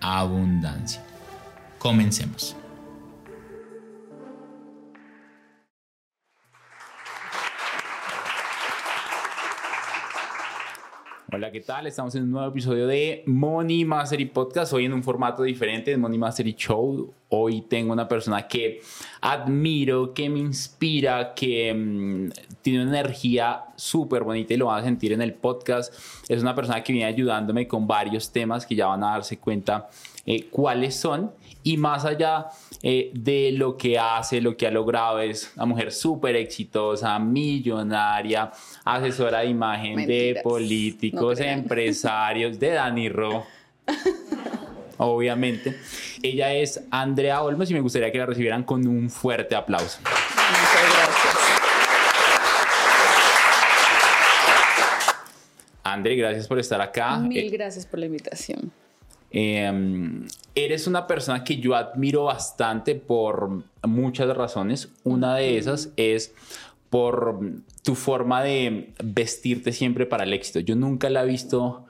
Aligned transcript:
abundancia. 0.00 1.02
Comencemos. 1.78 2.56
Hola, 11.32 11.52
¿qué 11.52 11.60
tal? 11.60 11.86
Estamos 11.86 12.12
en 12.16 12.24
un 12.24 12.32
nuevo 12.32 12.48
episodio 12.48 12.88
de 12.88 13.22
Money 13.24 13.84
Mastery 13.84 14.24
Podcast. 14.24 14.72
Hoy 14.72 14.86
en 14.86 14.92
un 14.92 15.04
formato 15.04 15.44
diferente 15.44 15.92
de 15.92 15.96
Money 15.96 16.18
Mastery 16.18 16.54
Show. 16.54 17.14
Hoy 17.28 17.60
tengo 17.60 17.92
una 17.92 18.08
persona 18.08 18.48
que 18.48 18.80
admiro, 19.20 20.12
que 20.12 20.28
me 20.28 20.40
inspira, 20.40 21.32
que 21.32 21.72
mm, 21.72 22.30
tiene 22.62 22.82
una 22.82 22.98
energía 22.98 23.66
súper 23.76 24.24
bonita 24.24 24.54
y 24.54 24.56
lo 24.56 24.66
van 24.66 24.80
a 24.80 24.84
sentir 24.84 25.12
en 25.12 25.22
el 25.22 25.34
podcast. 25.34 25.94
Es 26.28 26.42
una 26.42 26.52
persona 26.56 26.82
que 26.82 26.92
viene 26.92 27.06
ayudándome 27.06 27.68
con 27.68 27.86
varios 27.86 28.32
temas 28.32 28.66
que 28.66 28.74
ya 28.74 28.88
van 28.88 29.04
a 29.04 29.10
darse 29.12 29.38
cuenta 29.38 29.88
eh, 30.26 30.48
cuáles 30.50 30.96
son. 30.96 31.30
Y 31.62 31.76
más 31.76 32.04
allá 32.04 32.46
eh, 32.82 33.10
de 33.14 33.52
lo 33.52 33.76
que 33.76 33.98
hace, 33.98 34.40
lo 34.40 34.56
que 34.56 34.66
ha 34.66 34.70
logrado 34.70 35.20
es 35.20 35.52
una 35.56 35.66
mujer 35.66 35.92
súper 35.92 36.36
exitosa, 36.36 37.18
millonaria, 37.18 38.50
asesora 38.84 39.40
de 39.40 39.46
imagen 39.46 40.06
de 40.06 40.40
políticos, 40.42 41.40
empresarios, 41.40 42.58
de 42.58 42.70
Dani 42.70 43.08
Ro. 43.08 43.44
obviamente. 45.00 45.76
Ella 46.22 46.52
es 46.52 46.82
Andrea 46.90 47.42
Olmos 47.42 47.70
y 47.70 47.74
me 47.74 47.80
gustaría 47.80 48.12
que 48.12 48.18
la 48.18 48.26
recibieran 48.26 48.64
con 48.64 48.86
un 48.86 49.08
fuerte 49.08 49.54
aplauso. 49.54 49.98
Muchas 50.00 50.94
gracias. 50.94 51.50
Andre, 55.82 56.16
gracias 56.16 56.46
por 56.46 56.58
estar 56.58 56.80
acá. 56.80 57.16
Mil 57.18 57.50
gracias 57.50 57.86
por 57.86 57.98
la 57.98 58.06
invitación. 58.06 58.70
Em, 59.30 60.26
eres 60.54 60.86
una 60.86 61.06
persona 61.06 61.44
que 61.44 61.58
yo 61.58 61.76
admiro 61.76 62.24
bastante 62.24 62.94
por 62.94 63.62
muchas 63.82 64.36
razones. 64.36 64.88
Una 65.04 65.36
de 65.36 65.58
esas 65.58 65.90
es 65.96 66.34
por 66.90 67.40
tu 67.84 67.94
forma 67.94 68.42
de 68.42 68.92
vestirte 69.02 69.72
siempre 69.72 70.06
para 70.06 70.24
el 70.24 70.32
éxito. 70.32 70.60
Yo 70.60 70.74
nunca 70.74 71.08
la 71.08 71.22
he 71.22 71.26
visto 71.26 71.86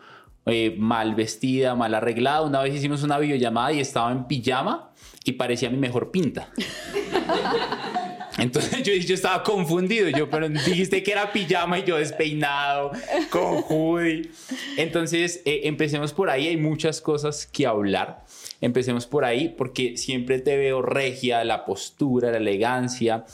eh, 0.47 0.77
mal 0.79 1.15
vestida, 1.15 1.75
mal 1.75 1.95
arreglada. 1.95 2.43
Una 2.43 2.61
vez 2.63 2.75
hicimos 2.75 3.03
una 3.03 3.19
videollamada 3.19 3.73
y 3.73 3.81
estaba 3.81 4.13
en 4.13 4.25
pijama 4.25 4.91
y 5.25 5.33
parecía 5.33 5.71
mi 5.71 5.79
mejor 5.79 6.11
pinta. 6.11 6.51
Entonces 8.41 8.83
yo, 8.83 8.93
yo 8.95 9.15
estaba 9.15 9.43
confundido, 9.43 10.09
yo, 10.09 10.29
pero 10.31 10.49
dijiste 10.49 11.03
que 11.03 11.13
era 11.13 11.33
pijama 11.33 11.79
y 11.79 11.85
yo 11.85 11.97
despeinado, 11.97 12.93
con 13.31 13.63
hoodie. 13.69 14.31
Entonces 14.77 15.43
eh, 15.45 15.63
empecemos 15.65 16.13
por 16.13 16.31
ahí, 16.31 16.49
hay 16.49 16.57
muchas 16.57 17.01
cosas 17.01 17.47
que 17.47 17.67
hablar. 17.67 18.25
Empecemos 18.61 19.07
por 19.07 19.25
ahí 19.25 19.49
porque 19.57 19.97
siempre 19.97 20.39
te 20.39 20.57
veo 20.57 20.83
regia, 20.83 21.45
la 21.45 21.65
postura, 21.65 22.31
la 22.31 22.39
elegancia. 22.39 23.25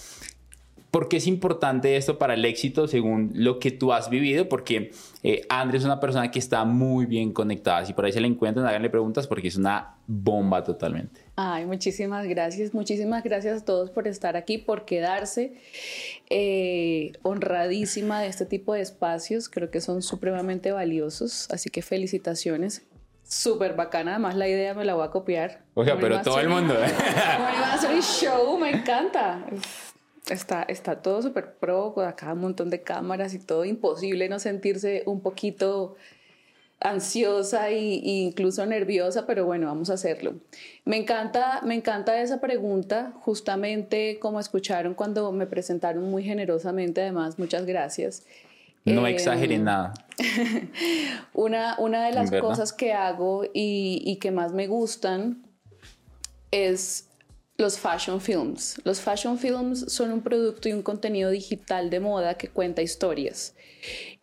¿Por 0.96 1.10
qué 1.10 1.18
es 1.18 1.26
importante 1.26 1.94
esto 1.98 2.16
para 2.16 2.32
el 2.32 2.42
éxito 2.46 2.88
según 2.88 3.30
lo 3.34 3.58
que 3.58 3.70
tú 3.70 3.92
has 3.92 4.08
vivido? 4.08 4.48
Porque 4.48 4.92
eh, 5.22 5.42
Andrés 5.50 5.82
es 5.82 5.84
una 5.84 6.00
persona 6.00 6.30
que 6.30 6.38
está 6.38 6.64
muy 6.64 7.04
bien 7.04 7.34
conectada. 7.34 7.84
Si 7.84 7.92
por 7.92 8.06
ahí 8.06 8.12
se 8.12 8.20
le 8.22 8.28
encuentran, 8.28 8.66
háganle 8.66 8.88
preguntas 8.88 9.26
porque 9.26 9.48
es 9.48 9.56
una 9.56 9.96
bomba 10.06 10.64
totalmente. 10.64 11.20
Ay, 11.36 11.66
muchísimas 11.66 12.26
gracias. 12.26 12.72
Muchísimas 12.72 13.22
gracias 13.22 13.60
a 13.60 13.64
todos 13.66 13.90
por 13.90 14.08
estar 14.08 14.38
aquí, 14.38 14.56
por 14.56 14.86
quedarse. 14.86 15.60
Eh, 16.30 17.12
honradísima 17.20 18.22
de 18.22 18.28
este 18.28 18.46
tipo 18.46 18.72
de 18.72 18.80
espacios. 18.80 19.50
Creo 19.50 19.70
que 19.70 19.82
son 19.82 20.00
supremamente 20.00 20.72
valiosos. 20.72 21.46
Así 21.50 21.68
que 21.68 21.82
felicitaciones. 21.82 22.86
Súper 23.22 23.74
bacana, 23.74 24.12
además 24.12 24.34
la 24.36 24.48
idea 24.48 24.72
me 24.72 24.86
la 24.86 24.94
voy 24.94 25.04
a 25.04 25.10
copiar. 25.10 25.60
O 25.74 25.84
sea, 25.84 25.98
pero 25.98 26.22
todo 26.22 26.40
el 26.40 26.48
mundo. 26.48 26.74
¿eh? 26.74 26.88
show, 28.00 28.56
me 28.56 28.70
encanta. 28.70 29.44
Está, 30.28 30.62
está 30.64 31.02
todo 31.02 31.22
súper 31.22 31.54
pro, 31.54 31.92
con 31.94 32.04
acá 32.06 32.32
un 32.32 32.40
montón 32.40 32.68
de 32.68 32.82
cámaras 32.82 33.32
y 33.34 33.38
todo, 33.38 33.64
imposible 33.64 34.28
no 34.28 34.38
sentirse 34.40 35.04
un 35.06 35.20
poquito 35.20 35.96
ansiosa 36.80 37.70
e 37.70 37.78
incluso 37.78 38.66
nerviosa, 38.66 39.26
pero 39.26 39.46
bueno, 39.46 39.66
vamos 39.66 39.88
a 39.90 39.94
hacerlo. 39.94 40.34
Me 40.84 40.96
encanta, 40.96 41.60
me 41.64 41.74
encanta 41.74 42.20
esa 42.20 42.40
pregunta, 42.40 43.12
justamente 43.20 44.18
como 44.18 44.40
escucharon 44.40 44.94
cuando 44.94 45.32
me 45.32 45.46
presentaron 45.46 46.10
muy 46.10 46.22
generosamente, 46.22 47.00
además, 47.00 47.38
muchas 47.38 47.64
gracias. 47.64 48.24
No 48.84 49.04
eh, 49.06 49.58
nada. 49.58 49.94
una, 51.34 51.76
una 51.78 52.06
de 52.06 52.12
las 52.12 52.30
cosas 52.30 52.72
que 52.72 52.92
hago 52.92 53.44
y, 53.44 54.00
y 54.04 54.16
que 54.16 54.30
más 54.30 54.52
me 54.52 54.68
gustan 54.68 55.42
es 56.52 57.05
los 57.56 57.78
fashion 57.78 58.20
films. 58.20 58.80
Los 58.84 59.00
fashion 59.00 59.38
films 59.38 59.92
son 59.92 60.12
un 60.12 60.22
producto 60.22 60.68
y 60.68 60.72
un 60.72 60.82
contenido 60.82 61.30
digital 61.30 61.90
de 61.90 62.00
moda 62.00 62.36
que 62.36 62.48
cuenta 62.48 62.82
historias. 62.82 63.54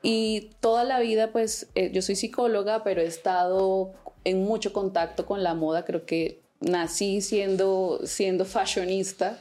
Y 0.02 0.52
toda 0.60 0.84
la 0.84 1.00
vida, 1.00 1.32
pues, 1.32 1.68
eh, 1.76 1.92
yo 1.94 2.02
soy 2.02 2.16
psicóloga, 2.16 2.84
pero 2.84 3.02
he 3.02 3.06
estado 3.06 3.94
en 4.24 4.44
mucho 4.44 4.74
contacto 4.74 5.26
con 5.26 5.44
la 5.44 5.54
moda. 5.54 5.86
Creo 5.86 6.06
que 6.06 6.42
nací 6.60 7.22
siendo, 7.22 8.02
siendo 8.04 8.46
fashionista. 8.46 9.40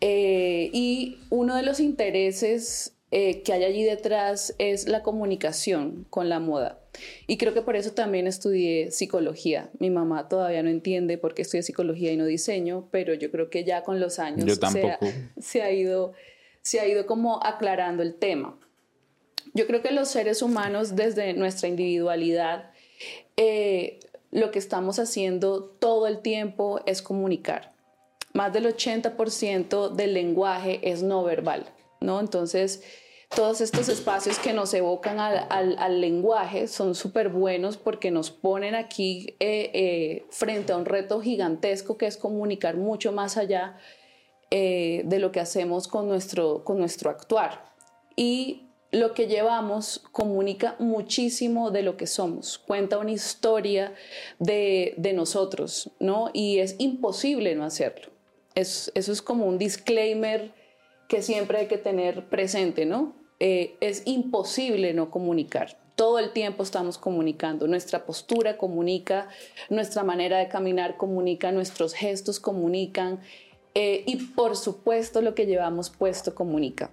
Eh, 0.00 0.70
y 0.72 1.18
uno 1.30 1.54
de 1.54 1.62
los 1.62 1.78
intereses 1.78 2.96
eh, 3.12 3.42
que 3.42 3.52
hay 3.52 3.64
allí 3.64 3.84
detrás 3.84 4.54
es 4.58 4.88
la 4.88 5.02
comunicación 5.02 6.06
con 6.10 6.28
la 6.28 6.40
moda. 6.40 6.81
Y 7.26 7.38
creo 7.38 7.54
que 7.54 7.62
por 7.62 7.76
eso 7.76 7.92
también 7.92 8.26
estudié 8.26 8.90
psicología. 8.90 9.70
Mi 9.78 9.90
mamá 9.90 10.28
todavía 10.28 10.62
no 10.62 10.68
entiende 10.68 11.18
por 11.18 11.34
qué 11.34 11.42
estudié 11.42 11.62
psicología 11.62 12.12
y 12.12 12.16
no 12.16 12.26
diseño, 12.26 12.88
pero 12.90 13.14
yo 13.14 13.30
creo 13.30 13.50
que 13.50 13.64
ya 13.64 13.82
con 13.82 14.00
los 14.00 14.18
años 14.18 14.58
se 15.40 15.62
ha, 15.62 15.72
ido, 15.72 16.12
se 16.60 16.80
ha 16.80 16.86
ido 16.86 17.06
como 17.06 17.42
aclarando 17.42 18.02
el 18.02 18.14
tema. 18.14 18.58
Yo 19.54 19.66
creo 19.66 19.82
que 19.82 19.90
los 19.90 20.08
seres 20.08 20.42
humanos 20.42 20.96
desde 20.96 21.32
nuestra 21.34 21.68
individualidad, 21.68 22.70
eh, 23.36 24.00
lo 24.30 24.50
que 24.50 24.58
estamos 24.58 24.98
haciendo 24.98 25.64
todo 25.64 26.06
el 26.06 26.20
tiempo 26.20 26.80
es 26.86 27.02
comunicar. 27.02 27.72
Más 28.32 28.52
del 28.52 28.66
80% 28.66 29.90
del 29.90 30.14
lenguaje 30.14 30.80
es 30.82 31.02
no 31.02 31.22
verbal, 31.22 31.66
¿no? 32.00 32.18
Entonces, 32.18 32.82
todos 33.34 33.60
estos 33.60 33.88
espacios 33.88 34.38
que 34.38 34.52
nos 34.52 34.74
evocan 34.74 35.18
al, 35.18 36.00
lenguaje 36.00 36.68
son 36.68 36.94
súper 36.94 37.28
buenos 37.28 37.76
porque 37.76 38.10
nos 38.10 38.30
ponen 38.30 38.74
aquí 38.74 39.36
eh, 39.40 39.70
eh, 39.72 40.26
frente 40.30 40.72
a 40.72 40.76
un 40.76 40.84
reto 40.84 41.20
gigantesco 41.20 41.96
que 41.96 42.06
es 42.06 42.16
comunicar 42.16 42.76
mucho 42.76 43.12
más 43.12 43.36
allá 43.36 43.78
eh, 44.50 45.02
de 45.06 45.18
lo 45.18 45.32
que 45.32 45.40
hacemos 45.40 45.88
con 45.88 46.08
nuestro, 46.08 46.64
con 46.64 46.78
nuestro 46.78 47.10
actuar. 47.10 47.72
Y 48.16 48.68
lo 48.90 49.14
que 49.14 49.26
llevamos 49.26 50.02
comunica 50.12 50.76
muchísimo 50.78 51.70
de 51.70 51.82
lo 51.82 51.96
que 51.96 52.06
somos, 52.06 52.58
cuenta 52.58 52.98
una 52.98 53.12
historia 53.12 53.94
de, 54.38 54.94
nosotros, 55.14 55.90
¿no? 55.98 56.28
Y 56.34 56.58
es 56.58 56.76
imposible 56.78 57.54
no 57.54 57.64
hacerlo. 57.64 58.12
eso 58.54 58.92
es 58.94 59.22
como 59.22 59.46
un 59.46 59.56
disclaimer 59.56 60.52
que 61.08 61.22
siempre 61.22 61.58
hay 61.58 61.66
que 61.66 61.78
tener 61.78 62.28
presente, 62.28 62.84
¿no? 62.84 63.21
Eh, 63.44 63.74
es 63.80 64.02
imposible 64.04 64.94
no 64.94 65.10
comunicar. 65.10 65.76
Todo 65.96 66.20
el 66.20 66.32
tiempo 66.32 66.62
estamos 66.62 66.96
comunicando. 66.96 67.66
Nuestra 67.66 68.06
postura 68.06 68.56
comunica, 68.56 69.26
nuestra 69.68 70.04
manera 70.04 70.38
de 70.38 70.46
caminar 70.46 70.96
comunica, 70.96 71.50
nuestros 71.50 71.92
gestos 71.92 72.38
comunican. 72.38 73.18
Eh, 73.74 74.04
y 74.06 74.14
por 74.14 74.56
supuesto 74.56 75.22
lo 75.22 75.34
que 75.34 75.46
llevamos 75.46 75.90
puesto 75.90 76.36
comunica. 76.36 76.92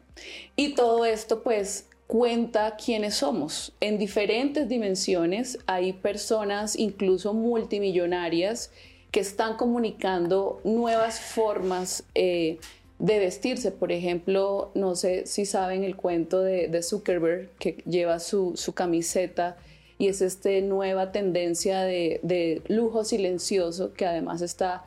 Y 0.56 0.74
todo 0.74 1.06
esto 1.06 1.44
pues 1.44 1.88
cuenta 2.08 2.76
quiénes 2.84 3.14
somos. 3.14 3.74
En 3.80 4.00
diferentes 4.00 4.68
dimensiones 4.68 5.60
hay 5.68 5.94
personas 5.94 6.76
incluso 6.76 7.36
multimillonarias 7.36 8.72
que 9.12 9.20
están 9.20 9.56
comunicando 9.56 10.62
nuevas 10.64 11.20
formas 11.20 12.06
eh, 12.16 12.58
de 13.00 13.20
vestirse. 13.20 13.72
Por 13.72 13.92
ejemplo, 13.92 14.72
no 14.76 14.96
sé 14.96 15.26
si 15.26 15.46
saben 15.46 15.84
el 15.84 15.96
cuento 15.96 16.42
de, 16.42 16.84
Zuckerberg 16.84 17.50
que 17.58 17.82
lleva 17.86 18.20
su, 18.20 18.54
camiseta 18.76 19.58
y 19.98 20.08
es 20.08 20.22
esta 20.22 20.50
nueva 20.62 21.12
tendencia 21.12 21.82
de, 21.82 22.62
lujo 22.68 23.04
silencioso 23.04 23.94
que 23.94 24.06
además 24.06 24.42
está 24.42 24.86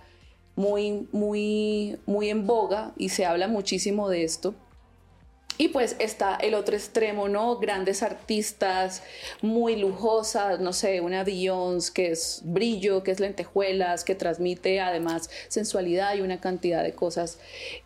muy, 0.54 1.08
muy, 1.12 1.98
muy 2.06 2.28
en 2.28 2.46
boga 2.46 2.92
y 2.96 3.08
se 3.08 3.24
habla 3.24 3.48
muchísimo 3.48 4.08
de 4.08 4.24
esto. 4.24 4.54
Y 5.62 5.68
pues 5.68 5.94
está 6.00 6.34
el 6.34 6.54
otro 6.54 6.74
extremo, 6.74 7.28
¿no? 7.28 7.58
Grandes 7.58 8.02
artistas 8.02 9.00
muy 9.42 9.76
lujosas, 9.76 10.58
no 10.58 10.72
sé, 10.72 11.00
una 11.00 11.22
Beyoncé 11.22 11.92
que 11.92 12.10
es 12.10 12.40
brillo, 12.42 13.04
que 13.04 13.12
es 13.12 13.20
lentejuelas, 13.20 14.02
que 14.02 14.16
transmite 14.16 14.80
además 14.80 15.30
sensualidad 15.46 16.16
y 16.16 16.20
una 16.20 16.40
cantidad 16.40 16.82
de 16.82 16.94
cosas 16.94 17.38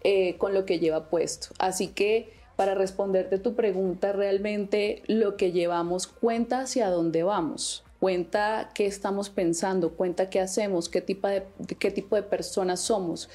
eh, 0.04 0.38
con 0.38 0.54
lo 0.54 0.64
que 0.64 0.78
lleva 0.78 1.10
puesto. 1.10 1.48
Así 1.58 1.88
que 1.88 2.32
para 2.56 2.74
responderte 2.74 3.36
tu 3.36 3.54
pregunta, 3.54 4.10
realmente 4.12 5.02
lo 5.06 5.36
que 5.36 5.52
llevamos 5.52 6.06
cuenta 6.06 6.60
hacia 6.60 6.88
dónde 6.88 7.24
vamos. 7.24 7.84
cuenta 8.00 8.70
qué 8.74 8.86
estamos 8.86 9.28
pensando, 9.28 9.90
cuenta 9.90 10.30
qué 10.30 10.40
hacemos, 10.40 10.88
qué 10.88 11.02
tipo 11.02 11.28
de, 11.28 11.44
qué 11.78 11.90
tipo 11.90 12.16
de 12.16 12.22
personas 12.22 12.80
somos, 12.80 13.28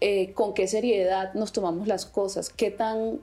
eh, 0.00 0.32
con 0.32 0.52
qué 0.52 0.66
seriedad 0.66 1.32
nos 1.34 1.52
tomamos 1.52 1.86
las 1.86 2.06
cosas, 2.06 2.48
qué 2.48 2.72
tan 2.72 3.20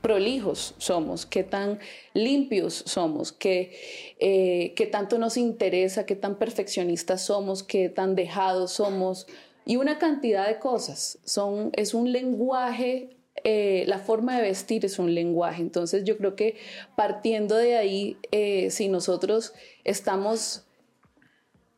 prolijos 0.00 0.74
somos, 0.78 1.26
qué 1.26 1.44
tan 1.44 1.78
limpios 2.14 2.82
somos, 2.86 3.32
qué, 3.32 3.76
eh, 4.18 4.72
qué 4.76 4.86
tanto 4.86 5.18
nos 5.18 5.36
interesa, 5.36 6.06
qué 6.06 6.16
tan 6.16 6.36
perfeccionistas 6.36 7.24
somos, 7.24 7.62
qué 7.62 7.88
tan 7.88 8.14
dejados 8.14 8.72
somos 8.72 9.26
y 9.66 9.76
una 9.76 9.98
cantidad 9.98 10.46
de 10.46 10.58
cosas. 10.58 11.18
Son, 11.24 11.70
es 11.74 11.94
un 11.94 12.12
lenguaje 12.12 13.14
eh, 13.42 13.84
la 13.88 13.98
forma 13.98 14.36
de 14.36 14.42
vestir 14.42 14.84
es 14.84 14.98
un 14.98 15.14
lenguaje. 15.14 15.60
Entonces 15.60 16.04
yo 16.04 16.16
creo 16.16 16.36
que 16.36 16.56
partiendo 16.96 17.56
de 17.56 17.76
ahí, 17.76 18.16
eh, 18.30 18.70
si 18.70 18.88
nosotros 18.88 19.52
estamos 19.82 20.64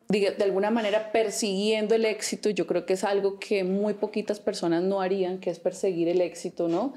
de, 0.08 0.36
alguna 0.42 0.70
manera 0.70 1.10
persiguiendo 1.10 1.94
el 1.94 2.04
éxito, 2.04 2.50
yo 2.50 2.66
creo 2.66 2.86
que 2.86 2.92
es 2.92 3.04
algo 3.04 3.38
que 3.40 3.64
muy 3.64 3.94
poquitas 3.94 4.38
personas 4.38 4.82
no 4.82 5.00
harían, 5.00 5.38
que 5.38 5.50
es 5.50 5.58
perseguir 5.58 6.08
el 6.08 6.20
éxito, 6.20 6.68
¿no? 6.68 6.94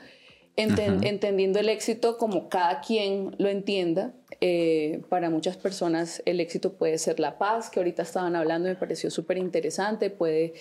Entendiendo 0.55 1.59
el 1.59 1.69
éxito 1.69 2.17
como 2.17 2.49
cada 2.49 2.81
quien 2.81 3.35
lo 3.37 3.49
entienda. 3.49 4.13
Eh, 4.41 5.01
para 5.09 5.29
muchas 5.29 5.57
personas 5.57 6.21
el 6.25 6.39
éxito 6.39 6.73
puede 6.73 6.97
ser 6.97 7.19
la 7.19 7.37
paz, 7.37 7.69
que 7.69 7.79
ahorita 7.79 8.03
estaban 8.03 8.35
hablando, 8.35 8.69
me 8.69 8.75
pareció 8.75 9.11
súper 9.11 9.37
interesante, 9.37 10.09
puede, 10.09 10.53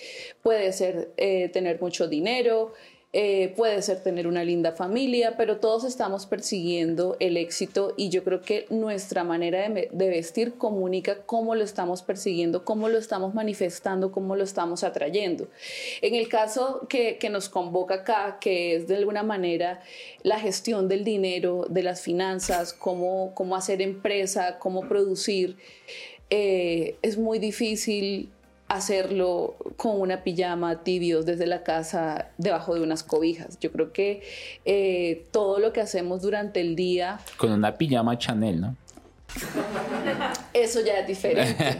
puede 0.42 0.72
ser 0.72 1.12
tener 1.52 1.80
mucho 1.80 2.08
dinero, 2.08 2.72
eh, 3.14 3.54
puede 3.56 3.80
ser 3.80 4.02
tener 4.02 4.26
una 4.26 4.44
linda 4.44 4.72
familia, 4.72 5.34
pero 5.38 5.60
todos 5.60 5.84
estamos 5.84 6.26
persiguiendo 6.26 7.16
el 7.20 7.38
éxito 7.38 7.94
y 7.96 8.10
yo 8.10 8.22
creo 8.22 8.42
que 8.42 8.66
nuestra 8.68 9.24
manera 9.24 9.66
de, 9.66 9.88
vestir 9.90 10.58
comunica 10.58 11.22
cómo 11.24 11.54
lo 11.54 11.64
estamos 11.64 12.02
persiguiendo, 12.02 12.66
cómo 12.66 12.90
lo 12.90 12.98
estamos 12.98 13.32
manifestando, 13.32 14.12
cómo 14.12 14.36
lo 14.36 14.44
estamos 14.44 14.84
atrayendo. 14.84 15.48
En 16.02 16.14
el 16.14 16.28
caso 16.28 16.86
que, 16.90 17.18
nos 17.30 17.48
convoca 17.48 17.94
acá, 17.94 18.36
que 18.42 18.74
es 18.74 18.88
de 18.88 18.96
alguna 18.96 19.22
manera 19.22 19.80
la 20.22 20.38
gestión 20.38 20.86
del 20.88 21.02
dinero, 21.02 21.64
de 21.70 21.82
las 21.82 22.02
finanzas, 22.02 22.74
cómo, 22.74 23.32
cómo 23.34 23.56
hacer 23.56 23.80
empresa, 23.80 24.58
cómo 24.58 24.86
producir, 24.86 25.56
eh, 26.28 26.96
es 27.00 27.16
muy 27.16 27.38
difícil 27.38 28.30
hacerlo 28.68 29.56
con 29.76 30.00
una 30.00 30.22
pijama 30.22 30.82
tibios 30.82 31.26
desde 31.26 31.46
la 31.46 31.62
casa 31.62 32.28
debajo 32.36 32.74
de 32.74 32.82
unas 32.82 33.02
cobijas. 33.02 33.58
Yo 33.60 33.72
creo 33.72 33.92
que 33.92 34.22
eh, 34.64 35.26
todo 35.30 35.58
lo 35.58 35.72
que 35.72 35.80
hacemos 35.80 36.22
durante 36.22 36.60
el 36.60 36.76
día... 36.76 37.20
Con 37.36 37.52
una 37.52 37.76
pijama 37.76 38.18
Chanel, 38.18 38.60
¿no? 38.60 38.76
Eso 40.52 40.80
ya 40.80 41.00
es 41.00 41.06
diferente. 41.06 41.76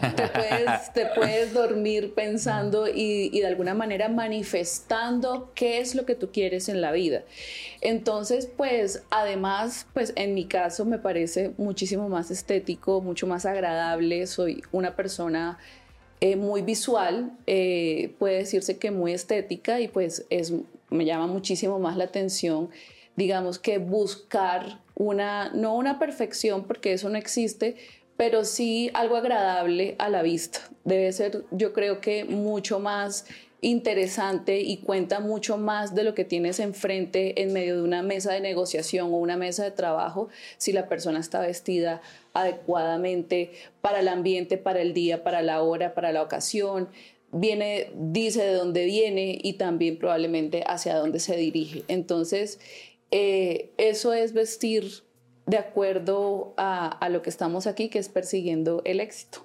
te, 0.93 1.05
puedes, 1.07 1.53
dormir 1.53 2.13
pensando 2.13 2.87
y, 2.87 3.29
y, 3.33 3.39
de 3.39 3.47
alguna 3.47 3.73
manera 3.73 4.07
manifestando 4.07 5.51
qué 5.55 5.79
es 5.79 5.95
lo 5.95 6.05
que 6.05 6.15
tú 6.15 6.29
quieres 6.31 6.69
en 6.69 6.79
la 6.79 6.91
vida. 6.91 7.23
Entonces, 7.81 8.47
pues 8.55 9.03
además, 9.09 9.87
pues 9.93 10.13
en 10.15 10.35
mi 10.35 10.45
caso 10.45 10.85
me 10.85 10.99
parece 10.99 11.51
muchísimo 11.57 12.07
más 12.07 12.31
estético, 12.31 13.01
mucho 13.01 13.27
más 13.27 13.45
agradable. 13.45 14.27
Soy 14.27 14.61
una 14.71 14.95
persona 14.95 15.57
eh, 16.21 16.35
muy 16.35 16.61
visual, 16.61 17.31
eh, 17.47 18.13
puede 18.19 18.39
decirse 18.39 18.77
que 18.77 18.91
muy 18.91 19.13
estética 19.13 19.79
y 19.79 19.87
pues 19.87 20.25
es, 20.29 20.53
me 20.89 21.05
llama 21.05 21.27
muchísimo 21.27 21.79
más 21.79 21.95
la 21.95 22.05
atención, 22.05 22.69
digamos 23.15 23.57
que 23.57 23.77
buscar 23.77 24.81
una, 24.95 25.49
no 25.53 25.75
una 25.75 25.97
perfección 25.97 26.65
porque 26.65 26.93
eso 26.93 27.09
no 27.09 27.17
existe, 27.17 27.77
pero 28.17 28.43
sí 28.43 28.91
algo 28.93 29.15
agradable 29.15 29.95
a 29.97 30.09
la 30.09 30.21
vista. 30.21 30.59
Debe 30.83 31.11
ser, 31.13 31.45
yo 31.51 31.71
creo 31.71 32.01
que 32.01 32.25
mucho 32.25 32.79
más 32.79 33.25
interesante 33.61 34.59
y 34.59 34.77
cuenta 34.77 35.19
mucho 35.19 35.57
más 35.57 35.95
de 35.95 36.03
lo 36.03 36.13
que 36.13 36.25
tienes 36.25 36.59
enfrente 36.59 37.41
en 37.41 37.53
medio 37.53 37.77
de 37.77 37.83
una 37.83 38.01
mesa 38.01 38.33
de 38.33 38.41
negociación 38.41 39.13
o 39.13 39.17
una 39.17 39.37
mesa 39.37 39.63
de 39.63 39.71
trabajo 39.71 40.29
si 40.57 40.71
la 40.71 40.87
persona 40.87 41.19
está 41.19 41.41
vestida 41.41 42.01
adecuadamente 42.41 43.51
para 43.81 43.99
el 43.99 44.07
ambiente, 44.07 44.57
para 44.57 44.81
el 44.81 44.93
día, 44.93 45.23
para 45.23 45.41
la 45.41 45.61
hora, 45.61 45.93
para 45.93 46.11
la 46.11 46.21
ocasión. 46.21 46.89
Viene, 47.31 47.91
dice 47.95 48.43
de 48.43 48.53
dónde 48.53 48.85
viene 48.85 49.37
y 49.41 49.53
también 49.53 49.97
probablemente 49.97 50.63
hacia 50.65 50.95
dónde 50.95 51.19
se 51.19 51.35
dirige. 51.37 51.83
Entonces, 51.87 52.59
eh, 53.11 53.71
eso 53.77 54.13
es 54.13 54.33
vestir 54.33 55.03
de 55.45 55.57
acuerdo 55.57 56.53
a 56.57 57.09
lo 57.09 57.21
que 57.21 57.29
estamos 57.29 57.65
aquí, 57.65 57.89
que 57.89 57.99
es 57.99 58.09
persiguiendo 58.09 58.81
el 58.85 58.99
éxito. 58.99 59.43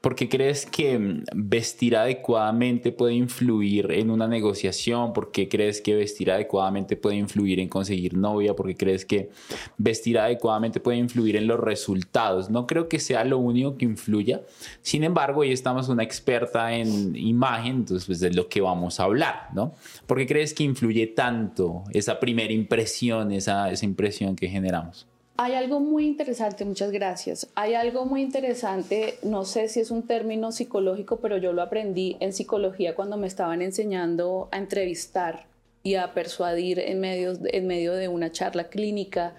¿Por 0.00 0.14
qué 0.14 0.30
crees 0.30 0.64
que 0.64 0.98
mm, 0.98 1.24
vestir 1.34 1.94
adecuadamente 1.94 2.90
puede 2.90 3.14
influir 3.14 3.92
en 3.92 4.10
una 4.10 4.26
negociación? 4.26 5.12
¿Por 5.12 5.30
qué 5.30 5.48
crees 5.48 5.82
que 5.82 5.94
vestir 5.94 6.30
adecuadamente 6.30 6.96
puede 6.96 7.16
influir 7.16 7.60
en 7.60 7.68
conseguir 7.68 8.14
novia? 8.16 8.56
¿Por 8.56 8.66
qué 8.68 8.76
crees 8.76 9.04
que 9.04 9.30
vestir 9.76 10.18
adecuadamente 10.18 10.80
puede 10.80 10.96
influir 10.96 11.36
en 11.36 11.46
los 11.46 11.60
resultados? 11.60 12.48
No 12.48 12.66
creo 12.66 12.88
que 12.88 12.98
sea 12.98 13.24
lo 13.24 13.38
único 13.38 13.76
que 13.76 13.84
influya. 13.84 14.40
Sin 14.80 15.04
embargo, 15.04 15.42
hoy 15.42 15.52
estamos 15.52 15.90
una 15.90 16.02
experta 16.02 16.74
en 16.74 17.14
imagen, 17.14 17.76
entonces 17.76 18.06
pues, 18.06 18.20
de 18.20 18.32
lo 18.32 18.48
que 18.48 18.62
vamos 18.62 19.00
a 19.00 19.04
hablar, 19.04 19.48
¿no? 19.54 19.74
¿Por 20.06 20.16
qué 20.16 20.26
crees 20.26 20.54
que 20.54 20.64
influye 20.64 21.08
tanto 21.08 21.84
esa 21.92 22.18
primera 22.20 22.54
impresión, 22.54 23.32
esa, 23.32 23.70
esa 23.70 23.84
impresión 23.84 24.34
que 24.34 24.48
generamos? 24.48 25.09
Hay 25.42 25.54
algo 25.54 25.80
muy 25.80 26.04
interesante, 26.04 26.66
muchas 26.66 26.90
gracias. 26.90 27.48
Hay 27.54 27.72
algo 27.72 28.04
muy 28.04 28.20
interesante, 28.20 29.18
no 29.22 29.46
sé 29.46 29.68
si 29.68 29.80
es 29.80 29.90
un 29.90 30.06
término 30.06 30.52
psicológico, 30.52 31.18
pero 31.20 31.38
yo 31.38 31.54
lo 31.54 31.62
aprendí 31.62 32.18
en 32.20 32.34
psicología 32.34 32.94
cuando 32.94 33.16
me 33.16 33.26
estaban 33.26 33.62
enseñando 33.62 34.50
a 34.52 34.58
entrevistar 34.58 35.46
y 35.82 35.94
a 35.94 36.12
persuadir 36.12 36.78
en 36.78 37.00
medio, 37.00 37.94
de 37.94 38.08
una 38.08 38.30
charla 38.30 38.68
clínica 38.68 39.34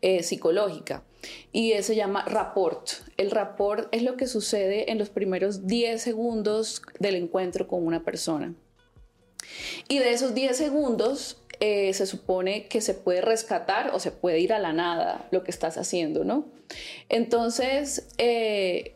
eh, 0.00 0.22
psicológica. 0.22 1.02
Y 1.52 1.72
eso 1.72 1.88
se 1.88 1.96
llama 1.96 2.24
rapport. 2.24 2.88
El 3.18 3.30
rapport 3.30 3.88
es 3.92 4.04
lo 4.04 4.16
que 4.16 4.28
sucede 4.28 4.90
en 4.90 4.96
los 4.96 5.10
primeros 5.10 5.66
10 5.66 6.00
segundos 6.00 6.80
del 6.98 7.14
encuentro 7.14 7.68
con 7.68 7.84
una 7.84 8.04
persona. 8.04 8.54
Y 9.86 9.98
de 9.98 10.12
esos 10.12 10.34
10 10.34 10.56
segundos, 10.56 11.42
eh, 11.60 11.92
se 11.94 12.06
supone 12.06 12.66
que 12.66 12.80
se 12.80 12.94
puede 12.94 13.20
rescatar 13.20 13.90
o 13.94 14.00
se 14.00 14.10
puede 14.10 14.40
ir 14.40 14.52
a 14.52 14.58
la 14.58 14.72
nada 14.72 15.26
lo 15.30 15.42
que 15.42 15.50
estás 15.50 15.78
haciendo, 15.78 16.24
¿no? 16.24 16.46
Entonces, 17.08 18.08
eh, 18.18 18.94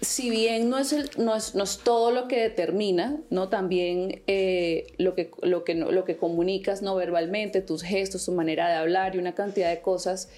si 0.00 0.30
bien 0.30 0.70
no 0.70 0.78
es, 0.78 1.18
no, 1.18 1.36
es, 1.36 1.80
todo 1.84 2.10
lo 2.10 2.26
que 2.26 2.40
determina, 2.40 3.20
¿no? 3.28 3.48
También 3.48 4.22
eh, 4.26 4.86
lo, 4.98 5.14
que, 5.14 5.30
lo, 5.42 5.64
que, 5.64 5.74
lo 5.74 6.04
que 6.04 6.16
comunicas 6.16 6.80
no 6.80 6.94
verbalmente, 6.94 7.60
tus 7.60 7.82
gestos, 7.82 8.24
tu 8.24 8.32
manera 8.32 8.68
de 8.68 8.74
hablar 8.76 9.14
y 9.14 9.18
una 9.18 9.34
cantidad 9.34 9.68
de 9.68 9.80
cosas, 9.80 10.30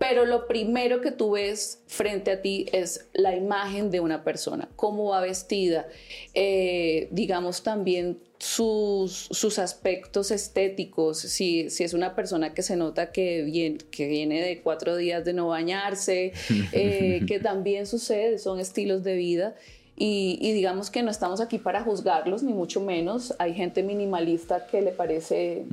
pero 0.00 0.24
lo 0.24 0.48
primero 0.48 1.00
que 1.02 1.12
tú 1.12 1.32
ves 1.32 1.82
frente 1.86 2.32
a 2.32 2.40
ti 2.40 2.66
es 2.72 3.06
la 3.12 3.36
imagen 3.36 3.92
de 3.92 4.00
una 4.00 4.24
persona, 4.24 4.68
cómo 4.74 5.10
va 5.10 5.20
vestida, 5.20 5.86
digamos 6.34 7.62
también 7.62 8.18
sus, 8.40 9.28
sus 9.30 9.58
aspectos 9.58 10.30
estéticos, 10.30 11.18
si, 11.18 11.68
si, 11.68 11.84
es 11.84 11.92
una 11.92 12.16
persona 12.16 12.54
que 12.54 12.62
se 12.62 12.74
nota 12.74 13.12
que 13.12 13.42
viene, 13.42 13.78
que 13.90 14.08
viene 14.08 14.40
de 14.40 14.62
cuatro 14.62 14.96
días 14.96 15.26
de 15.26 15.34
no 15.34 15.48
bañarse, 15.48 16.32
eh, 16.72 17.20
que 17.26 17.38
también 17.38 17.86
sucede, 17.86 18.38
son 18.38 18.58
estilos 18.58 19.04
de 19.04 19.14
vida. 19.14 19.54
Y, 20.02 20.52
digamos 20.54 20.90
que 20.90 21.02
no 21.02 21.10
estamos 21.10 21.42
aquí 21.42 21.58
para 21.58 21.82
juzgarlos, 21.82 22.42
ni 22.42 22.54
mucho 22.54 22.80
menos. 22.80 23.34
Hay 23.38 23.52
gente 23.52 23.82
minimalista 23.82 24.66
que 24.66 24.80
le 24.80 24.92
parece 24.92 25.66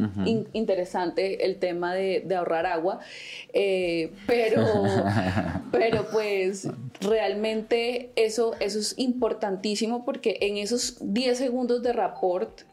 interesante 0.52 1.46
el 1.46 1.60
tema 1.60 1.94
de, 1.94 2.20
de 2.26 2.36
ahorrar 2.36 2.66
agua, 2.66 3.00
eh, 3.54 4.12
pero, 4.26 4.66
pero 5.72 6.08
pues 6.12 6.68
realmente 7.00 8.12
eso, 8.18 8.54
eso 8.60 8.80
es 8.80 8.96
importantísimo 8.98 10.04
porque 10.04 10.40
en 10.42 10.58
esos 10.58 10.98
10 11.00 11.38
segundos 11.38 11.82
de 11.82 11.94
rapport, 11.94 12.64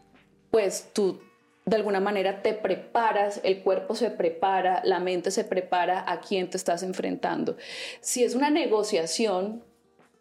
pues 0.51 0.89
tú 0.93 1.21
de 1.67 1.77
alguna 1.77 2.01
manera 2.01 2.43
te 2.43 2.53
preparas, 2.53 3.41
el 3.45 3.63
cuerpo 3.63 3.95
se 3.95 4.11
prepara, 4.11 4.83
la 4.85 4.99
mente 4.99 5.31
se 5.31 5.45
prepara 5.45 6.05
a 6.11 6.21
quién 6.21 6.51
te 6.51 6.57
estás 6.57 6.83
enfrentando. 6.83 7.57
Si 8.01 8.25
es 8.25 8.35
una 8.35 8.51
negociación, 8.51 9.63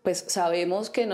pues 0.04 0.26
sabemos 0.28 0.90
que, 0.90 1.10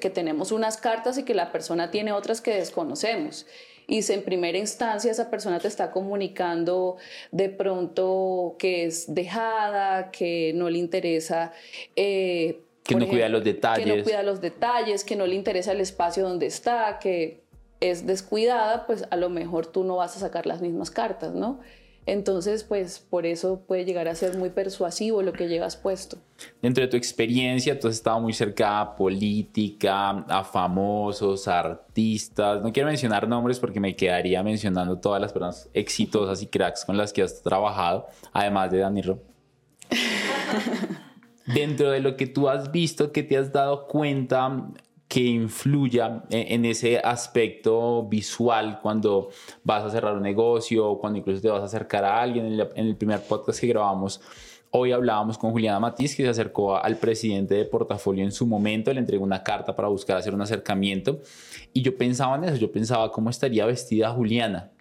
que 0.00 0.10
tenemos 0.10 0.52
unas 0.52 0.76
cartas 0.76 1.16
y 1.18 1.24
que 1.24 1.34
la 1.34 1.50
persona 1.50 1.90
tiene 1.90 2.12
otras 2.12 2.40
que 2.42 2.54
desconocemos. 2.54 3.46
Y 3.86 4.02
si 4.02 4.12
en 4.12 4.22
primera 4.22 4.56
instancia 4.58 5.10
esa 5.10 5.30
persona 5.30 5.58
te 5.58 5.68
está 5.68 5.90
comunicando 5.90 6.96
de 7.32 7.48
pronto 7.48 8.56
que 8.58 8.84
es 8.84 9.12
dejada, 9.14 10.10
que 10.10 10.52
no 10.54 10.70
le 10.70 10.78
interesa... 10.78 11.52
Eh, 11.96 12.60
que 12.82 12.94
no 12.96 13.08
cuida 13.08 13.30
los 13.30 13.42
detalles. 13.42 13.84
Que 13.84 13.96
no 13.96 14.04
cuida 14.04 14.22
los 14.22 14.40
detalles, 14.42 15.04
que 15.04 15.16
no 15.16 15.26
le 15.26 15.34
interesa 15.34 15.72
el 15.72 15.80
espacio 15.80 16.22
donde 16.22 16.46
está, 16.46 16.98
que 16.98 17.42
es 17.80 18.06
descuidada, 18.06 18.86
pues 18.86 19.04
a 19.10 19.16
lo 19.16 19.30
mejor 19.30 19.66
tú 19.66 19.84
no 19.84 19.96
vas 19.96 20.16
a 20.16 20.20
sacar 20.20 20.46
las 20.46 20.60
mismas 20.60 20.90
cartas, 20.90 21.34
¿no? 21.34 21.60
Entonces, 22.06 22.64
pues 22.64 22.98
por 22.98 23.24
eso 23.24 23.62
puede 23.66 23.84
llegar 23.84 24.08
a 24.08 24.14
ser 24.14 24.36
muy 24.36 24.50
persuasivo 24.50 25.22
lo 25.22 25.32
que 25.32 25.48
llevas 25.48 25.76
puesto. 25.76 26.18
Dentro 26.60 26.82
de 26.82 26.88
tu 26.88 26.96
experiencia, 26.96 27.78
tú 27.78 27.88
has 27.88 27.94
estado 27.94 28.20
muy 28.20 28.34
cerca 28.34 28.80
a 28.80 28.94
política, 28.94 30.10
a 30.28 30.44
famosos, 30.44 31.48
a 31.48 31.60
artistas. 31.60 32.62
No 32.62 32.72
quiero 32.72 32.88
mencionar 32.88 33.26
nombres 33.26 33.58
porque 33.58 33.80
me 33.80 33.96
quedaría 33.96 34.42
mencionando 34.42 34.98
todas 34.98 35.20
las 35.20 35.32
personas 35.32 35.70
exitosas 35.72 36.42
y 36.42 36.46
cracks 36.46 36.84
con 36.84 36.96
las 36.96 37.12
que 37.12 37.22
has 37.22 37.42
trabajado, 37.42 38.06
además 38.32 38.70
de 38.70 38.78
Danilo. 38.78 39.18
Dentro 41.46 41.90
de 41.90 42.00
lo 42.00 42.16
que 42.16 42.26
tú 42.26 42.48
has 42.48 42.70
visto, 42.70 43.12
que 43.12 43.22
te 43.22 43.36
has 43.36 43.52
dado 43.52 43.86
cuenta 43.86 44.66
que 45.14 45.20
influya 45.20 46.24
en, 46.28 46.64
ese 46.64 46.98
aspecto 46.98 48.02
visual 48.02 48.80
cuando 48.82 49.28
vas 49.62 49.84
a 49.84 49.90
cerrar 49.90 50.16
un 50.16 50.24
negocio 50.24 50.98
cuando 50.98 51.20
incluso 51.20 51.40
te 51.40 51.48
vas 51.48 51.62
a 51.62 51.66
acercar 51.66 52.04
a 52.04 52.20
alguien. 52.20 52.60
En, 52.74 52.86
el 52.88 52.96
primer 52.96 53.20
podcast 53.20 53.60
que 53.60 53.68
grabamos, 53.68 54.20
hoy 54.72 54.90
hablábamos 54.90 55.38
con 55.38 55.52
Juliana 55.52 55.78
Matiz, 55.78 56.16
que 56.16 56.24
se 56.24 56.28
acercó 56.28 56.76
al 56.76 56.96
presidente 56.96 57.54
de 57.54 57.64
portafolio 57.64 58.24
en 58.24 58.32
su 58.32 58.44
momento, 58.44 58.92
le 58.92 58.98
entregó 58.98 59.22
una 59.22 59.44
carta 59.44 59.76
para 59.76 59.86
buscar 59.86 60.16
hacer 60.16 60.34
un 60.34 60.40
acercamiento 60.40 61.20
y 61.72 61.82
yo 61.82 61.96
pensaba 61.96 62.34
en 62.34 62.42
eso, 62.42 62.56
yo 62.56 62.72
pensaba 62.72 63.12
cómo 63.12 63.30
estaría 63.30 63.64
vestida 63.66 64.10
Juliana. 64.10 64.72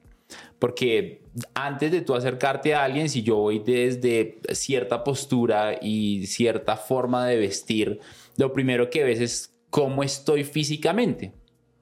Porque 0.58 1.22
antes 1.54 1.92
de 1.92 2.02
tú 2.02 2.16
acercarte 2.16 2.74
a 2.74 2.86
alguien, 2.86 3.08
si 3.08 3.22
yo 3.22 3.36
voy 3.36 3.60
desde 3.60 4.40
cierta 4.54 5.04
postura 5.04 5.78
y 5.80 6.26
cierta 6.26 6.76
forma 6.76 7.28
de 7.28 7.38
vestir, 7.38 8.00
lo 8.38 8.52
primero 8.52 8.90
que 8.90 9.04
ves 9.04 9.20
es 9.20 9.53
cómo 9.74 10.04
estoy 10.04 10.44
físicamente. 10.44 11.34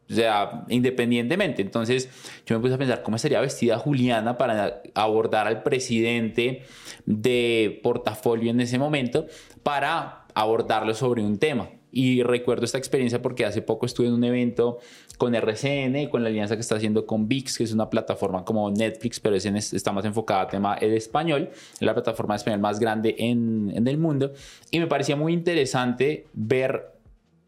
O 0.10 0.14
sea, 0.14 0.64
independientemente. 0.70 1.62
Entonces, 1.62 2.10
yo 2.46 2.56
me 2.56 2.62
puse 2.62 2.76
a 2.76 2.78
pensar 2.78 3.04
cómo 3.04 3.18
estaría 3.18 3.42
vestida 3.42 3.78
Juliana 3.78 4.38
para 4.38 4.82
abordar 4.94 5.46
al 5.46 5.62
presidente 5.62 6.64
de 7.06 7.82
portafolio 7.84 8.50
en 8.50 8.62
ese 8.62 8.80
momento 8.80 9.26
para 9.62 10.24
abordarlo 10.34 10.94
sobre 10.94 11.22
un 11.22 11.38
tema. 11.38 11.70
Y 11.92 12.24
recuerdo 12.24 12.64
esta 12.64 12.78
experiencia 12.78 13.22
porque 13.22 13.44
hace 13.44 13.62
poco 13.62 13.86
estuve 13.86 14.08
en 14.08 14.14
un 14.14 14.24
evento 14.24 14.80
con 15.18 15.36
RCN 15.36 15.98
y 15.98 16.10
con 16.10 16.24
la 16.24 16.30
alianza 16.30 16.56
que 16.56 16.62
está 16.62 16.76
haciendo 16.76 17.06
con 17.06 17.28
VIX, 17.28 17.58
que 17.58 17.66
es 17.66 17.74
una 17.74 17.90
plataforma 17.90 18.46
como 18.46 18.72
Netflix, 18.72 19.20
pero 19.20 19.36
es 19.36 19.46
está 19.46 19.92
más 19.92 20.06
enfocada 20.06 20.44
a 20.44 20.48
tema 20.48 20.78
de 20.78 20.96
español, 20.96 21.50
es 21.52 21.82
la 21.82 21.94
plataforma 21.94 22.38
español 22.38 22.62
más 22.62 22.80
grande 22.80 23.16
en, 23.18 23.70
en 23.76 23.86
el 23.86 23.98
mundo. 23.98 24.32
Y 24.72 24.80
me 24.80 24.88
parecía 24.88 25.18
muy 25.18 25.34
interesante 25.34 26.26
ver 26.32 27.01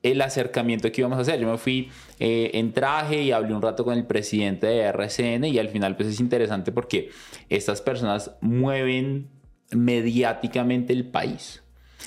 el 0.03 0.22
acercamiento 0.22 0.91
que 0.91 1.01
íbamos 1.01 1.17
a 1.17 1.22
hacer. 1.22 1.39
Yo 1.39 1.50
me 1.50 1.57
fui 1.57 1.89
eh, 2.19 2.51
en 2.53 2.74
traje 2.74 3.24
y 3.24 3.31
hablé 3.31 3.55
un 3.55 3.62
rato 3.62 3.83
con 3.86 3.98
el 3.98 4.05
presidente 4.05 4.67
de 4.67 4.81
RCN 4.81 5.45
y 5.45 5.57
al 5.57 5.69
final 5.69 5.95
pues 5.95 6.10
es 6.10 6.19
interesante 6.19 6.72
porque 6.72 7.10
estas 7.50 7.81
personas 7.81 8.31
mueven 8.41 9.29
mediáticamente 9.72 10.93
el 10.93 11.05
país. 11.10 11.63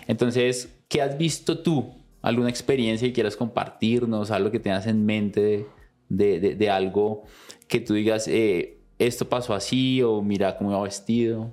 Entonces, 0.06 0.76
¿qué 0.88 1.00
has 1.00 1.16
visto 1.16 1.58
tú? 1.60 1.94
¿Alguna 2.20 2.50
experiencia 2.50 3.08
que 3.08 3.14
quieras 3.14 3.36
compartirnos? 3.36 4.30
¿Algo 4.30 4.50
que 4.50 4.60
tengas 4.60 4.86
en 4.86 5.06
mente 5.06 5.66
de, 6.08 6.70
algo 6.70 7.24
que 7.66 7.80
tú 7.80 7.94
digas, 7.94 8.28
eh, 8.28 8.78
esto 8.98 9.28
pasó 9.28 9.54
así 9.54 10.02
o 10.02 10.22
mira 10.22 10.58
cómo 10.58 10.70
iba 10.70 10.82
vestido? 10.82 11.50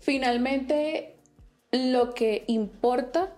Finalmente, 0.00 1.14
lo 1.70 2.12
que 2.12 2.44
importa 2.48 3.34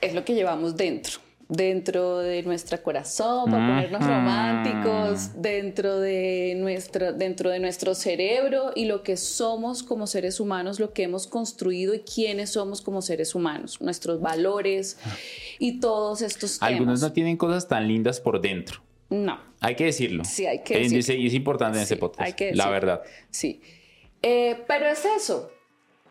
es 0.00 0.14
lo 0.14 0.24
que 0.24 0.34
llevamos 0.34 0.76
dentro 0.76 1.20
dentro 1.48 2.18
de 2.18 2.42
nuestro 2.42 2.82
corazón, 2.82 3.50
para 3.50 3.66
ponernos 3.66 4.04
románticos, 4.04 5.40
dentro 5.40 6.00
de, 6.00 6.54
nuestro, 6.56 7.12
dentro 7.12 7.50
de 7.50 7.60
nuestro 7.60 7.94
cerebro 7.94 8.72
y 8.74 8.86
lo 8.86 9.02
que 9.02 9.16
somos 9.16 9.82
como 9.82 10.06
seres 10.06 10.40
humanos, 10.40 10.80
lo 10.80 10.92
que 10.92 11.04
hemos 11.04 11.26
construido 11.26 11.94
y 11.94 12.00
quiénes 12.00 12.50
somos 12.50 12.82
como 12.82 13.00
seres 13.00 13.34
humanos, 13.34 13.80
nuestros 13.80 14.20
valores 14.20 14.98
y 15.58 15.78
todos 15.78 16.22
estos 16.22 16.58
temas. 16.58 16.72
Algunos 16.72 17.00
no 17.00 17.12
tienen 17.12 17.36
cosas 17.36 17.68
tan 17.68 17.86
lindas 17.86 18.20
por 18.20 18.40
dentro. 18.40 18.82
No. 19.08 19.38
Hay 19.60 19.76
que 19.76 19.84
decirlo. 19.84 20.24
Sí, 20.24 20.46
hay 20.46 20.62
que 20.64 20.78
decirlo. 20.78 21.22
Y 21.22 21.28
es 21.28 21.34
importante 21.34 21.78
en 21.78 21.84
ese 21.84 21.96
podcast, 21.96 22.54
la 22.54 22.68
verdad. 22.68 23.02
Sí. 23.30 23.60
Eh, 24.20 24.64
pero 24.66 24.86
es 24.86 25.04
eso, 25.04 25.52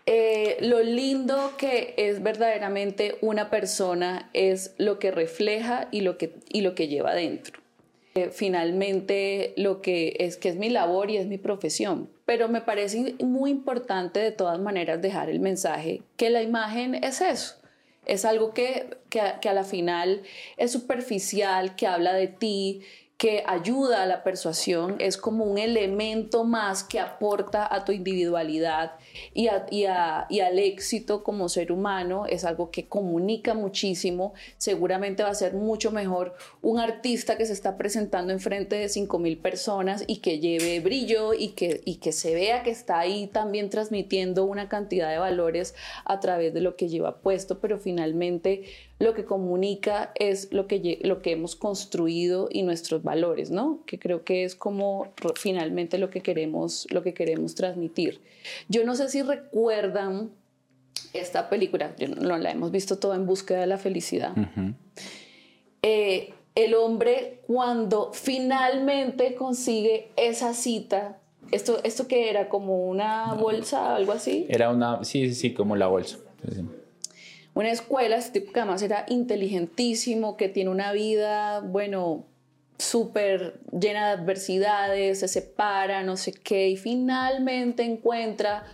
eh, 0.08 0.58
lo 0.62 0.84
lindo 0.84 1.54
que 1.58 1.96
es 1.98 2.22
verdaderamente 2.22 3.18
una 3.22 3.50
persona 3.50 4.30
es 4.34 4.76
lo 4.78 5.00
que 5.00 5.10
refleja 5.10 5.88
y 5.92 6.02
lo 6.02 6.18
que, 6.18 6.36
y 6.50 6.62
lo 6.62 6.76
que 6.76 6.88
lleva 6.88 7.16
dentro. 7.16 7.60
Eh, 8.14 8.30
finalmente, 8.32 9.54
lo 9.58 9.82
que 9.82 10.16
es 10.20 10.38
que 10.38 10.50
es 10.50 10.56
mi 10.56 10.70
labor 10.70 11.10
y 11.10 11.18
es 11.18 11.26
mi 11.26 11.38
profesión. 11.38 12.10
Pero 12.26 12.48
me 12.48 12.62
parece 12.62 13.16
muy 13.20 13.50
importante 13.50 14.20
de 14.20 14.32
todas 14.32 14.60
maneras 14.60 15.02
dejar 15.02 15.30
el 15.30 15.40
mensaje 15.40 16.02
que 16.18 16.30
la 16.30 16.42
imagen 16.42 16.96
es 16.96 17.22
eso. 17.22 17.56
Es 18.06 18.24
algo 18.24 18.54
que, 18.54 18.98
que, 19.10 19.22
que 19.42 19.50
a 19.50 19.54
la 19.54 19.64
final 19.64 20.22
es 20.58 20.72
superficial, 20.72 21.76
que 21.76 21.88
habla 21.88 22.14
de 22.14 22.28
ti, 22.28 22.84
que 23.18 23.44
ayuda 23.48 24.04
a 24.04 24.06
la 24.06 24.24
persuasión, 24.24 24.98
es 25.00 25.16
como 25.16 25.46
un 25.46 25.58
elemento 25.58 26.44
más 26.44 26.84
que 26.84 27.00
aporta 27.00 27.66
a 27.74 27.86
tu 27.86 27.94
individualidad 27.94 28.96
y, 29.34 29.48
y, 29.72 29.86
al 29.86 30.60
éxito 30.60 31.24
como 31.24 31.48
ser 31.48 31.72
humano, 31.72 32.26
es 32.26 32.44
algo 32.44 32.72
que 32.72 32.90
comunica 32.90 33.54
muchísimo, 33.54 34.34
seguramente 34.58 35.24
va 35.24 35.30
a 35.30 35.36
ser 35.36 35.54
mucho 35.54 35.92
mejor 35.92 36.34
un 36.62 36.78
artista 36.80 37.38
que 37.38 37.46
se 37.46 37.54
está 37.54 37.78
presentando 37.78 38.34
en 38.34 38.42
frente 38.42 38.76
de 38.76 38.88
5.000 38.88 39.42
personas 39.42 40.04
y 40.08 40.18
que 40.18 40.40
lleve 40.40 40.82
brillo 40.82 41.34
y 41.34 41.50
que, 41.50 41.82
y 41.86 41.98
que 41.98 42.12
se 42.12 42.34
vea 42.34 42.64
que 42.64 42.72
está 42.72 43.00
ahí 43.00 43.28
también 43.28 43.70
transmitiendo 43.70 44.44
una 44.44 44.68
cantidad 44.68 45.10
de 45.10 45.20
valores 45.20 45.74
a 46.04 46.20
través 46.20 46.54
de 46.54 46.60
lo 46.60 46.76
que 46.76 46.90
lleva 46.90 47.22
puesto, 47.22 47.60
pero 47.60 47.80
finalmente 47.80 48.64
lo 48.98 49.14
que 49.14 49.26
comunica 49.26 50.12
es 50.16 50.54
lo 50.54 50.68
que, 50.68 51.00
lo 51.04 51.22
que 51.22 51.32
hemos 51.32 51.56
construido 51.56 52.48
y 52.50 52.64
nuestros 52.64 53.04
valores, 53.04 53.52
¿no? 53.52 53.82
Que 53.86 54.00
creo 54.00 54.24
que 54.24 54.46
es 54.46 54.56
como 54.56 55.08
finalmente 55.36 55.98
lo 55.98 56.10
que 56.10 56.22
queremos, 56.22 56.88
lo 56.92 57.04
que 57.04 57.14
queremos 57.14 57.56
transmitir. 57.56 58.22
Yo 58.70 58.86
no 58.86 58.96
sé 58.96 59.10
si 59.10 59.22
recuerdan 59.22 60.32
esta 61.14 61.50
película, 61.50 61.94
no, 62.18 62.38
la 62.38 62.52
hemos 62.52 62.72
visto 62.72 62.98
toda 62.98 63.18
en 63.18 63.26
búsqueda 63.26 63.60
de 63.60 63.68
la 63.68 63.78
felicidad. 63.78 64.34
Eh, 65.82 66.34
el 66.56 66.74
hombre 66.74 67.42
cuando 67.48 68.12
finalmente 68.14 69.36
consigue 69.36 70.12
esa 70.16 70.54
cita, 70.54 71.20
esto, 71.52 71.84
esto 71.84 72.08
que 72.08 72.30
era 72.30 72.48
como 72.48 72.88
una 72.88 73.34
bolsa, 73.34 73.94
algo 73.94 74.14
así. 74.14 74.46
Era 74.48 74.72
una, 74.72 75.04
sí, 75.04 75.28
sí, 75.28 75.36
sí, 75.36 75.54
como 75.54 75.76
la 75.76 75.88
bolsa 75.88 76.18
una 77.56 77.72
escuela, 77.72 78.18
este 78.18 78.42
tipo 78.42 78.52
que 78.52 78.60
además 78.60 78.82
era 78.82 79.06
inteligentísimo, 79.08 80.36
que 80.36 80.50
tiene 80.50 80.70
una 80.70 80.92
vida, 80.92 81.62
bueno, 81.62 82.26
súper 82.78 83.60
llena 83.72 84.08
de 84.08 84.22
adversidades, 84.22 85.22
se 85.22 85.30
separa, 85.30 86.04
no 86.04 86.18
sé 86.18 86.34
qué, 86.34 86.70
y 86.70 86.76
finalmente 86.76 87.84
encuentra 87.84 88.66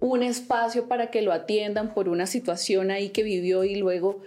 un 0.00 0.24
espacio 0.24 0.88
para 0.88 1.12
que 1.12 1.22
lo 1.22 1.32
atiendan 1.32 1.94
por 1.94 2.08
una 2.08 2.26
situación 2.26 2.90
ahí 2.90 3.10
que 3.10 3.22
vivió 3.22 3.62
y 3.62 3.76
luego 3.76 4.20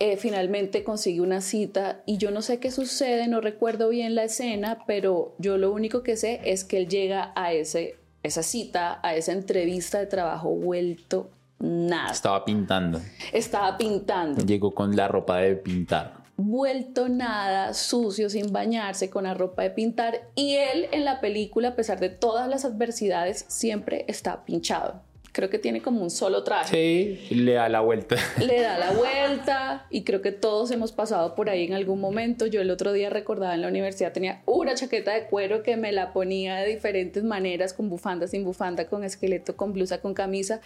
eh, 0.00 0.16
finalmente 0.16 0.82
consiguió 0.82 1.22
una 1.22 1.40
cita. 1.40 2.02
Y 2.04 2.18
yo 2.18 2.32
no 2.32 2.42
sé 2.42 2.58
qué 2.58 2.72
sucede, 2.72 3.28
no 3.28 3.40
recuerdo 3.40 3.88
bien 3.90 4.16
la 4.16 4.24
escena, 4.24 4.82
pero 4.88 5.36
yo 5.38 5.56
lo 5.56 5.72
único 5.72 6.02
que 6.02 6.16
sé 6.16 6.40
es 6.44 6.64
que 6.64 6.78
él 6.78 6.88
llega 6.88 7.32
a 7.36 7.52
ese, 7.52 7.94
esa 8.24 8.42
cita, 8.42 8.98
a 9.04 9.14
esa 9.14 9.30
entrevista 9.30 10.00
de 10.00 10.06
trabajo 10.06 10.50
vuelto 10.50 11.30
nada. 11.62 12.10
Estaba 12.10 12.44
pintando. 12.44 13.00
Estaba 13.32 13.78
pintando. 13.78 14.44
Llegó 14.44 14.74
con 14.74 14.94
la 14.94 15.08
ropa 15.08 15.38
de 15.38 15.56
pintar. 15.56 16.22
Vuelto 16.36 17.08
nada, 17.08 17.72
sucio, 17.72 18.28
sin 18.28 18.52
bañarse, 18.52 19.08
con 19.08 19.24
la 19.24 19.34
ropa 19.34 19.62
de 19.62 19.70
pintar. 19.70 20.30
Y 20.34 20.56
él 20.56 20.88
en 20.92 21.04
la 21.04 21.20
película, 21.20 21.68
a 21.68 21.76
pesar 21.76 22.00
de 22.00 22.08
todas 22.10 22.48
las 22.48 22.64
adversidades, 22.64 23.44
siempre 23.48 24.04
está 24.08 24.44
pinchado 24.44 25.02
creo 25.32 25.48
que 25.50 25.58
tiene 25.58 25.80
como 25.80 26.02
un 26.02 26.10
solo 26.10 26.44
traje. 26.44 27.18
Sí, 27.28 27.34
le 27.34 27.54
da 27.54 27.68
la 27.68 27.80
vuelta. 27.80 28.16
Le 28.38 28.60
da 28.60 28.78
la 28.78 28.92
vuelta 28.92 29.86
y 29.90 30.04
creo 30.04 30.20
que 30.20 30.32
todos 30.32 30.70
hemos 30.70 30.92
pasado 30.92 31.34
por 31.34 31.48
ahí 31.48 31.64
en 31.64 31.72
algún 31.72 32.00
momento. 32.00 32.46
Yo 32.46 32.60
el 32.60 32.70
otro 32.70 32.92
día 32.92 33.10
recordaba 33.10 33.54
en 33.54 33.62
la 33.62 33.68
universidad 33.68 34.12
tenía 34.12 34.42
una 34.46 34.74
chaqueta 34.74 35.14
de 35.14 35.26
cuero 35.26 35.62
que 35.62 35.76
me 35.76 35.92
la 35.92 36.12
ponía 36.12 36.56
de 36.56 36.68
diferentes 36.68 37.24
maneras, 37.24 37.72
con 37.72 37.88
bufanda, 37.88 38.26
sin 38.26 38.44
bufanda, 38.44 38.86
con 38.86 39.04
esqueleto, 39.04 39.56
con 39.56 39.72
blusa, 39.72 40.00
con 40.00 40.14
camisa. 40.14 40.60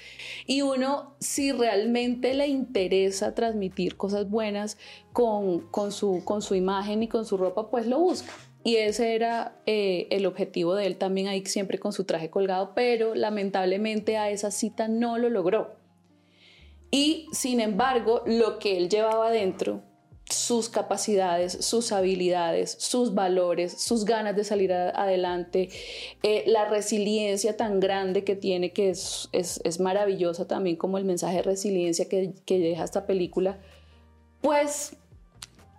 Y 0.47 0.63
uno, 0.63 1.15
si 1.21 1.53
realmente 1.53 2.35
le 2.35 2.49
interesa 2.49 3.35
transmitir 3.35 3.97
cosas 3.97 4.29
buenas 4.29 4.79
con, 5.13 5.61
con, 5.71 5.93
su, 5.93 6.23
con 6.25 6.43
su 6.43 6.55
imagen 6.55 7.03
y 7.03 7.09
con 7.09 7.25
su 7.25 7.37
ropa, 7.37 7.71
pues 7.71 7.87
lo 7.87 8.01
busca. 8.01 8.33
Y 8.67 8.79
ese 8.79 9.15
era 9.15 9.53
eh, 9.65 10.09
el 10.11 10.27
objetivo 10.27 10.75
de 10.75 10.87
él 10.87 10.97
también 10.97 11.29
ahí 11.29 11.47
siempre 11.47 11.79
con 11.79 11.93
su 11.93 12.03
traje 12.03 12.31
colgado, 12.31 12.73
pero 12.75 13.15
lamentablemente 13.15 14.17
a 14.17 14.29
esa 14.29 14.51
cita 14.51 14.89
no 14.89 15.19
lo 15.19 15.31
logró. 15.31 15.77
Y 16.91 17.29
sin 17.31 17.61
embargo, 17.61 18.25
lo 18.27 18.59
que 18.59 18.77
él 18.77 18.89
llevaba 18.89 19.29
adentro 19.29 19.83
sus 20.29 20.69
capacidades, 20.69 21.53
sus 21.65 21.93
habilidades, 21.93 22.77
sus 22.81 23.15
valores, 23.15 23.81
sus 23.81 24.05
ganas 24.05 24.35
de 24.35 24.43
salir 24.43 24.73
adelante, 24.73 25.69
eh, 26.25 26.43
la 26.49 26.65
resiliencia 26.65 27.57
tan 27.57 27.79
grande 27.79 28.25
que 28.25 28.35
tiene, 28.35 28.73
que 28.73 28.91
es, 28.91 29.29
es, 29.31 29.79
maravillosa 29.79 30.49
también 30.49 30.75
como 30.75 30.99
el 30.99 31.05
mensaje 31.05 31.37
de 31.37 31.43
resiliencia 31.45 32.09
que, 32.09 32.33
que 32.45 32.59
deja 32.59 32.83
esta 32.83 33.07
película, 33.07 33.61
pues 34.41 34.97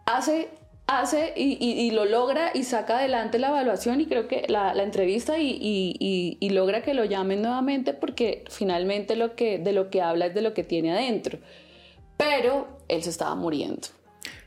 hace 0.05 0.47
hace 0.87 1.33
y, 1.35 1.91
lo 1.91 2.05
logra 2.05 2.51
y 2.53 2.63
saca 2.63 2.99
adelante 2.99 3.39
la 3.39 3.49
evaluación 3.49 3.99
y 4.01 4.05
creo 4.05 4.27
que 4.27 4.45
la, 4.47 4.71
entrevista 4.81 5.37
y, 5.37 5.57
y, 6.39 6.49
logra 6.49 6.81
que 6.81 6.93
lo 6.93 7.03
llamen 7.05 7.41
nuevamente 7.41 7.93
porque 7.93 8.45
finalmente 8.49 9.15
lo 9.15 9.35
que, 9.35 9.59
de 9.59 9.73
lo 9.73 9.89
que 9.89 10.01
habla 10.01 10.27
es 10.27 10.33
de 10.33 10.41
lo 10.41 10.53
que 10.53 10.63
tiene 10.63 10.93
adentro. 10.93 11.39
Pero 12.15 12.79
él 12.87 13.03
se 13.03 13.09
estaba 13.09 13.35
muriendo. 13.35 13.87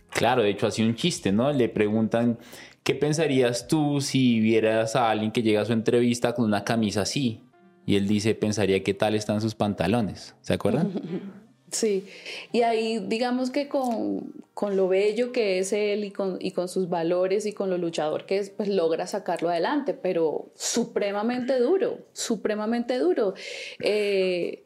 Claro, 0.09 0.43
de 0.43 0.51
hecho 0.51 0.67
hacía 0.67 0.85
un 0.85 0.97
chiste, 0.97 1.31
¿no? 1.31 1.53
Le 1.53 1.69
preguntan, 1.69 2.39
¿qué 2.83 2.95
pensarías 2.95 3.69
tú 3.69 4.01
si 4.01 4.41
vieras 4.41 4.97
a 4.97 5.11
alguien 5.11 5.31
que 5.31 5.43
llega 5.43 5.61
a 5.61 5.65
su 5.67 5.73
entrevista 5.73 6.35
con 6.35 6.47
una 6.47 6.65
camisa 6.65 7.03
así? 7.03 7.43
Y 7.87 7.97
él 7.97 8.09
dice, 8.09 8.35
pensaría 8.35 8.83
qué 8.83 8.95
tal 8.95 9.15
están 9.15 9.41
sus 9.41 9.55
pantalones. 9.55 10.35
¿Se 10.41 10.55
acuerdan? 10.55 10.93
Sí, 11.71 12.07
y 12.53 12.63
ahí 12.63 12.99
digamos 13.07 13.51
que 13.51 13.69
con, 13.69 14.33
con, 14.55 14.77
lo 14.77 14.89
bello 14.89 15.33
que 15.33 15.59
es 15.59 15.73
él 15.73 16.05
y 16.05 16.11
con, 16.11 16.37
y 16.41 16.51
con 16.51 16.69
sus 16.69 16.89
valores 16.89 17.47
y 17.47 17.53
con 17.53 17.71
lo 17.71 17.79
luchador 17.79 18.27
que 18.27 18.39
es, 18.39 18.51
pues 18.51 18.69
logra 18.69 19.07
sacarlo 19.07 19.49
adelante, 19.51 19.95
pero 19.95 20.51
supremamente 20.57 21.59
duro, 21.59 21.99
supremamente 22.13 22.99
duro. 22.99 23.35
Eh, 23.79 24.65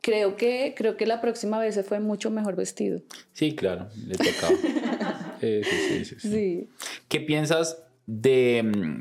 creo 0.00 0.36
que, 0.36 0.74
creo 0.76 0.96
que 0.96 1.04
la 1.04 1.20
próxima 1.20 1.58
vez 1.58 1.74
se 1.74 1.82
fue 1.82 1.98
mucho 1.98 2.30
mejor 2.30 2.54
vestido. 2.54 3.00
Sí, 3.32 3.56
claro, 3.56 3.88
le 4.06 4.14
tocaba. 4.14 4.56
sí, 5.40 5.62
sí, 5.64 6.04
sí, 6.04 6.16
sí, 6.20 6.68
¿Qué 7.08 7.20
piensas 7.20 7.82
de 8.06 8.62
mm, 8.62 9.00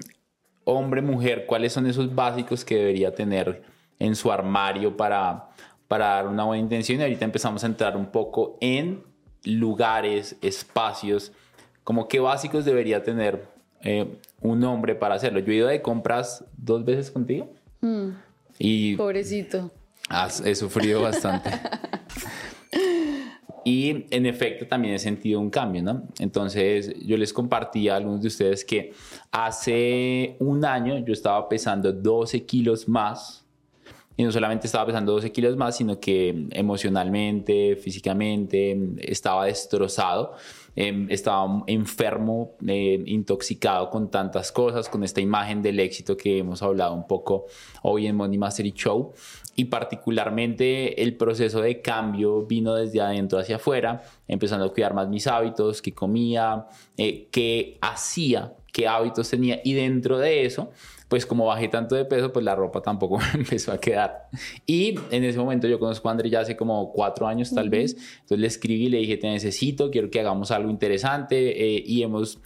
hombre-mujer? 0.64 1.46
¿Cuáles 1.46 1.74
son 1.74 1.86
esos 1.86 2.16
básicos 2.16 2.66
que 2.66 2.78
debería 2.78 3.14
tener 3.14 3.62
en 4.00 4.16
su 4.16 4.32
armario 4.32 4.98
para, 4.98 5.50
para 5.88 6.08
dar 6.08 6.28
una 6.28 6.44
buena 6.44 6.62
intención? 6.62 7.00
Y 7.00 7.04
ahorita 7.04 7.26
empezamos 7.26 7.64
a 7.64 7.68
entrar 7.68 7.98
un 7.98 8.08
poco 8.08 8.58
en 8.62 9.04
lugares, 9.44 10.38
espacios, 10.42 11.32
como 11.84 12.08
qué 12.08 12.20
básicos 12.20 12.66
debería 12.66 13.04
tener 13.04 13.48
eh, 13.82 14.20
un 14.42 14.64
hombre 14.64 14.96
para 14.96 15.16
hacerlo. 15.16 15.40
Yo 15.40 15.52
he 15.52 15.56
ido 15.56 15.68
de 15.68 15.82
compras 15.82 16.44
dos 16.58 16.84
veces 16.84 17.12
contigo. 17.12 17.52
Mm. 17.82 18.10
y 18.58 18.96
Pobrecito 18.96 19.70
he 20.44 20.56
sufrido 20.56 21.02
bastante. 21.02 21.50
y 23.64 24.06
en 24.10 24.26
efecto 24.26 24.68
también 24.68 24.96
he 24.96 25.00
sentido 25.00 25.40
un 25.40 25.50
cambio, 25.50 25.84
¿no? 25.84 26.08
Entonces 26.20 26.94
yo 27.06 27.18
les 27.18 27.34
compartí 27.34 27.90
a 27.90 27.96
algunos 27.96 28.22
de 28.22 28.28
ustedes 28.28 28.64
que 28.64 28.94
hace 29.32 30.36
un 30.40 30.64
año 30.66 30.98
yo 31.00 31.14
estaba 31.14 31.48
pesando 31.50 31.92
12 31.92 32.46
kilos 32.46 32.88
más. 32.88 33.45
Y 34.18 34.24
no 34.24 34.32
solamente 34.32 34.68
estaba 34.68 34.86
pesando 34.86 35.12
12 35.14 35.32
kilos 35.32 35.58
más, 35.58 35.78
sino 35.78 36.00
que 36.00 36.48
emocionalmente, 36.52 37.76
físicamente, 37.76 38.78
estaba 39.00 39.46
destrozado. 39.46 40.36
Em, 40.78 41.08
estaba 41.10 41.64
enfermo, 41.68 42.58
eh, 42.68 43.02
intoxicado 43.06 43.90
con 43.90 44.12
tantas 44.12 44.52
cosas, 44.52 44.90
con 44.90 45.06
esta 45.06 45.22
imagen 45.22 45.62
del 45.62 45.80
éxito 45.80 46.18
que 46.18 46.40
hemos 46.40 46.62
hablado 46.62 46.94
un 46.94 47.08
poco 47.08 47.46
hoy 47.82 48.08
en 48.08 48.16
Money 48.18 48.38
Mastery 48.38 48.74
Show 48.74 49.14
y 49.56 49.66
particularmente 49.66 51.02
el 51.02 51.16
proceso 51.16 51.62
de 51.62 51.82
cambio 51.82 52.46
vino 52.46 52.76
desde 52.76 53.00
adentro 53.00 53.40
hacia 53.40 53.56
afuera, 53.56 54.04
empezando 54.28 54.66
a 54.66 54.74
cuidar 54.74 54.94
más 54.94 55.08
mis 55.08 55.28
hábitos, 55.28 55.82
qué 55.82 55.94
comía, 55.94 56.68
eh, 56.98 57.30
qué 57.32 57.78
hacía, 57.80 58.54
qué 58.74 58.86
hábitos 58.86 59.30
tenía 59.30 59.62
y 59.64 59.74
dentro 59.76 60.18
de 60.18 60.46
eso, 60.46 60.72
pues 61.08 61.26
como 61.26 61.46
bajé 61.46 61.68
tanto 61.68 61.96
de 61.96 62.06
peso, 62.06 62.32
pues 62.34 62.44
la 62.44 62.56
ropa 62.56 62.82
tampoco 62.82 63.20
empezó 63.34 63.72
a 63.72 63.80
quedar. 63.80 64.30
Y 64.66 64.96
en 65.12 65.24
ese 65.24 65.38
momento 65.38 65.68
yo 65.68 65.80
conozco 65.80 66.08
a 66.10 66.12
André 66.12 66.30
ya 66.30 66.42
hace 66.42 66.56
como 66.56 66.92
cuatro 66.92 67.28
años 67.28 67.54
tal 67.54 67.70
vez, 67.70 67.96
entonces 68.22 68.40
le 68.40 68.48
escribí 68.48 68.86
y 68.86 68.90
le 68.90 68.98
dije, 69.00 69.18
te 69.18 69.28
necesito, 69.28 69.92
quiero 69.92 70.10
que 70.10 70.20
hagamos 70.20 70.52
algo 70.52 70.70
interesante 70.70 71.76
eh, 71.76 71.84
y 71.86 72.04
hemos 72.04 72.40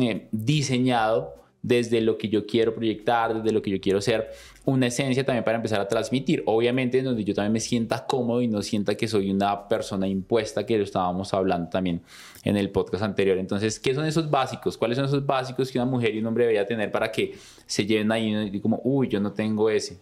eh, 0.00 0.28
diseñado 0.32 1.41
desde 1.62 2.00
lo 2.00 2.18
que 2.18 2.28
yo 2.28 2.44
quiero 2.44 2.74
proyectar, 2.74 3.34
desde 3.34 3.52
lo 3.52 3.62
que 3.62 3.70
yo 3.70 3.80
quiero 3.80 4.00
ser, 4.00 4.30
una 4.64 4.88
esencia 4.88 5.24
también 5.24 5.44
para 5.44 5.56
empezar 5.56 5.80
a 5.80 5.88
transmitir. 5.88 6.42
Obviamente 6.46 6.98
en 6.98 7.04
donde 7.04 7.24
yo 7.24 7.34
también 7.34 7.52
me 7.52 7.60
sienta 7.60 8.04
cómodo 8.06 8.42
y 8.42 8.48
no 8.48 8.62
sienta 8.62 8.96
que 8.96 9.06
soy 9.06 9.30
una 9.30 9.68
persona 9.68 10.08
impuesta, 10.08 10.66
que 10.66 10.76
lo 10.76 10.84
estábamos 10.84 11.32
hablando 11.32 11.70
también 11.70 12.02
en 12.44 12.56
el 12.56 12.70
podcast 12.70 13.04
anterior. 13.04 13.38
Entonces, 13.38 13.78
¿qué 13.78 13.94
son 13.94 14.06
esos 14.06 14.28
básicos? 14.28 14.76
¿Cuáles 14.76 14.96
son 14.96 15.06
esos 15.06 15.24
básicos 15.24 15.70
que 15.70 15.78
una 15.78 15.90
mujer 15.90 16.14
y 16.14 16.18
un 16.18 16.26
hombre 16.26 16.44
debería 16.44 16.66
tener 16.66 16.90
para 16.90 17.12
que 17.12 17.34
se 17.66 17.86
lleven 17.86 18.10
ahí 18.10 18.50
y 18.52 18.60
como, 18.60 18.80
uy, 18.84 19.08
yo 19.08 19.20
no 19.20 19.32
tengo 19.32 19.70
ese? 19.70 20.00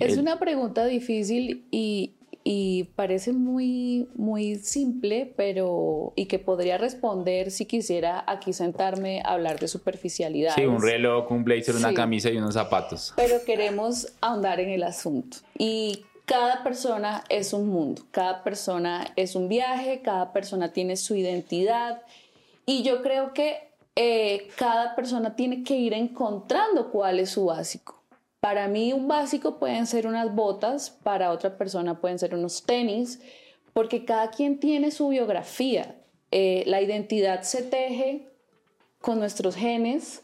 es 0.00 0.18
una 0.18 0.38
pregunta 0.38 0.84
difícil 0.86 1.64
y, 1.70 2.14
y 2.42 2.84
parece 2.96 3.32
muy, 3.32 4.08
muy 4.14 4.56
simple, 4.56 5.32
pero 5.36 6.12
y 6.16 6.26
que 6.26 6.38
podría 6.38 6.78
responder 6.78 7.50
si 7.50 7.66
quisiera 7.66 8.24
aquí 8.26 8.52
sentarme 8.52 9.20
a 9.24 9.34
hablar 9.34 9.58
de 9.58 9.68
superficialidad. 9.68 10.54
Sí, 10.54 10.64
un 10.64 10.80
reloj, 10.80 11.30
un 11.30 11.44
blazer, 11.44 11.76
una 11.76 11.92
camisa 11.92 12.30
y 12.30 12.38
unos 12.38 12.54
zapatos. 12.54 13.12
Pero 13.16 13.44
queremos 13.44 14.12
ahondar 14.20 14.60
en 14.60 14.70
el 14.70 14.82
asunto. 14.82 15.38
Y 15.58 16.04
cada 16.24 16.62
persona 16.62 17.24
es 17.28 17.52
un 17.52 17.68
mundo, 17.68 18.02
cada 18.10 18.42
persona 18.42 19.06
es 19.16 19.34
un 19.34 19.48
viaje, 19.48 20.00
cada 20.02 20.32
persona 20.32 20.72
tiene 20.72 20.96
su 20.96 21.14
identidad. 21.14 22.02
Y 22.64 22.82
yo 22.84 23.02
creo 23.02 23.34
que 23.34 23.70
eh, 23.96 24.48
cada 24.56 24.94
persona 24.96 25.36
tiene 25.36 25.62
que 25.62 25.76
ir 25.76 25.92
encontrando 25.92 26.90
cuál 26.90 27.20
es 27.20 27.30
su 27.30 27.46
básico. 27.46 27.99
Para 28.40 28.68
mí 28.68 28.94
un 28.94 29.06
básico 29.06 29.58
pueden 29.58 29.86
ser 29.86 30.06
unas 30.06 30.34
botas, 30.34 30.90
para 30.90 31.30
otra 31.30 31.58
persona 31.58 32.00
pueden 32.00 32.18
ser 32.18 32.34
unos 32.34 32.64
tenis, 32.64 33.20
porque 33.74 34.06
cada 34.06 34.30
quien 34.30 34.58
tiene 34.58 34.90
su 34.90 35.08
biografía. 35.08 35.96
Eh, 36.30 36.64
la 36.66 36.80
identidad 36.80 37.42
se 37.42 37.62
teje 37.62 38.28
con 39.00 39.18
nuestros 39.18 39.56
genes, 39.56 40.22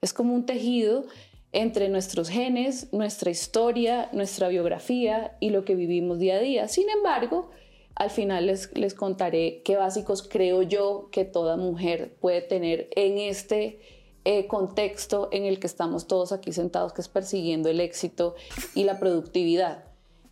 es 0.00 0.12
como 0.12 0.34
un 0.34 0.46
tejido 0.46 1.06
entre 1.52 1.88
nuestros 1.88 2.28
genes, 2.28 2.92
nuestra 2.92 3.30
historia, 3.30 4.10
nuestra 4.12 4.48
biografía 4.48 5.36
y 5.40 5.50
lo 5.50 5.64
que 5.64 5.74
vivimos 5.74 6.18
día 6.18 6.36
a 6.36 6.40
día. 6.40 6.68
Sin 6.68 6.88
embargo, 6.90 7.50
al 7.94 8.10
final 8.10 8.46
les, 8.46 8.76
les 8.76 8.94
contaré 8.94 9.62
qué 9.64 9.76
básicos 9.76 10.22
creo 10.22 10.62
yo 10.62 11.08
que 11.10 11.24
toda 11.24 11.56
mujer 11.56 12.14
puede 12.20 12.42
tener 12.42 12.88
en 12.94 13.18
este 13.18 13.80
eh, 14.28 14.48
contexto 14.48 15.28
en 15.30 15.44
el 15.44 15.60
que 15.60 15.68
estamos 15.68 16.08
todos 16.08 16.32
aquí 16.32 16.50
sentados, 16.50 16.92
que 16.92 17.00
es 17.00 17.08
persiguiendo 17.08 17.68
el 17.68 17.78
éxito 17.78 18.34
y 18.74 18.82
la 18.82 18.98
productividad. 18.98 19.84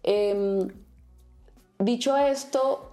Em, 0.02 0.68
dicho 1.78 2.16
esto, 2.16 2.90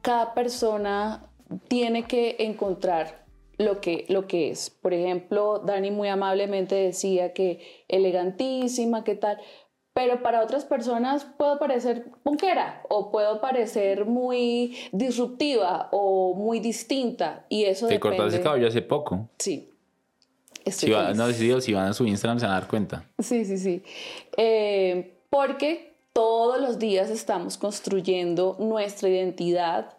cada 0.00 0.32
persona 0.32 1.30
tiene 1.68 2.04
que 2.04 2.36
encontrar 2.38 3.26
lo 3.58 3.82
que, 3.82 4.06
lo 4.08 4.26
que 4.26 4.50
es. 4.50 4.70
Por 4.70 4.94
ejemplo, 4.94 5.58
Dani 5.58 5.90
muy 5.90 6.08
amablemente 6.08 6.76
decía 6.76 7.34
que 7.34 7.84
elegantísima, 7.86 9.04
qué 9.04 9.16
tal, 9.16 9.36
pero 9.92 10.22
para 10.22 10.42
otras 10.42 10.64
personas 10.64 11.26
puedo 11.36 11.58
parecer 11.58 12.06
punkera 12.22 12.82
o 12.88 13.10
puedo 13.10 13.42
parecer 13.42 14.06
muy 14.06 14.76
disruptiva 14.92 15.90
o 15.92 16.32
muy 16.34 16.60
distinta 16.60 17.44
y 17.50 17.64
eso 17.64 17.86
Te 17.86 18.00
cortaste 18.00 18.38
el 18.38 18.42
cabello 18.42 18.68
hace 18.68 18.80
poco. 18.80 19.28
Sí, 19.38 19.74
si, 20.70 20.90
no, 20.90 21.60
si 21.60 21.72
van 21.72 21.86
a 21.86 21.92
su 21.92 22.06
Instagram 22.06 22.38
se 22.38 22.46
van 22.46 22.54
a 22.54 22.60
dar 22.60 22.68
cuenta. 22.68 23.04
Sí, 23.18 23.44
sí, 23.44 23.58
sí. 23.58 23.82
Eh, 24.36 25.14
porque 25.30 25.94
todos 26.12 26.60
los 26.60 26.78
días 26.78 27.10
estamos 27.10 27.58
construyendo 27.58 28.56
nuestra 28.58 29.08
identidad 29.08 29.94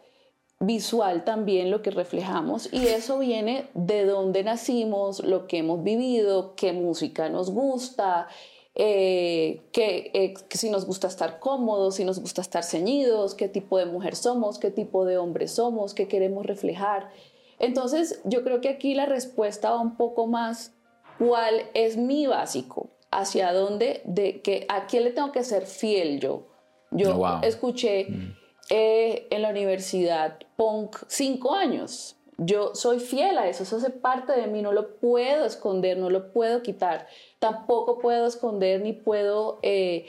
visual 0.59 1.23
también, 1.23 1.71
lo 1.71 1.81
que 1.81 1.91
reflejamos, 1.91 2.67
y 2.73 2.87
eso 2.87 3.19
viene 3.19 3.67
de 3.73 4.05
dónde 4.05 4.43
nacimos, 4.43 5.23
lo 5.23 5.47
que 5.47 5.59
hemos 5.59 5.83
vivido, 5.83 6.53
qué 6.55 6.73
música 6.73 7.29
nos 7.29 7.49
gusta, 7.49 8.27
eh, 8.75 9.61
que, 9.71 10.11
eh, 10.13 10.33
si 10.51 10.69
nos 10.69 10.85
gusta 10.85 11.07
estar 11.07 11.39
cómodos, 11.39 11.95
si 11.95 12.03
nos 12.03 12.19
gusta 12.19 12.41
estar 12.41 12.63
ceñidos, 12.63 13.35
qué 13.35 13.47
tipo 13.47 13.77
de 13.77 13.85
mujer 13.85 14.15
somos, 14.15 14.59
qué 14.59 14.71
tipo 14.71 15.05
de 15.05 15.17
hombre 15.17 15.47
somos, 15.47 15.93
qué 15.93 16.07
queremos 16.07 16.45
reflejar. 16.45 17.09
Entonces, 17.59 18.21
yo 18.23 18.43
creo 18.43 18.61
que 18.61 18.69
aquí 18.69 18.95
la 18.95 19.05
respuesta 19.05 19.71
va 19.71 19.81
un 19.81 19.97
poco 19.97 20.27
más, 20.27 20.73
¿cuál 21.17 21.61
es 21.73 21.97
mi 21.97 22.25
básico? 22.25 22.89
¿Hacia 23.11 23.53
dónde? 23.53 24.01
De 24.05 24.41
que, 24.41 24.65
¿A 24.69 24.87
quién 24.87 25.03
le 25.03 25.11
tengo 25.11 25.31
que 25.31 25.43
ser 25.43 25.65
fiel 25.65 26.19
yo? 26.19 26.47
Yo 26.91 27.39
escuché 27.43 28.05
mm. 28.09 28.35
eh, 28.69 29.27
en 29.29 29.41
la 29.41 29.49
universidad 29.49 30.39
punk 30.55 30.95
cinco 31.07 31.53
años. 31.53 32.15
Yo 32.37 32.73
soy 32.73 32.99
fiel 32.99 33.37
a 33.37 33.49
eso, 33.49 33.63
eso 33.63 33.75
hace 33.75 33.89
parte 33.89 34.31
de 34.31 34.47
mí, 34.47 34.61
no 34.61 34.71
lo 34.71 34.95
puedo 34.97 35.45
esconder, 35.45 35.97
no 35.97 36.09
lo 36.09 36.31
puedo 36.31 36.63
quitar. 36.63 37.07
Tampoco 37.39 37.99
puedo 37.99 38.25
esconder 38.25 38.81
ni 38.81 38.93
puedo... 38.93 39.59
Eh, 39.61 40.07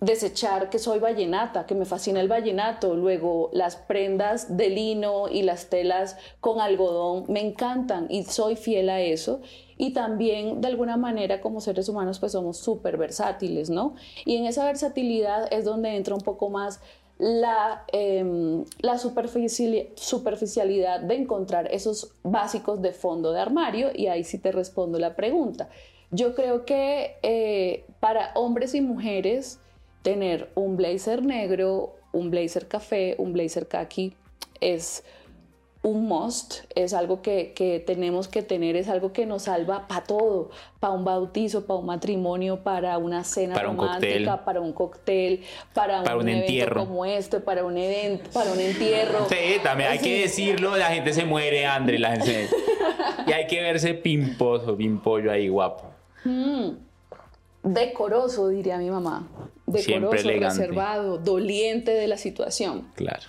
desechar 0.00 0.70
que 0.70 0.78
soy 0.78 0.98
vallenata, 0.98 1.66
que 1.66 1.74
me 1.74 1.84
fascina 1.84 2.20
el 2.20 2.28
vallenato, 2.28 2.94
luego 2.94 3.50
las 3.52 3.76
prendas 3.76 4.56
de 4.56 4.70
lino 4.70 5.28
y 5.28 5.42
las 5.42 5.68
telas 5.68 6.16
con 6.40 6.60
algodón 6.60 7.24
me 7.28 7.40
encantan 7.40 8.06
y 8.10 8.24
soy 8.24 8.56
fiel 8.56 8.90
a 8.90 9.00
eso 9.00 9.40
y 9.78 9.92
también 9.92 10.60
de 10.60 10.68
alguna 10.68 10.96
manera 10.96 11.40
como 11.40 11.60
seres 11.60 11.88
humanos 11.88 12.18
pues 12.18 12.32
somos 12.32 12.58
súper 12.58 12.96
versátiles, 12.96 13.70
¿no? 13.70 13.94
Y 14.24 14.36
en 14.36 14.46
esa 14.46 14.64
versatilidad 14.64 15.52
es 15.52 15.64
donde 15.64 15.96
entra 15.96 16.14
un 16.14 16.22
poco 16.22 16.50
más 16.50 16.80
la, 17.18 17.84
em, 17.92 18.64
la 18.80 18.98
superficialidad 18.98 21.00
de 21.00 21.14
encontrar 21.14 21.68
esos 21.72 22.12
básicos 22.22 22.82
de 22.82 22.92
fondo 22.92 23.32
de 23.32 23.40
armario 23.40 23.90
y 23.94 24.08
ahí 24.08 24.24
sí 24.24 24.38
te 24.38 24.52
respondo 24.52 24.98
la 24.98 25.16
pregunta. 25.16 25.68
Yo 26.10 26.34
creo 26.34 26.64
que 26.64 27.16
eh, 27.22 27.84
para 28.00 28.32
hombres 28.34 28.74
y 28.74 28.80
mujeres 28.80 29.60
tener 30.06 30.50
un 30.54 30.76
blazer 30.76 31.24
negro, 31.24 31.96
un 32.12 32.30
blazer 32.30 32.68
café, 32.68 33.16
un 33.18 33.32
blazer 33.32 33.66
khaki 33.66 34.14
es 34.60 35.02
un 35.82 36.06
must, 36.06 36.58
es 36.76 36.94
algo 36.94 37.22
que, 37.22 37.82
tenemos 37.84 38.28
que 38.28 38.42
tener, 38.42 38.76
es 38.76 38.88
algo 38.88 39.12
que 39.12 39.26
nos 39.26 39.42
salva 39.42 39.88
para 39.88 40.04
todo, 40.04 40.50
para 40.78 40.92
un 40.92 41.04
bautizo, 41.04 41.66
para 41.66 41.80
un 41.80 41.86
matrimonio, 41.86 42.62
para 42.62 42.98
una 42.98 43.24
cena 43.24 43.58
romántica, 43.58 44.44
para 44.44 44.60
un 44.60 44.72
cóctel, 44.72 45.42
para, 45.74 46.02
un, 46.16 46.28
entierro 46.28 46.86
como 46.86 47.04
este, 47.04 47.40
para 47.40 47.64
un 47.64 47.76
evento, 47.76 48.30
para 48.30 48.52
un 48.52 48.60
entierro. 48.60 49.28
Sí, 49.28 49.58
también 49.64 49.90
hay 49.90 49.98
que 49.98 50.20
decirlo, 50.20 50.76
la 50.76 50.86
gente 50.86 51.12
se 51.14 51.24
muere, 51.24 51.66
André, 51.66 51.98
la 51.98 52.12
gente 52.12 52.48
y 53.26 53.32
hay 53.32 53.48
que 53.48 53.60
verse 53.60 53.94
pimposo, 53.94 54.76
pimpollo 54.76 55.32
ahí 55.32 55.48
guapo. 55.48 55.86
Mm. 56.22 56.70
Decoroso, 57.64 58.50
diría 58.50 58.78
mi 58.78 58.88
mamá. 58.88 59.26
Decoroso, 59.66 60.28
reservado, 60.28 61.18
doliente 61.18 61.92
de 61.92 62.06
la 62.06 62.16
situación. 62.16 62.88
Claro. 62.94 63.26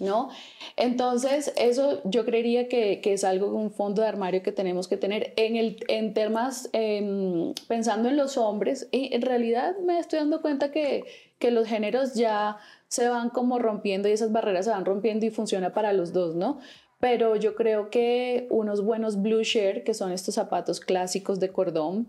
¿no? 0.00 0.30
Entonces, 0.76 1.52
eso 1.56 2.00
yo 2.04 2.24
creería 2.24 2.68
que, 2.68 3.00
es 3.04 3.22
algo, 3.22 3.54
un 3.54 3.70
fondo 3.70 4.02
de 4.02 4.08
armario 4.08 4.42
que 4.42 4.50
tenemos 4.50 4.88
que 4.88 4.96
tener. 4.96 5.32
En, 5.36 5.56
el, 5.56 5.84
en 5.88 6.14
temas, 6.14 6.70
em, 6.72 7.54
pensando 7.68 8.08
en 8.08 8.16
los 8.16 8.36
hombres, 8.36 8.88
y 8.90 9.14
en 9.14 9.22
realidad 9.22 9.76
me 9.78 9.98
estoy 9.98 10.18
dando 10.18 10.40
cuenta 10.40 10.72
que, 10.72 11.04
que 11.38 11.50
los 11.50 11.68
géneros 11.68 12.14
ya 12.14 12.56
se 12.88 13.08
van 13.08 13.30
como 13.30 13.58
rompiendo 13.58 14.08
y 14.08 14.12
esas 14.12 14.32
barreras 14.32 14.64
se 14.64 14.70
van 14.72 14.84
rompiendo 14.84 15.26
y 15.26 15.30
funciona 15.30 15.72
para 15.72 15.92
los 15.92 16.12
dos, 16.12 16.34
¿no? 16.34 16.58
Pero 16.98 17.36
yo 17.36 17.54
creo 17.54 17.90
que 17.90 18.46
unos 18.50 18.82
buenos 18.84 19.22
blue 19.22 19.42
share, 19.42 19.84
que 19.84 19.94
son 19.94 20.12
estos 20.12 20.34
zapatos 20.34 20.80
clásicos 20.80 21.40
de 21.40 21.50
cordón, 21.50 22.08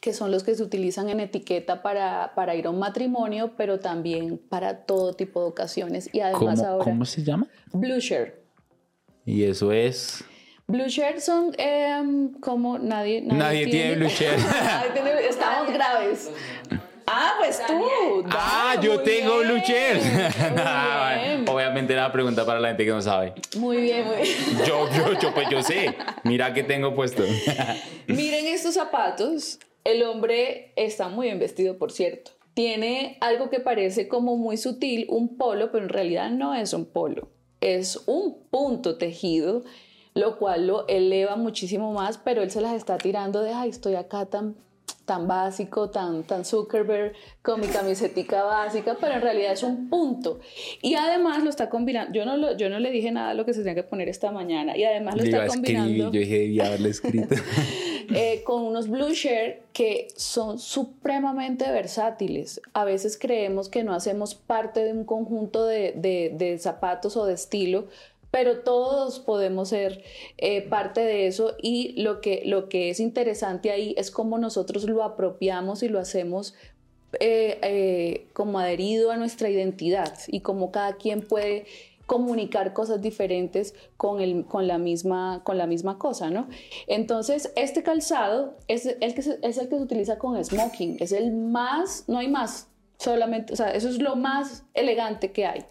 que 0.00 0.12
son 0.12 0.30
los 0.30 0.44
que 0.44 0.54
se 0.54 0.62
utilizan 0.62 1.08
en 1.08 1.20
etiqueta 1.20 1.82
para, 1.82 2.32
para 2.34 2.54
ir 2.54 2.66
a 2.66 2.70
un 2.70 2.78
matrimonio, 2.78 3.52
pero 3.56 3.80
también 3.80 4.38
para 4.38 4.84
todo 4.84 5.14
tipo 5.14 5.40
de 5.42 5.48
ocasiones. 5.48 6.08
Y 6.12 6.20
además 6.20 6.60
¿Cómo, 6.60 6.66
ahora... 6.66 6.84
¿Cómo 6.84 7.04
se 7.04 7.22
llama? 7.22 7.46
Blue 7.72 7.98
Shirt. 7.98 8.34
Y 9.24 9.44
eso 9.44 9.72
es... 9.72 10.24
Blue 10.66 10.86
Shirt 10.86 11.18
son 11.18 11.52
em, 11.58 12.32
como 12.40 12.78
nadie... 12.78 13.22
Nadie, 13.22 13.66
tiene, 13.66 13.96
Blue 13.96 14.08
Shirt. 14.08 14.38
estamos 15.28 15.72
graves. 15.72 16.30
Ah, 17.10 17.34
pues 17.38 17.62
tú. 17.66 18.24
ah, 18.30 18.76
yo 18.82 19.00
tengo 19.00 19.38
Blue 19.38 19.60
Shirt. 19.66 20.02
Obviamente 21.48 21.94
la 21.94 22.12
pregunta 22.12 22.44
para 22.44 22.60
la 22.60 22.68
gente 22.68 22.84
que 22.84 22.90
no 22.90 23.00
sabe. 23.00 23.32
Muy 23.56 23.78
bien, 23.78 24.06
muy 24.06 24.16
bien. 24.16 24.28
Yo, 24.66 24.88
yo, 24.90 25.18
yo, 25.18 25.32
pues 25.32 25.48
yo 25.48 25.62
sé. 25.62 25.96
Mira 26.24 26.52
qué 26.52 26.62
tengo 26.62 26.94
puesto. 26.94 27.22
Miren 28.06 28.46
estos 28.46 28.74
zapatos. 28.74 29.58
El 29.88 30.02
hombre 30.02 30.74
está 30.76 31.08
muy 31.08 31.28
bien 31.28 31.38
vestido, 31.38 31.78
por 31.78 31.92
cierto. 31.92 32.32
Tiene 32.52 33.16
algo 33.22 33.48
que 33.48 33.58
parece 33.58 34.06
como 34.06 34.36
muy 34.36 34.58
sutil, 34.58 35.06
un 35.08 35.38
polo, 35.38 35.72
pero 35.72 35.82
en 35.82 35.88
realidad 35.88 36.30
no 36.30 36.54
es 36.54 36.74
un 36.74 36.84
polo. 36.84 37.30
Es 37.62 38.02
un 38.06 38.36
punto 38.50 38.98
tejido, 38.98 39.62
lo 40.12 40.36
cual 40.36 40.66
lo 40.66 40.86
eleva 40.88 41.36
muchísimo 41.36 41.94
más, 41.94 42.18
pero 42.18 42.42
él 42.42 42.50
se 42.50 42.60
las 42.60 42.74
está 42.74 42.98
tirando 42.98 43.40
de, 43.40 43.54
ay, 43.54 43.70
estoy 43.70 43.94
acá 43.94 44.26
tan 44.26 44.56
tan 45.08 45.26
básico, 45.26 45.88
tan, 45.88 46.22
tan 46.22 46.44
Zuckerberg, 46.44 47.14
con 47.40 47.60
mi 47.62 47.66
camisetica 47.66 48.44
básica, 48.44 48.98
pero 49.00 49.14
en 49.14 49.22
realidad 49.22 49.52
es 49.52 49.62
un 49.62 49.88
punto. 49.88 50.38
Y 50.82 50.96
además 50.96 51.42
lo 51.42 51.48
está 51.48 51.70
combinando, 51.70 52.12
yo 52.12 52.26
no, 52.26 52.54
yo 52.58 52.68
no 52.68 52.78
le 52.78 52.90
dije 52.90 53.10
nada 53.10 53.30
de 53.30 53.34
lo 53.34 53.46
que 53.46 53.54
se 53.54 53.60
tenía 53.60 53.74
que 53.74 53.84
poner 53.84 54.10
esta 54.10 54.30
mañana, 54.30 54.76
y 54.76 54.84
además 54.84 55.16
lo 55.16 55.22
está 55.22 55.46
combinando. 55.46 56.12
yo 56.12 56.20
dije, 56.20 56.40
debía 56.40 56.66
haberle 56.66 56.90
escrito. 56.90 57.34
Eh, 58.14 58.42
con 58.42 58.62
unos 58.62 58.88
blue 58.88 59.12
share 59.12 59.60
que 59.74 60.08
son 60.16 60.58
supremamente 60.58 61.70
versátiles. 61.70 62.58
A 62.72 62.86
veces 62.86 63.18
creemos 63.18 63.68
que 63.68 63.84
no 63.84 63.92
hacemos 63.92 64.34
parte 64.34 64.82
de 64.82 64.92
un 64.92 65.04
conjunto 65.04 65.66
de, 65.66 65.92
de, 65.94 66.32
de 66.34 66.56
zapatos 66.56 67.18
o 67.18 67.26
de 67.26 67.34
estilo, 67.34 67.86
pero 68.30 68.60
todos 68.60 69.20
podemos 69.20 69.70
ser 69.70 70.02
eh, 70.36 70.62
parte 70.62 71.00
de 71.00 71.26
eso 71.26 71.54
y 71.62 72.00
lo 72.00 72.20
que, 72.20 72.42
lo 72.44 72.68
que 72.68 72.90
es 72.90 73.00
interesante 73.00 73.70
ahí 73.70 73.94
es 73.96 74.10
cómo 74.10 74.38
nosotros 74.38 74.84
lo 74.84 75.02
apropiamos 75.02 75.82
y 75.82 75.88
lo 75.88 75.98
hacemos 75.98 76.54
eh, 77.20 77.58
eh, 77.62 78.26
como 78.34 78.58
adherido 78.58 79.10
a 79.10 79.16
nuestra 79.16 79.48
identidad 79.48 80.14
y 80.26 80.40
cómo 80.40 80.70
cada 80.70 80.96
quien 80.96 81.22
puede 81.22 81.64
comunicar 82.04 82.72
cosas 82.72 83.02
diferentes 83.02 83.74
con, 83.96 84.20
el, 84.20 84.44
con, 84.46 84.66
la, 84.66 84.78
misma, 84.78 85.42
con 85.44 85.58
la 85.58 85.66
misma 85.66 85.98
cosa, 85.98 86.30
¿no? 86.30 86.48
Entonces, 86.86 87.52
este 87.54 87.82
calzado 87.82 88.56
es 88.66 88.86
el, 88.86 89.14
que 89.14 89.20
es 89.20 89.58
el 89.58 89.68
que 89.68 89.76
se 89.76 89.82
utiliza 89.82 90.18
con 90.18 90.42
smoking, 90.42 90.96
es 91.00 91.12
el 91.12 91.32
más, 91.32 92.04
no 92.08 92.18
hay 92.18 92.28
más, 92.28 92.68
solamente, 92.98 93.52
o 93.52 93.56
sea, 93.56 93.70
eso 93.70 93.88
es 93.88 94.00
lo 94.00 94.16
más 94.16 94.64
elegante 94.74 95.30
que 95.30 95.46
hay. 95.46 95.64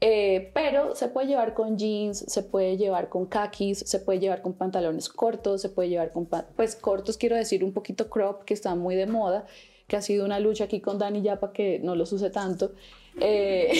Eh, 0.00 0.50
pero 0.54 0.94
se 0.94 1.08
puede 1.08 1.26
llevar 1.26 1.52
con 1.54 1.76
jeans, 1.76 2.18
se 2.26 2.42
puede 2.42 2.76
llevar 2.78 3.10
con 3.10 3.26
khakis, 3.26 3.80
se 3.80 3.98
puede 3.98 4.18
llevar 4.18 4.40
con 4.40 4.54
pantalones 4.54 5.08
cortos, 5.10 5.60
se 5.60 5.68
puede 5.68 5.90
llevar 5.90 6.10
con, 6.10 6.26
pues 6.56 6.74
cortos 6.74 7.18
quiero 7.18 7.36
decir 7.36 7.62
un 7.62 7.72
poquito 7.72 8.08
crop, 8.08 8.44
que 8.44 8.54
está 8.54 8.74
muy 8.74 8.94
de 8.94 9.06
moda, 9.06 9.44
que 9.86 9.96
ha 9.96 10.02
sido 10.02 10.24
una 10.24 10.40
lucha 10.40 10.64
aquí 10.64 10.80
con 10.80 10.98
Dani 10.98 11.20
ya 11.20 11.38
para 11.38 11.52
que 11.52 11.80
no 11.80 11.94
los 11.94 12.10
use 12.12 12.30
tanto. 12.30 12.72
Eh, 13.20 13.70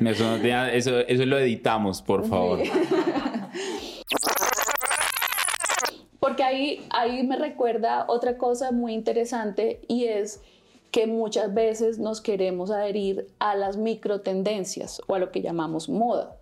eso, 0.72 0.98
eso, 1.00 1.24
lo 1.24 1.38
editamos, 1.38 2.02
por 2.02 2.28
favor. 2.28 2.60
Porque 6.20 6.42
ahí, 6.42 6.86
ahí 6.90 7.22
me 7.22 7.36
recuerda 7.36 8.04
otra 8.08 8.36
cosa 8.36 8.72
muy 8.72 8.92
interesante 8.92 9.80
y 9.88 10.04
es 10.04 10.42
que 10.90 11.06
muchas 11.06 11.52
veces 11.52 11.98
nos 11.98 12.20
queremos 12.20 12.70
adherir 12.70 13.28
a 13.38 13.54
las 13.54 13.76
micro 13.76 14.20
tendencias 14.20 15.00
o 15.06 15.14
a 15.14 15.18
lo 15.18 15.30
que 15.30 15.42
llamamos 15.42 15.88
moda. 15.88 16.40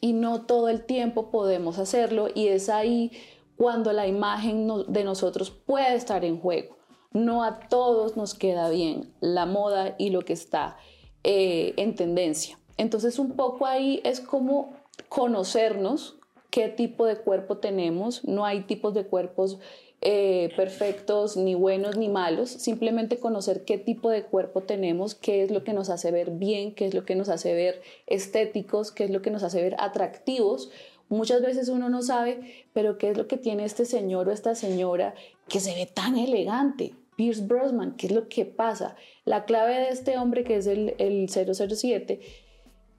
Y 0.00 0.12
no 0.12 0.42
todo 0.42 0.68
el 0.68 0.84
tiempo 0.84 1.30
podemos 1.30 1.78
hacerlo 1.78 2.28
y 2.34 2.48
es 2.48 2.68
ahí 2.68 3.10
cuando 3.56 3.92
la 3.92 4.06
imagen 4.06 4.68
de 4.86 5.04
nosotros 5.04 5.50
puede 5.50 5.94
estar 5.96 6.24
en 6.24 6.38
juego. 6.38 6.76
No 7.12 7.42
a 7.42 7.58
todos 7.68 8.16
nos 8.16 8.34
queda 8.34 8.70
bien 8.70 9.12
la 9.20 9.46
moda 9.46 9.96
y 9.98 10.10
lo 10.10 10.22
que 10.22 10.34
está 10.34 10.76
eh, 11.24 11.74
en 11.76 11.94
tendencia. 11.96 12.58
Entonces 12.76 13.18
un 13.18 13.32
poco 13.32 13.66
ahí 13.66 14.00
es 14.04 14.20
como 14.20 14.74
conocernos 15.08 16.16
qué 16.50 16.68
tipo 16.68 17.06
de 17.06 17.16
cuerpo 17.16 17.58
tenemos. 17.58 18.24
No 18.24 18.44
hay 18.44 18.62
tipos 18.62 18.94
de 18.94 19.06
cuerpos 19.06 19.58
eh, 20.00 20.52
perfectos, 20.54 21.36
ni 21.36 21.56
buenos, 21.56 21.96
ni 21.96 22.08
malos, 22.08 22.50
simplemente 22.50 23.18
conocer 23.18 23.64
qué 23.64 23.78
tipo 23.78 24.10
de 24.10 24.22
cuerpo 24.22 24.62
tenemos, 24.62 25.16
qué 25.16 25.42
es 25.42 25.50
lo 25.50 25.64
que 25.64 25.72
nos 25.72 25.90
hace 25.90 26.12
ver 26.12 26.30
bien, 26.30 26.72
qué 26.72 26.86
es 26.86 26.94
lo 26.94 27.04
que 27.04 27.16
nos 27.16 27.28
hace 27.28 27.52
ver 27.52 27.82
estéticos, 28.06 28.92
qué 28.92 29.04
es 29.04 29.10
lo 29.10 29.22
que 29.22 29.30
nos 29.30 29.42
hace 29.42 29.60
ver 29.60 29.74
atractivos. 29.80 30.70
Muchas 31.08 31.42
veces 31.42 31.68
uno 31.68 31.88
no 31.88 32.02
sabe, 32.02 32.66
pero 32.72 32.96
qué 32.96 33.10
es 33.10 33.16
lo 33.16 33.26
que 33.26 33.38
tiene 33.38 33.64
este 33.64 33.86
señor 33.86 34.28
o 34.28 34.32
esta 34.32 34.54
señora 34.54 35.14
que 35.48 35.58
se 35.58 35.74
ve 35.74 35.86
tan 35.86 36.16
elegante. 36.16 36.94
Pierce 37.16 37.42
Brosnan, 37.44 37.96
¿qué 37.96 38.06
es 38.06 38.12
lo 38.12 38.28
que 38.28 38.44
pasa? 38.44 38.94
La 39.24 39.46
clave 39.46 39.80
de 39.80 39.88
este 39.88 40.16
hombre, 40.16 40.44
que 40.44 40.56
es 40.56 40.68
el, 40.68 40.94
el 40.98 41.28
007, 41.28 42.20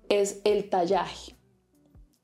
es 0.10 0.42
el 0.44 0.70
tallaje. 0.70 1.38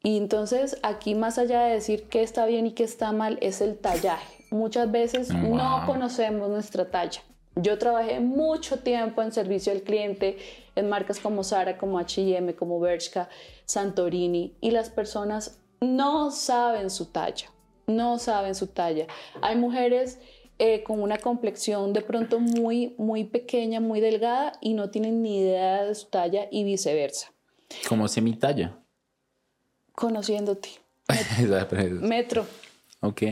Y 0.04 0.18
entonces 0.18 0.78
aquí 0.84 1.16
más 1.16 1.38
allá 1.38 1.62
de 1.64 1.76
decir 1.76 2.04
qué 2.10 2.24
está 2.24 2.46
bien 2.46 2.68
y 2.68 2.74
qué 2.74 2.84
está 2.84 3.14
mal, 3.14 3.38
es 3.42 3.62
el 3.62 3.78
tallaje 3.78 4.35
muchas 4.52 4.92
veces 4.92 5.34
no 5.34 5.84
conocemos 5.86 6.50
nuestra 6.50 6.90
talla. 6.90 7.22
Yo 7.56 7.78
trabajé 7.78 8.20
mucho 8.20 8.80
tiempo 8.80 9.22
en 9.22 9.32
servicio 9.32 9.72
al 9.72 9.82
cliente 9.82 10.38
en 10.76 10.90
marcas 10.90 11.20
como 11.20 11.44
Zara, 11.44 11.78
como 11.78 12.00
H&M, 12.00 12.54
como 12.56 12.80
Bershka, 12.80 13.30
Santorini 13.66 14.56
y 14.60 14.72
las 14.72 14.90
personas 14.90 15.60
no 15.80 16.32
saben 16.32 16.90
su 16.90 17.06
talla, 17.06 17.50
no 17.88 18.20
saben 18.20 18.56
su 18.56 18.68
talla. 18.68 19.08
Hay 19.42 19.56
mujeres 19.56 20.20
eh, 20.60 20.84
con 20.84 21.02
una 21.02 21.18
complexión 21.18 21.94
de 21.94 22.02
pronto 22.02 22.40
muy, 22.42 22.94
muy 22.98 23.24
pequeña, 23.24 23.80
muy 23.80 24.02
delgada 24.02 24.54
y 24.60 24.74
no 24.74 24.90
tienen 24.90 25.22
ni 25.22 25.40
idea 25.40 25.86
de 25.86 25.96
su 25.96 26.08
talla 26.08 26.48
y 26.52 26.66
viceversa. 26.66 27.32
¿Cómo 27.88 28.10
sé 28.10 28.22
mi 28.22 28.34
talla? 28.36 28.78
Conociéndote. 29.94 30.70
Metro. 32.02 32.46
Ok 33.00 33.24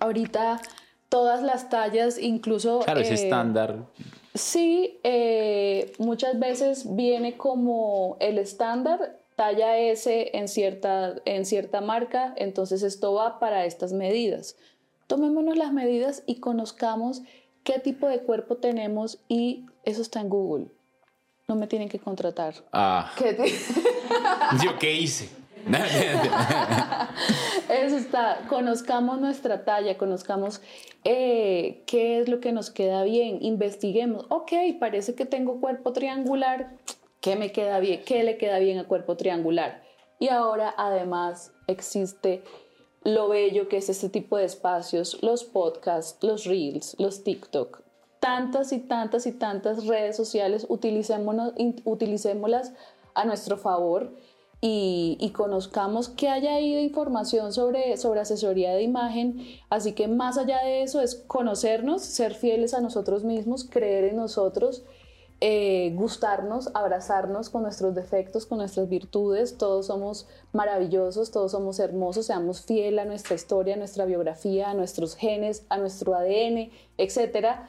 ahorita 0.00 0.60
todas 1.08 1.42
las 1.42 1.68
tallas, 1.68 2.18
incluso... 2.18 2.80
Claro, 2.80 3.00
es 3.00 3.10
eh, 3.10 3.14
estándar. 3.14 3.86
Sí, 4.34 4.98
eh, 5.02 5.92
muchas 5.98 6.38
veces 6.38 6.96
viene 6.96 7.36
como 7.36 8.16
el 8.20 8.38
estándar, 8.38 9.18
talla 9.36 9.76
S 9.76 10.30
en 10.36 10.48
cierta, 10.48 11.16
en 11.24 11.44
cierta 11.44 11.80
marca, 11.80 12.32
entonces 12.36 12.82
esto 12.82 13.12
va 13.12 13.38
para 13.38 13.64
estas 13.64 13.92
medidas. 13.92 14.56
Tomémonos 15.06 15.56
las 15.56 15.72
medidas 15.72 16.22
y 16.26 16.36
conozcamos 16.36 17.22
qué 17.64 17.80
tipo 17.80 18.06
de 18.08 18.20
cuerpo 18.20 18.56
tenemos 18.56 19.18
y 19.28 19.66
eso 19.84 20.02
está 20.02 20.20
en 20.20 20.28
Google. 20.28 20.66
No 21.48 21.56
me 21.56 21.66
tienen 21.66 21.88
que 21.88 21.98
contratar. 21.98 22.54
Ah. 22.72 23.10
¿Yo 24.62 24.78
qué 24.78 24.94
hice? 24.94 25.39
Eso 27.68 27.96
está, 27.96 28.46
conozcamos 28.48 29.20
nuestra 29.20 29.64
talla, 29.64 29.96
conozcamos 29.96 30.60
eh, 31.04 31.82
qué 31.86 32.20
es 32.20 32.28
lo 32.28 32.40
que 32.40 32.52
nos 32.52 32.70
queda 32.70 33.04
bien, 33.04 33.38
investiguemos, 33.40 34.26
ok, 34.28 34.52
parece 34.78 35.14
que 35.14 35.26
tengo 35.26 35.60
cuerpo 35.60 35.92
triangular, 35.92 36.76
¿qué 37.20 37.36
me 37.36 37.52
queda 37.52 37.80
bien? 37.80 38.02
¿Qué 38.04 38.24
le 38.24 38.38
queda 38.38 38.58
bien 38.58 38.78
al 38.78 38.86
cuerpo 38.86 39.16
triangular? 39.16 39.82
Y 40.18 40.28
ahora 40.28 40.74
además 40.76 41.52
existe 41.66 42.42
lo 43.02 43.28
bello 43.28 43.68
que 43.68 43.78
es 43.78 43.88
este 43.88 44.08
tipo 44.08 44.36
de 44.36 44.44
espacios, 44.44 45.22
los 45.22 45.44
podcasts, 45.44 46.22
los 46.22 46.44
reels, 46.44 46.96
los 46.98 47.24
TikTok, 47.24 47.82
tantas 48.20 48.72
y 48.72 48.80
tantas 48.80 49.26
y 49.26 49.32
tantas 49.32 49.86
redes 49.86 50.16
sociales, 50.16 50.66
utilicémoslas 50.68 52.72
a 53.14 53.24
nuestro 53.24 53.56
favor 53.56 54.12
y, 54.62 55.32
conozcamos 55.34 56.10
que 56.10 56.28
haya 56.28 56.54
ahí 56.54 56.74
de 56.74 56.82
información 56.82 57.52
sobre, 57.52 57.96
sobre 57.96 58.20
asesoría 58.20 58.72
de 58.72 58.82
imagen. 58.82 59.46
Así 59.70 59.92
que 59.92 60.06
más 60.06 60.36
allá 60.36 60.62
de 60.62 60.82
eso 60.82 61.00
es 61.00 61.14
conocernos, 61.14 62.02
ser 62.02 62.34
fieles 62.34 62.74
a 62.74 62.82
nosotros 62.82 63.24
mismos, 63.24 63.64
creer 63.64 64.04
en 64.04 64.16
nosotros, 64.16 64.82
eh, 65.40 65.92
gustarnos, 65.94 66.68
abrazarnos 66.74 67.48
con 67.48 67.62
nuestros 67.62 67.94
defectos, 67.94 68.44
con 68.44 68.58
nuestras 68.58 68.86
virtudes. 68.90 69.56
Todos 69.56 69.86
somos 69.86 70.28
maravillosos, 70.52 71.30
todos 71.30 71.52
somos 71.52 71.78
hermosos, 71.78 72.26
seamos 72.26 72.60
fieles 72.60 73.02
a 73.02 73.06
nuestra 73.06 73.34
historia, 73.34 73.74
a 73.74 73.78
nuestra 73.78 74.04
biografía, 74.04 74.70
a 74.70 74.74
nuestros 74.74 75.16
genes, 75.16 75.64
a 75.70 75.78
nuestro 75.78 76.14
ADN, 76.14 76.70
etc. 76.98 77.60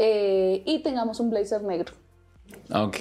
Eh, 0.00 0.64
y 0.66 0.80
tengamos 0.80 1.20
un 1.20 1.30
blazer 1.30 1.62
negro. 1.62 1.92
Ok, 2.74 2.96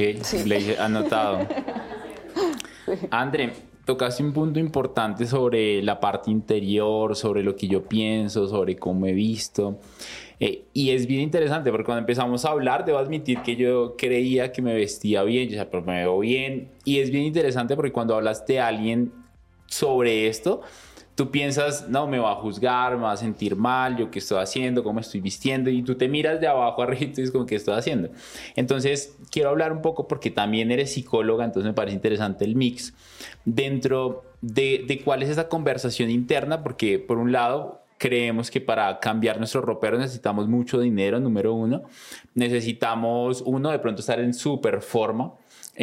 blazer 0.46 0.80
anotado. 0.80 1.40
André, 3.12 3.54
tocaste 3.86 4.24
un 4.24 4.34
punto 4.34 4.60
importante 4.60 5.26
sobre 5.26 5.82
la 5.82 6.00
parte 6.00 6.32
interior, 6.32 7.16
sobre 7.16 7.44
lo 7.44 7.56
que 7.56 7.68
yo 7.68 7.84
pienso, 7.84 8.48
sobre 8.48 8.76
cómo 8.76 9.06
he 9.06 9.14
visto. 9.14 9.80
Eh, 10.40 10.66
y 10.74 10.90
es 10.90 11.06
bien 11.06 11.22
interesante 11.22 11.70
porque 11.70 11.86
cuando 11.86 12.00
empezamos 12.00 12.46
a 12.46 12.50
hablar, 12.50 12.84
debo 12.86 12.98
admitir 12.98 13.42
que 13.44 13.56
yo 13.56 13.96
creía 13.96 14.52
que 14.52 14.62
me 14.62 14.74
vestía 14.74 15.24
bien, 15.24 15.50
yo 15.50 15.56
sea, 15.56 15.70
pero 15.70 15.84
me 15.84 16.00
veo 16.00 16.20
bien. 16.20 16.70
Y 16.84 17.00
es 17.00 17.12
bien 17.12 17.26
interesante 17.26 17.76
porque 17.76 17.92
cuando 17.92 18.16
hablas 18.16 18.46
de 18.48 18.60
alguien 18.60 19.12
sobre 19.68 20.28
esto, 20.28 20.62
tú 21.16 21.32
piensas, 21.32 21.90
no, 21.90 22.08
me 22.08 22.20
va 22.20 22.32
a 22.32 22.36
juzgar, 22.36 22.96
me 22.96 23.04
va 23.04 23.12
a 23.12 23.18
sentir 23.18 23.56
mal, 23.56 23.98
yo 23.98 24.10
qué 24.10 24.20
estoy 24.20 24.42
haciendo, 24.42 24.84
cómo 24.84 25.00
estoy 25.00 25.22
vistiendo, 25.22 25.70
y 25.70 25.84
tú 25.84 25.96
te 25.96 26.08
miras 26.08 26.40
de 26.40 26.48
abajo 26.48 26.82
arriba 26.84 27.04
y 27.04 27.08
dices, 27.08 27.32
como, 27.32 27.46
¿qué 27.46 27.56
estoy 27.56 27.76
haciendo? 27.76 28.10
Entonces, 28.56 29.18
quiero 29.30 29.50
hablar 29.50 29.72
un 29.72 29.82
poco 29.82 30.08
porque 30.08 30.32
también 30.32 30.72
eres 30.72 30.94
psicóloga, 30.94 31.46
entonces 31.46 31.68
me 31.68 31.74
parece 31.74 31.96
interesante 31.96 32.46
el 32.46 32.56
mix 32.56 32.94
dentro 33.46 34.24
de, 34.42 34.86
de 34.88 35.02
cuál 35.02 35.24
es 35.24 35.30
esa 35.30 35.48
conversación 35.50 36.10
interna, 36.10 36.64
porque 36.64 37.00
por 37.00 37.18
un 37.18 37.32
lado, 37.32 37.82
creemos 38.02 38.50
que 38.50 38.60
para 38.60 39.00
cambiar 39.00 39.38
nuestro 39.38 39.62
ropero 39.62 40.00
necesitamos 40.00 40.48
mucho 40.48 40.80
dinero, 40.80 41.20
número 41.20 41.54
uno. 41.54 41.84
Necesitamos, 42.34 43.44
uno, 43.46 43.70
de 43.70 43.78
pronto 43.78 44.00
estar 44.00 44.20
en 44.20 44.34
super 44.34 44.82
forma. 44.82 45.34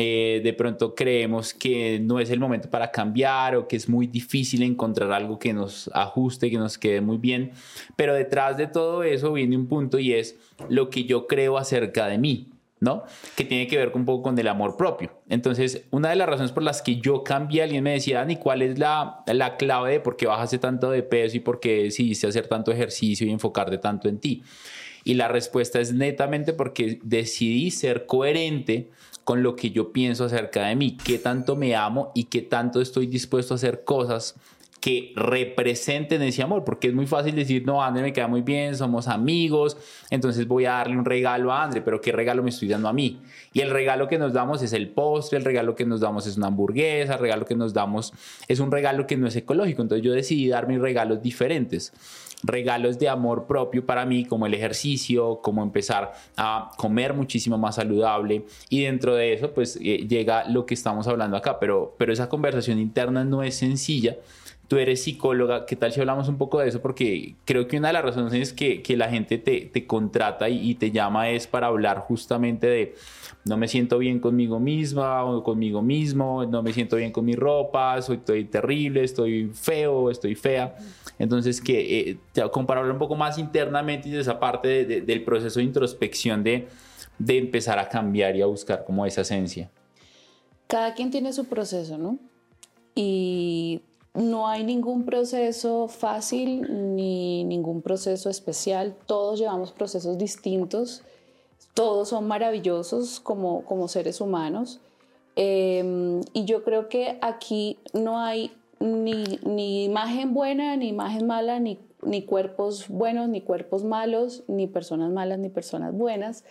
Eh, 0.01 0.41
de 0.45 0.53
pronto 0.53 0.95
creemos 0.95 1.53
que 1.53 1.99
no 1.99 2.21
es 2.21 2.31
el 2.31 2.39
momento 2.39 2.71
para 2.71 2.93
cambiar 2.93 3.57
o 3.57 3.67
que 3.67 3.75
es 3.75 3.89
muy 3.89 4.07
difícil 4.07 4.63
encontrar 4.63 5.11
algo 5.11 5.41
que 5.41 5.53
nos 5.53 5.91
ajuste, 5.93 6.53
que 6.53 6.57
nos 6.57 6.79
quede 6.79 7.01
muy 7.01 7.19
bien. 7.19 7.51
Pero 7.97 8.15
detrás 8.15 8.57
de 8.57 8.69
todo 8.69 9.03
eso 9.03 9.33
viene 9.33 9.57
un 9.57 9.67
punto 9.67 9.99
y 9.99 10.13
es 10.13 10.39
lo 10.69 10.89
que 10.89 11.03
yo 11.03 11.27
creo 11.27 11.59
acerca 11.59 12.07
de 12.07 12.17
mí. 12.17 12.47
¿no? 12.79 13.03
Que 13.35 13.45
tiene 13.45 13.67
que 13.67 13.77
ver 13.77 13.91
un 13.93 14.05
poco 14.05 14.23
con 14.23 14.39
el 14.39 14.47
amor 14.47 14.77
propio. 14.77 15.11
Entonces, 15.29 15.83
una 15.91 16.11
de 16.11 16.15
las 16.15 16.29
razones 16.29 16.53
por 16.53 16.63
las 16.63 16.81
que 16.81 17.01
yo 17.01 17.25
cambié, 17.25 17.65
alguien 17.65 17.83
me 17.83 17.91
decía, 17.91 18.19
Dani, 18.19 18.37
¿cuál 18.37 18.63
es 18.63 18.79
la, 18.79 19.25
la 19.27 19.57
clave 19.57 19.91
de 19.91 19.99
por 19.99 20.17
qué 20.17 20.29
bajaste 20.29 20.61
tanto 20.61 20.93
de 20.93 21.03
peso 21.03 21.39
y 21.39 21.41
por 21.41 21.59
qué 21.59 21.83
decidiste 21.83 22.29
hacer 22.29 22.47
tanto 22.47 22.71
ejercicio 22.71 23.27
y 23.27 23.31
enfocarte 23.31 23.79
tanto 23.79 24.09
en 24.09 24.19
ti? 24.19 24.45
Y 25.03 25.15
la 25.15 25.27
respuesta 25.27 25.81
es 25.81 25.93
netamente 25.93 26.53
porque 26.53 27.01
decidí 27.03 27.73
ser 27.73 28.07
coherente 28.07 28.91
con 29.29 29.43
lo 29.43 29.57
que 29.57 29.73
yo 29.73 29.93
pienso 29.93 30.25
acerca 30.25 30.69
de 30.69 30.75
mí, 30.75 30.97
qué 30.97 31.19
tanto 31.19 31.55
me 31.55 31.77
amo 31.77 32.13
y 32.15 32.25
qué 32.25 32.41
tanto 32.41 32.81
estoy 32.81 33.07
dispuesto 33.07 33.53
a 33.53 33.57
hacer 33.57 33.85
cosas 33.85 34.37
que 34.81 35.13
representen 35.17 36.23
ese 36.23 36.43
amor, 36.43 36.65
porque 36.65 36.89
es 36.89 36.95
muy 36.95 37.07
fácil 37.07 37.35
decir, 37.35 37.67
no, 37.67 37.83
André 37.83 38.05
me 38.05 38.15
queda 38.15 38.27
muy 38.27 38.41
bien, 38.41 38.75
somos 38.75 39.07
amigos, 39.07 39.77
entonces 40.09 40.49
voy 40.49 40.65
a 40.65 40.71
darle 40.71 40.97
un 40.97 41.05
regalo 41.05 41.53
a 41.53 41.63
André, 41.63 41.83
pero 41.83 42.01
¿qué 42.01 42.11
regalo 42.11 42.43
me 42.43 42.49
estoy 42.49 42.69
dando 42.69 42.89
a 42.89 42.95
mí? 42.95 43.21
Y 43.53 43.61
el 43.61 43.69
regalo 43.69 44.09
que 44.09 44.17
nos 44.17 44.33
damos 44.33 44.63
es 44.63 44.73
el 44.73 44.89
postre, 44.89 45.37
el 45.37 45.45
regalo 45.45 45.75
que 45.75 45.85
nos 45.85 46.01
damos 46.01 46.27
es 46.27 46.39
una 46.39 46.47
hamburguesa, 46.47 47.13
el 47.13 47.21
regalo 47.21 47.45
que 47.45 47.55
nos 47.55 47.75
damos 47.75 48.15
es 48.47 48.61
un 48.61 48.73
regalo 48.73 49.07
que 49.07 49.19
no 49.19 49.27
es 49.27 49.37
ecológico, 49.37 49.83
entonces 49.83 50.03
yo 50.03 50.15
decidí 50.15 50.49
dar 50.49 50.67
regalos 50.67 51.21
diferentes 51.21 51.93
regalos 52.43 52.99
de 52.99 53.09
amor 53.09 53.47
propio 53.47 53.85
para 53.85 54.05
mí, 54.07 54.25
como 54.25 54.47
el 54.47 54.55
ejercicio, 54.55 55.41
como 55.43 55.63
empezar 55.63 56.13
a 56.37 56.71
comer 56.77 57.15
muchísimo 57.15 57.59
más 57.59 57.77
saludable. 57.77 58.45
Y 58.69 58.83
dentro 58.83 59.15
de 59.15 59.33
eso, 59.33 59.53
pues 59.53 59.77
eh, 59.77 60.07
llega 60.09 60.49
lo 60.49 60.65
que 60.67 60.75
estamos 60.75 61.07
hablando 61.09 61.37
acá, 61.37 61.59
pero, 61.59 61.95
pero 61.99 62.13
esa 62.13 62.29
conversación 62.29 62.79
interna 62.79 63.25
no 63.25 63.43
es 63.43 63.57
sencilla. 63.57 64.17
Tú 64.69 64.77
eres 64.77 65.03
psicóloga, 65.03 65.65
¿qué 65.65 65.77
tal 65.77 65.93
si 65.93 66.01
hablamos 66.01 66.29
un 66.29 66.37
poco 66.37 66.61
de 66.61 66.69
eso? 66.69 66.83
Porque 66.83 67.37
creo 67.47 67.67
que 67.67 67.79
una 67.79 67.89
de 67.89 67.95
las 67.95 68.05
razones 68.05 68.53
que, 68.53 68.83
que 68.83 68.97
la 68.99 69.09
gente 69.09 69.39
te, 69.39 69.63
te 69.63 69.87
contrata 69.87 70.49
y, 70.51 70.71
y 70.71 70.75
te 70.75 70.91
llama 70.91 71.31
es 71.31 71.47
para 71.47 71.69
hablar 71.69 72.01
justamente 72.01 72.67
de 72.67 72.95
no 73.49 73.57
me 73.57 73.67
siento 73.67 73.99
bien 73.99 74.21
conmigo 74.21 74.61
misma 74.61 75.25
o 75.25 75.43
conmigo 75.43 75.81
mismo, 75.83 76.45
no 76.45 76.63
me 76.63 76.73
siento 76.73 76.97
bien 76.97 77.11
con 77.13 77.25
mi 77.25 77.35
ropa, 77.35 78.01
soy, 78.03 78.19
estoy 78.19 78.45
terrible, 78.45 79.03
estoy 79.03 79.51
feo, 79.55 80.11
estoy 80.11 80.35
fea. 80.35 80.77
Entonces, 81.19 81.61
que 81.61 82.19
eh, 82.35 82.49
compararlo 82.53 82.93
un 82.93 82.99
poco 82.99 83.17
más 83.17 83.39
internamente 83.39 84.09
y 84.09 84.13
de 84.13 84.21
esa 84.21 84.39
parte 84.39 84.85
del 84.85 85.25
proceso 85.25 85.61
de 85.61 85.65
introspección 85.65 86.45
de, 86.45 86.69
de 87.19 87.39
empezar 87.39 87.79
a 87.79 87.89
cambiar 87.89 88.37
y 88.37 88.43
a 88.43 88.47
buscar 88.47 88.85
como 88.85 89.07
esa 89.07 89.23
esencia. 89.23 89.71
Cada 90.67 90.95
quien 90.95 91.11
tiene 91.11 91.33
su 91.33 91.47
proceso, 91.47 91.97
¿no? 91.97 92.19
Y 92.95 93.81
no 94.19 94.49
hay 94.49 94.65
ningún 94.65 95.05
proceso 95.05 95.89
fácil 95.89 96.95
ni 96.97 97.45
ningún 97.45 97.83
proceso 97.83 98.29
especial. 98.29 98.95
Todos 99.07 99.39
llevamos 99.39 99.73
procesos 99.73 100.19
distintos 100.19 101.03
todos 101.79 102.09
son 102.09 102.27
maravillosos 102.27 103.21
como, 103.21 103.65
como 103.65 103.87
seres 103.87 104.21
humanos. 104.21 104.81
Em, 105.37 106.23
y 106.33 106.45
yo 106.45 106.65
creo 106.65 106.89
que 106.89 107.19
aquí 107.23 107.79
no 107.93 108.19
hay 108.19 108.51
ni, 108.81 109.39
ni 109.45 109.85
imagen 109.85 110.35
buena, 110.35 110.75
ni 110.75 110.89
imagen 110.89 111.29
mala, 111.29 111.61
ni, 111.61 111.79
ni, 112.03 112.23
cuerpos 112.23 112.89
buenos, 112.89 113.29
ni 113.29 113.43
cuerpos 113.43 113.85
malos, 113.85 114.43
ni 114.49 114.67
personas 114.67 115.13
malas, 115.13 115.39
ni 115.39 115.51
personas 115.51 115.95
buenas. 115.95 116.43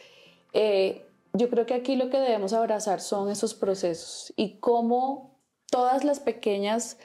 Eh, 0.53 1.05
yo 1.33 1.49
creo 1.49 1.65
que 1.65 1.73
aquí 1.73 1.97
lo 1.97 2.09
que 2.09 2.21
debemos 2.21 2.53
abrazar 2.53 3.01
son 3.01 3.29
esos 3.29 3.53
procesos 3.53 4.31
y 4.37 4.59
cómo 4.59 5.35
todas 5.69 6.05
las 6.05 6.21
pequeñas 6.21 6.97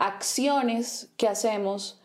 acciones 0.00 1.12
que 1.18 1.28
hacemos 1.28 2.00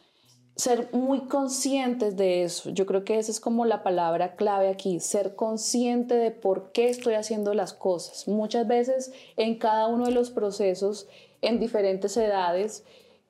ser 0.57 0.89
muy 0.93 1.27
conscientes 1.27 2.15
de 2.17 2.43
eso. 2.43 2.69
Yo 2.69 2.85
creo 2.85 3.05
que 3.05 3.17
esa 3.17 3.31
es 3.31 3.39
como 3.39 3.65
la 3.65 3.83
palabra 3.83 4.35
clave 4.35 4.69
aquí, 4.69 4.99
ser 4.99 5.35
consciente 5.35 6.15
de 6.15 6.31
por 6.31 6.71
qué 6.73 6.89
estoy 6.89 7.13
haciendo 7.13 7.53
las 7.53 7.73
cosas. 7.73 8.27
Muchas 8.27 8.67
veces 8.67 9.13
en 9.37 9.57
cada 9.57 9.87
uno 9.87 10.05
de 10.05 10.11
los 10.11 10.29
procesos, 10.29 11.07
en 11.41 11.59
diferentes 11.59 12.15
edades, 12.17 12.83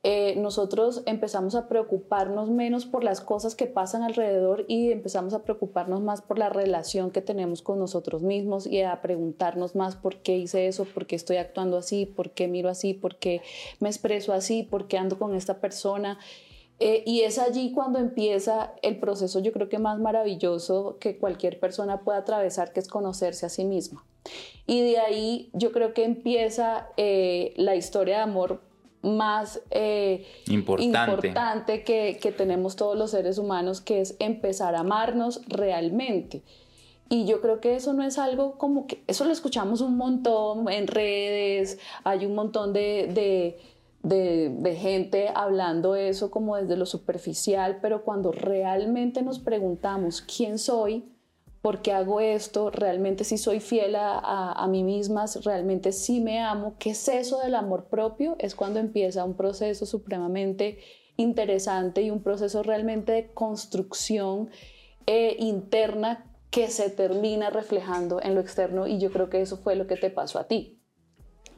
eh, 0.07 0.35
nosotros 0.35 1.01
empezamos 1.07 1.55
a 1.55 1.67
preocuparnos 1.67 2.51
menos 2.51 2.85
por 2.85 3.03
las 3.03 3.21
cosas 3.21 3.55
que 3.55 3.65
pasan 3.65 4.03
alrededor 4.03 4.63
y 4.67 4.91
empezamos 4.91 5.33
a 5.33 5.41
preocuparnos 5.41 5.99
más 5.99 6.21
por 6.21 6.37
la 6.37 6.49
relación 6.49 7.09
que 7.09 7.23
tenemos 7.23 7.63
con 7.63 7.79
nosotros 7.79 8.21
mismos 8.21 8.67
y 8.67 8.83
a 8.83 9.01
preguntarnos 9.01 9.73
más 9.73 9.95
por 9.95 10.17
qué 10.17 10.37
hice 10.37 10.67
eso, 10.67 10.85
por 10.85 11.07
qué 11.07 11.15
estoy 11.15 11.37
actuando 11.37 11.75
así, 11.75 12.05
por 12.05 12.29
qué 12.29 12.47
miro 12.47 12.69
así, 12.69 12.93
por 12.93 13.15
qué 13.15 13.41
me 13.79 13.89
expreso 13.89 14.31
así, 14.31 14.61
por 14.61 14.87
qué 14.87 14.99
ando 14.99 15.17
con 15.17 15.33
esta 15.33 15.59
persona. 15.59 16.19
Eh, 16.79 17.01
y 17.07 17.21
es 17.21 17.39
allí 17.39 17.71
cuando 17.71 17.97
empieza 17.97 18.75
el 18.83 18.99
proceso, 18.99 19.39
yo 19.39 19.51
creo 19.53 19.69
que 19.69 19.79
más 19.79 19.97
maravilloso 19.97 20.97
que 20.99 21.17
cualquier 21.17 21.59
persona 21.59 22.01
pueda 22.01 22.19
atravesar, 22.19 22.73
que 22.73 22.79
es 22.79 22.87
conocerse 22.87 23.47
a 23.47 23.49
sí 23.49 23.65
misma. 23.65 24.05
Y 24.67 24.81
de 24.81 24.99
ahí 24.99 25.49
yo 25.53 25.71
creo 25.71 25.95
que 25.95 26.03
empieza 26.03 26.89
eh, 26.95 27.55
la 27.55 27.75
historia 27.75 28.17
de 28.17 28.21
amor 28.21 28.61
más 29.05 29.61
eh, 29.71 30.25
importante, 30.47 31.83
que, 31.83 32.17
que 32.21 32.31
tenemos 32.31 32.75
todos 32.75 32.97
los 32.97 33.11
seres 33.11 33.37
humanos, 33.37 33.81
que 33.81 34.01
es 34.01 34.15
empezar 34.19 34.75
a 34.75 34.79
amarnos 34.79 35.41
realmente. 35.47 36.43
Y 37.07 37.25
yo 37.25 37.39
creo 37.39 37.61
que 37.61 37.75
eso 37.75 37.93
no 37.93 38.03
es 38.03 38.17
algo 38.17 38.57
como 38.57 38.87
que, 38.87 39.03
eso 39.07 39.25
lo 39.25 39.31
escuchamos 39.31 39.81
un 39.81 39.95
montón 39.95 40.67
en 40.69 40.87
redes, 40.87 41.77
hay 42.03 42.25
un 42.25 42.33
montón 42.33 42.73
de, 42.73 43.55
de, 44.01 44.75
gente 44.75 45.29
hablando 45.33 45.95
eso 45.95 46.31
como 46.31 46.55
desde 46.55 46.75
lo 46.75 46.85
superficial, 46.85 47.77
pero 47.81 48.03
cuando 48.03 48.31
realmente 48.31 49.21
nos 49.21 49.39
preguntamos 49.39 50.21
quién 50.21 50.57
soy, 50.57 51.05
por 51.65 51.82
qué 51.82 51.93
hago 51.93 52.19
esto, 52.19 52.69
realmente 52.69 53.23
si 53.23 53.39
soy 53.39 53.60
fiel 53.60 53.95
a, 53.95 54.51
a, 54.51 54.67
mí 54.67 54.84
misma, 54.84 55.25
realmente 55.43 55.93
si 55.93 56.21
me 56.21 56.39
amo, 56.39 56.75
qué 56.78 56.91
es 56.91 57.08
eso 57.08 57.39
del 57.39 57.56
amor 57.56 57.86
propio, 57.86 58.36
es 58.38 58.54
cuando 58.54 58.80
empieza 58.80 59.25
un 59.25 59.36
proceso 59.36 59.88
supremamente 59.88 60.78
interesante 61.17 62.04
y 62.04 62.12
un 62.12 62.21
proceso 62.21 62.62
realmente 62.62 63.13
de 63.13 63.34
construcción 63.34 64.51
eh, 65.08 65.38
interna 65.39 66.32
que 66.51 66.69
se 66.69 66.91
termina 66.91 67.49
reflejando 67.49 68.21
en 68.21 68.36
lo 68.36 68.41
externo 68.41 68.86
y 68.86 68.99
yo 68.99 69.12
creo 69.12 69.32
que 69.32 69.41
eso 69.41 69.58
fue 69.58 69.75
lo 69.75 69.88
que 69.88 69.95
te 69.95 70.12
pasó 70.12 70.38
a 70.38 70.43
ti, 70.43 70.80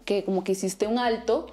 que 0.05 0.23
como 0.23 0.45
que 0.45 0.53
hiciste 0.53 0.87
un 0.87 0.99
alto. 0.99 1.47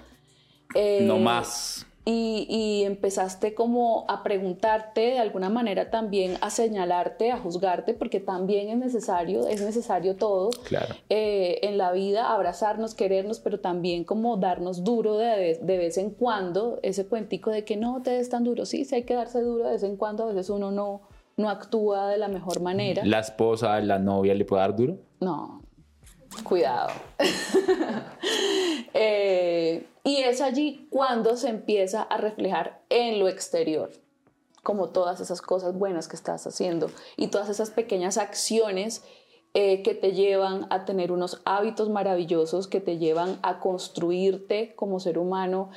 Eh, 0.77 1.01
no 1.03 1.19
más. 1.19 1.89
Y, 2.07 2.83
empezaste 2.85 3.55
como 3.55 4.05
a 4.09 4.23
preguntarte 4.23 5.01
de 5.01 5.19
alguna 5.19 5.49
manera 5.49 5.91
también, 5.91 6.37
a 6.43 6.51
señalarte, 6.51 7.33
a 7.33 7.39
juzgarte, 7.39 7.95
porque 7.95 8.21
también 8.21 8.69
es 8.69 8.77
necesario, 8.77 9.47
es 9.47 9.63
necesario 9.63 10.17
todo 10.17 10.51
claro. 10.65 10.95
Eh, 11.09 11.61
en 11.63 11.79
la 11.79 11.93
vida, 11.93 12.33
abrazarnos, 12.33 12.95
querernos, 12.95 13.41
pero 13.41 13.61
también 13.61 14.05
como 14.05 14.37
darnos 14.37 14.85
duro 14.85 15.17
de, 15.17 15.59
de, 15.61 15.79
vez 15.79 15.97
en 15.97 16.11
cuando, 16.11 16.79
ese 16.83 17.07
cuentico 17.07 17.51
de 17.51 17.65
que 17.65 17.77
no 17.77 18.03
te 18.03 18.11
des 18.11 18.29
tan 18.29 18.45
duro, 18.45 18.67
sí, 18.67 18.85
sí 18.85 18.97
hay 18.97 19.05
que 19.05 19.15
darse 19.15 19.41
duro 19.41 19.65
de 19.65 19.73
vez 19.73 19.83
en 19.83 19.97
cuando, 19.97 20.25
a 20.25 20.27
veces 20.27 20.51
uno 20.51 20.71
no, 20.71 21.03
no 21.37 21.49
actúa 21.49 22.09
de 22.09 22.19
la 22.19 22.29
mejor 22.29 22.61
manera. 22.61 23.05
¿La 23.05 23.21
esposa, 23.21 23.81
la 23.81 23.99
novia 23.99 24.35
le 24.35 24.45
puede 24.45 24.61
dar 24.61 24.77
duro? 24.77 24.99
No, 25.21 25.64
cuidado. 26.43 26.93
Eh, 28.97 29.89
y 30.05 30.19
es 30.19 30.41
allí 30.41 30.87
cuando 30.89 31.37
se 31.37 31.49
empieza 31.49 32.03
a 32.03 32.17
reflejar 32.17 32.81
en 32.91 33.19
lo 33.19 33.27
exterior, 33.27 33.91
como 34.63 34.91
todas 34.91 35.19
esas 35.19 35.43
cosas 35.43 35.77
buenas 35.77 36.07
que 36.07 36.15
estás 36.15 36.47
haciendo 36.47 36.93
y 37.17 37.27
todas 37.27 37.49
esas 37.49 37.71
pequeñas 37.71 38.19
acciones 38.19 39.03
eh, 39.53 39.83
que 39.83 39.95
te 39.95 40.13
llevan 40.13 40.69
a 40.71 40.85
tener 40.85 41.11
unos 41.11 41.41
hábitos 41.45 41.89
maravillosos, 41.91 42.69
que 42.69 42.81
te 42.81 42.99
llevan 42.99 43.41
a 43.43 43.59
construirte 43.59 44.75
como 44.77 45.01
ser 45.01 45.19
humano 45.19 45.71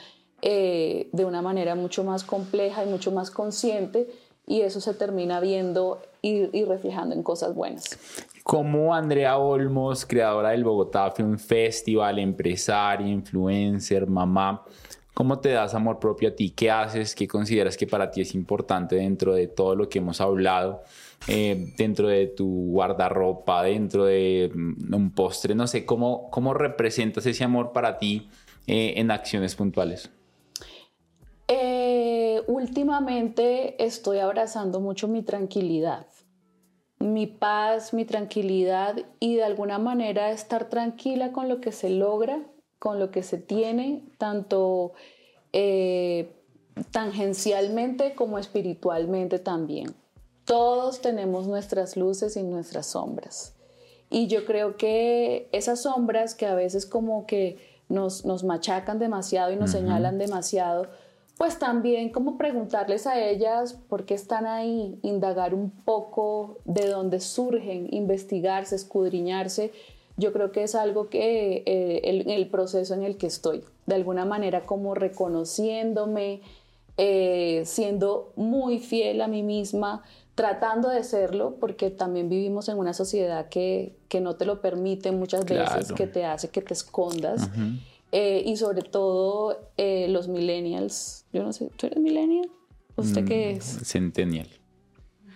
eh, 0.44 1.10
de 1.14 1.26
una 1.26 1.42
manera 1.42 1.74
mucho 1.74 2.04
más 2.04 2.24
compleja 2.24 2.84
y 2.84 2.88
mucho 2.88 3.12
más 3.12 3.32
consciente 3.32 4.08
y 4.48 4.62
eso 4.62 4.80
se 4.80 4.94
termina 4.94 5.42
viendo 5.42 6.02
y, 6.22 6.64
reflejando 6.64 7.14
en 7.14 7.22
cosas 7.22 7.54
buenas. 7.54 7.98
Como 8.48 8.96
Andrea 8.96 9.38
Olmos, 9.38 10.06
creadora 10.06 10.52
del 10.52 10.64
Bogotá 10.64 11.12
Film 11.12 11.38
Festival, 11.38 12.18
empresaria, 12.18 13.06
influencer, 13.06 14.08
mamá, 14.08 14.64
¿cómo 15.14 15.38
te 15.40 15.50
das 15.50 15.76
amor 15.76 16.00
propio 16.00 16.30
a 16.30 16.32
ti? 16.32 16.52
¿Qué 16.52 16.72
haces? 16.72 17.14
¿Qué 17.14 17.28
consideras 17.28 17.76
que 17.76 17.86
para 17.86 18.10
ti 18.10 18.22
es 18.22 18.34
importante 18.34 18.96
dentro 18.96 19.34
de 19.34 19.48
todo 19.48 19.76
lo 19.76 19.90
que 19.90 20.00
hemos 20.00 20.22
hablado? 20.22 20.82
Eh, 21.28 21.74
dentro 21.78 22.08
de 22.08 22.28
tu 22.28 22.70
guardarropa, 22.72 23.64
dentro 23.64 24.06
de 24.06 24.50
mm, 24.56 24.94
un 24.94 25.12
postre, 25.12 25.54
no 25.54 25.68
sé, 25.68 25.86
¿cómo, 25.86 26.30
cómo 26.30 26.54
representas 26.54 27.26
ese 27.26 27.44
amor 27.44 27.74
para 27.74 27.98
ti 27.98 28.30
eh, 28.66 28.94
en 28.96 29.12
acciones 29.12 29.56
puntuales? 29.56 30.10
últimamente 32.48 33.84
estoy 33.84 34.20
abrazando 34.20 34.80
mucho 34.80 35.08
mi 35.08 35.22
tranquilidad, 35.22 36.08
mi 37.00 37.28
paz, 37.28 37.94
mi 37.94 38.06
tranquilidad 38.06 38.98
y 39.20 39.36
de 39.36 39.44
alguna 39.44 39.78
manera 39.78 40.32
estar 40.32 40.70
tranquila 40.70 41.32
con 41.32 41.48
lo 41.48 41.62
que 41.62 41.72
se 41.72 41.90
logra, 41.90 42.44
con 42.80 43.00
lo 43.00 43.12
que 43.12 43.24
se 43.24 43.38
tiene, 43.38 44.04
tanto 44.18 44.94
eh, 45.54 46.32
tangencialmente 46.92 48.16
como 48.16 48.40
espiritualmente 48.40 49.40
también. 49.40 49.96
Todos 50.46 51.02
tenemos 51.02 51.48
nuestras 51.48 51.98
luces 51.98 52.38
y 52.38 52.44
nuestras 52.44 52.88
sombras. 52.88 53.54
Y 54.10 54.28
yo 54.28 54.46
creo 54.46 54.78
que 54.78 55.50
esas 55.52 55.82
sombras 55.82 56.34
que 56.34 56.46
a 56.46 56.56
veces 56.56 56.86
como 56.86 57.26
que 57.26 57.58
nos, 57.90 58.24
machacan 58.44 59.00
demasiado 59.00 59.52
y 59.52 59.56
nos 59.56 59.72
señalan 59.72 60.18
demasiado, 60.18 60.88
pues 61.38 61.60
también 61.60 62.10
como 62.10 62.38
preguntarles 62.38 63.06
a 63.06 63.20
ellas 63.20 63.74
por 63.88 64.06
qué 64.06 64.16
están 64.16 64.48
ahí, 64.48 64.98
indagar 65.04 65.54
un 65.54 65.70
poco 65.70 66.58
de 66.66 66.88
dónde 66.88 67.20
surgen, 67.20 67.88
investigarse, 67.94 68.76
escudriñarse. 68.76 69.72
Yo 70.18 70.34
creo 70.34 70.52
que 70.52 70.64
es 70.64 70.74
algo 70.74 71.10
que 71.10 71.64
eh, 71.68 72.02
el, 72.06 72.30
el, 72.32 72.50
proceso 72.50 72.96
en 72.96 73.04
el 73.04 73.18
que 73.18 73.28
estoy, 73.28 73.64
de 73.86 73.96
alguna 73.96 74.26
manera 74.26 74.66
como 74.66 74.96
reconociéndome, 74.96 76.42
eh, 76.98 77.62
siendo 77.66 78.34
muy 78.36 78.80
fiel 78.80 79.22
a 79.22 79.28
mí 79.28 79.44
misma, 79.44 80.02
tratando 80.34 80.90
de 80.90 81.04
serlo, 81.04 81.58
porque 81.60 81.92
también 81.92 82.30
vivimos 82.30 82.68
en 82.70 82.80
una 82.80 82.94
sociedad 82.94 83.48
que, 83.50 83.96
que 84.10 84.22
no 84.22 84.36
te 84.36 84.46
lo 84.46 84.60
permite 84.60 85.12
muchas 85.12 85.46
veces, 85.46 85.92
que 85.92 86.08
te 86.08 86.26
hace 86.26 86.50
que 86.50 86.62
te 86.64 86.74
escondas. 86.74 87.48
Eh, 88.12 88.44
y 88.46 88.56
sobre 88.58 88.82
todo 88.84 89.72
eh, 89.78 90.08
los 90.10 90.28
millennials. 90.28 91.26
Yo 91.34 91.44
no 91.44 91.52
sé, 91.54 91.70
¿tú 91.76 91.88
eres 91.88 92.00
millennial? 92.00 92.50
¿Usted 92.96 93.26
qué 93.26 93.54
mm, 93.54 93.58
es? 93.58 93.66
Centennial. 93.84 94.48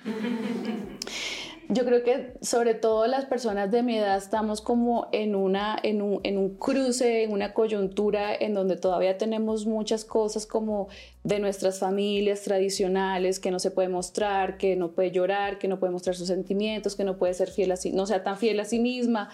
Yo 1.73 1.85
creo 1.85 2.03
que 2.03 2.33
sobre 2.41 2.73
todo 2.73 3.07
las 3.07 3.23
personas 3.23 3.71
de 3.71 3.81
mi 3.81 3.97
edad 3.97 4.17
estamos 4.17 4.59
como 4.59 5.07
en, 5.13 5.35
una, 5.35 5.79
en, 5.81 6.01
un, 6.01 6.19
en 6.23 6.37
un 6.37 6.57
cruce, 6.57 7.23
en 7.23 7.31
una 7.31 7.53
coyuntura 7.53 8.35
en 8.35 8.53
donde 8.53 8.75
todavía 8.75 9.17
tenemos 9.17 9.65
muchas 9.65 10.03
cosas 10.03 10.45
como 10.45 10.89
de 11.23 11.39
nuestras 11.39 11.79
familias 11.79 12.41
tradicionales 12.41 13.39
que 13.39 13.51
no 13.51 13.59
se 13.59 13.71
puede 13.71 13.87
mostrar, 13.87 14.57
que 14.57 14.75
no 14.75 14.91
puede 14.91 15.11
llorar, 15.11 15.59
que 15.59 15.69
no 15.69 15.79
puede 15.79 15.93
mostrar 15.93 16.13
sus 16.13 16.27
sentimientos, 16.27 16.97
que 16.97 17.05
no 17.05 17.17
puede 17.17 17.33
ser 17.33 17.49
fiel 17.49 17.71
a 17.71 17.77
sí, 17.77 17.93
no 17.93 18.05
sea 18.05 18.21
tan 18.21 18.35
fiel 18.35 18.59
a 18.59 18.65
sí 18.65 18.79
misma. 18.79 19.29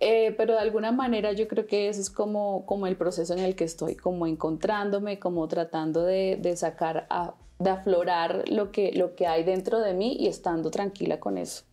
Eh, 0.00 0.34
pero 0.38 0.54
de 0.54 0.60
alguna 0.60 0.92
manera 0.92 1.32
yo 1.32 1.46
creo 1.46 1.66
que 1.66 1.90
ese 1.90 2.00
es 2.00 2.08
como, 2.08 2.64
como 2.64 2.86
el 2.86 2.96
proceso 2.96 3.34
en 3.34 3.40
el 3.40 3.54
que 3.54 3.64
estoy, 3.64 3.96
como 3.96 4.26
encontrándome, 4.26 5.18
como 5.18 5.46
tratando 5.46 6.04
de, 6.04 6.38
de 6.40 6.56
sacar 6.56 7.06
a 7.10 7.34
de 7.58 7.70
aflorar 7.70 8.44
lo 8.48 8.70
que, 8.70 8.92
lo 8.92 9.14
que 9.14 9.26
hay 9.26 9.44
dentro 9.44 9.80
de 9.80 9.94
mí 9.94 10.16
y 10.18 10.28
estando 10.28 10.70
tranquila 10.70 11.18
con 11.18 11.38
eso. 11.38 11.64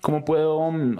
¿Cómo 0.00 0.24
puedo 0.24 0.70
mm, 0.70 0.98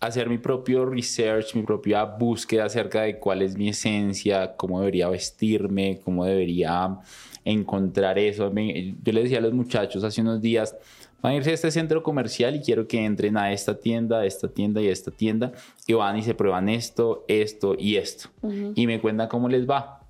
hacer 0.00 0.28
mi 0.28 0.38
propio 0.38 0.86
research, 0.86 1.54
mi 1.54 1.62
propia 1.62 2.04
búsqueda 2.04 2.66
acerca 2.66 3.02
de 3.02 3.18
cuál 3.18 3.42
es 3.42 3.56
mi 3.56 3.68
esencia, 3.68 4.54
cómo 4.56 4.80
debería 4.80 5.08
vestirme, 5.08 6.00
cómo 6.04 6.24
debería 6.24 6.98
encontrar 7.44 8.18
eso? 8.18 8.52
Yo 8.54 9.12
le 9.12 9.22
decía 9.22 9.38
a 9.38 9.42
los 9.42 9.52
muchachos 9.52 10.04
hace 10.04 10.20
unos 10.20 10.40
días, 10.40 10.76
van 11.22 11.32
a 11.32 11.36
irse 11.36 11.50
a 11.50 11.54
este 11.54 11.70
centro 11.70 12.02
comercial 12.02 12.54
y 12.54 12.60
quiero 12.60 12.86
que 12.86 13.04
entren 13.04 13.36
a 13.36 13.52
esta 13.52 13.80
tienda, 13.80 14.20
a 14.20 14.26
esta 14.26 14.48
tienda 14.48 14.80
y 14.80 14.88
a 14.88 14.92
esta 14.92 15.10
tienda 15.10 15.52
y 15.86 15.94
van 15.94 16.16
y 16.18 16.22
se 16.22 16.34
prueban 16.34 16.68
esto, 16.68 17.24
esto 17.26 17.74
y 17.76 17.96
esto. 17.96 18.28
Y 18.74 18.86
me 18.86 19.00
cuentan 19.00 19.28
cómo 19.28 19.48
les 19.48 19.68
va. 19.68 20.00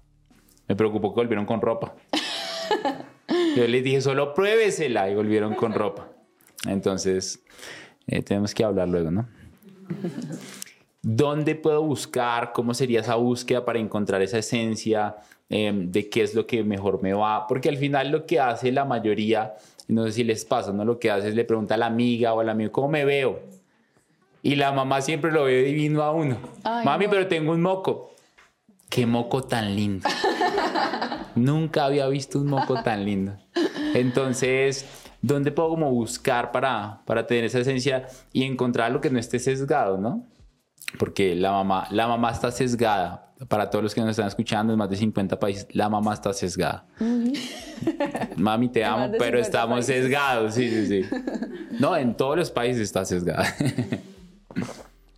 Me 0.68 0.74
preocupó 0.74 1.14
que 1.14 1.20
volvieron 1.20 1.46
con 1.46 1.60
ropa. 1.60 1.94
Yo 3.56 3.66
les 3.66 3.82
dije, 3.82 4.02
solo 4.02 4.34
pruébesela 4.34 5.10
y 5.10 5.14
volvieron 5.14 5.54
con 5.54 5.72
ropa. 5.72 6.10
Entonces, 6.68 7.42
eh, 8.06 8.20
tenemos 8.20 8.54
que 8.54 8.62
hablar 8.62 8.86
luego, 8.86 9.10
¿no? 9.10 9.26
¿Dónde 11.00 11.54
puedo 11.54 11.82
buscar? 11.82 12.52
¿Cómo 12.52 12.74
sería 12.74 13.00
esa 13.00 13.14
búsqueda 13.14 13.64
para 13.64 13.78
encontrar 13.78 14.20
esa 14.20 14.36
esencia 14.36 15.16
em, 15.48 15.90
de 15.90 16.10
qué 16.10 16.22
es 16.22 16.34
lo 16.34 16.46
que 16.46 16.64
mejor 16.64 17.02
me 17.02 17.14
va? 17.14 17.46
Porque 17.46 17.70
al 17.70 17.78
final 17.78 18.10
lo 18.10 18.26
que 18.26 18.40
hace 18.40 18.70
la 18.72 18.84
mayoría, 18.84 19.54
no 19.88 20.04
sé 20.04 20.12
si 20.12 20.24
les 20.24 20.44
pasa, 20.44 20.70
¿no? 20.74 20.84
Lo 20.84 20.98
que 20.98 21.10
hace 21.10 21.28
es 21.28 21.34
le 21.34 21.46
pregunta 21.46 21.76
a 21.76 21.78
la 21.78 21.86
amiga 21.86 22.34
o 22.34 22.40
al 22.40 22.50
amigo, 22.50 22.72
¿cómo 22.72 22.88
me 22.88 23.06
veo? 23.06 23.40
Y 24.42 24.56
la 24.56 24.70
mamá 24.72 25.00
siempre 25.00 25.32
lo 25.32 25.44
ve 25.44 25.62
divino 25.62 26.02
a 26.02 26.12
uno. 26.12 26.36
Mami, 26.84 27.08
pero 27.08 27.26
tengo 27.26 27.52
un 27.52 27.62
moco. 27.62 28.12
Qué 28.90 29.06
moco 29.06 29.42
tan 29.42 29.74
lindo. 29.74 30.06
Nunca 31.36 31.84
había 31.84 32.08
visto 32.08 32.38
un 32.40 32.46
moco 32.46 32.82
tan 32.82 33.04
lindo. 33.04 33.36
Entonces, 33.94 34.86
¿dónde 35.22 35.52
puedo 35.52 35.70
como 35.70 35.90
buscar 35.90 36.50
para, 36.52 37.02
para 37.04 37.26
tener 37.26 37.44
esa 37.44 37.60
esencia 37.60 38.08
y 38.32 38.44
encontrar 38.44 38.92
lo 38.92 39.00
que 39.00 39.10
no 39.10 39.18
esté 39.18 39.38
sesgado, 39.38 39.98
no? 39.98 40.26
Porque 40.98 41.34
la 41.34 41.52
mamá, 41.52 41.88
la 41.90 42.08
mamá 42.08 42.30
está 42.30 42.50
sesgada. 42.50 43.22
Para 43.48 43.68
todos 43.68 43.82
los 43.82 43.94
que 43.94 44.00
nos 44.00 44.10
están 44.10 44.28
escuchando 44.28 44.72
en 44.72 44.78
más 44.78 44.88
de 44.88 44.96
50 44.96 45.38
países, 45.38 45.66
la 45.72 45.90
mamá 45.90 46.14
está 46.14 46.32
sesgada. 46.32 46.86
Mami, 48.36 48.70
te 48.70 48.82
amo, 48.82 49.12
pero 49.18 49.38
estamos 49.38 49.84
sesgados. 49.84 50.54
Sí, 50.54 50.70
sí, 50.70 50.86
sí. 50.86 51.08
No, 51.78 51.94
en 51.94 52.14
todos 52.14 52.38
los 52.38 52.50
países 52.50 52.80
está 52.80 53.04
sesgada. 53.04 53.44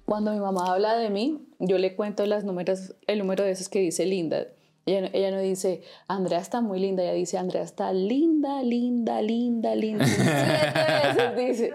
Cuando 0.05 0.33
mi 0.33 0.41
mamá 0.41 0.73
habla 0.73 0.97
de 0.97 1.11
mí, 1.11 1.47
yo 1.61 1.79
le 1.79 1.95
cuento 1.95 2.27
las 2.27 2.43
números, 2.43 2.95
el 3.07 3.21
número 3.21 3.45
de 3.45 3.51
veces 3.51 3.69
que 3.69 3.79
dice 3.79 4.05
linda. 4.07 4.47
Ella, 4.97 5.31
no 5.31 5.41
dice, 5.41 5.83
Andrea 6.07 6.39
está 6.39 6.61
muy 6.61 6.81
linda, 6.81 7.03
ella 7.03 7.13
dice, 7.13 7.37
Andrea 7.37 7.63
está 7.63 7.93
linda, 7.93 8.63
linda, 8.63 9.21
linda, 9.21 9.75
linda. 9.75 10.07
Siete 10.07 11.29
veces 11.35 11.37
dice. 11.37 11.73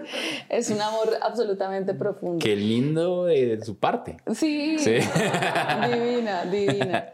Es 0.50 0.70
un 0.70 0.82
amor 0.82 1.18
absolutamente 1.22 1.94
profundo. 1.94 2.40
Qué 2.40 2.56
lindo 2.56 3.26
de, 3.26 3.64
su 3.64 3.78
parte. 3.78 4.18
Sí. 4.34 4.78
sí. 4.80 4.96
divina, 5.92 6.46
divina. 6.46 7.14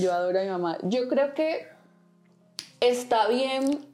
Yo 0.00 0.12
adoro 0.12 0.38
a 0.38 0.42
mi 0.42 0.48
mamá. 0.48 0.78
Yo 0.82 1.08
creo 1.08 1.34
que 1.34 1.66
está 2.80 3.28
bien 3.28 3.86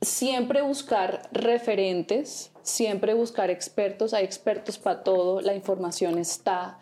siempre 0.00 0.62
buscar 0.62 1.28
referentes, 1.32 2.52
siempre 2.62 3.14
buscar 3.14 3.50
expertos. 3.50 4.14
Hay 4.14 4.24
expertos 4.24 4.78
para 4.78 5.02
todo, 5.02 5.40
la 5.40 5.54
información 5.54 6.18
está. 6.18 6.78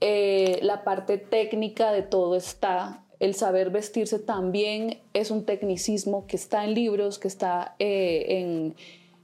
Eh, 0.00 0.58
la 0.62 0.84
parte 0.84 1.18
técnica 1.18 1.92
de 1.92 2.02
todo 2.02 2.36
está 2.36 3.03
el 3.20 3.34
saber 3.34 3.70
vestirse 3.70 4.18
también 4.18 5.00
es 5.12 5.30
un 5.30 5.44
tecnicismo 5.44 6.26
que 6.26 6.36
está 6.36 6.64
en 6.64 6.74
libros, 6.74 7.18
que 7.18 7.28
está 7.28 7.76
eh, 7.78 8.26
en... 8.28 8.74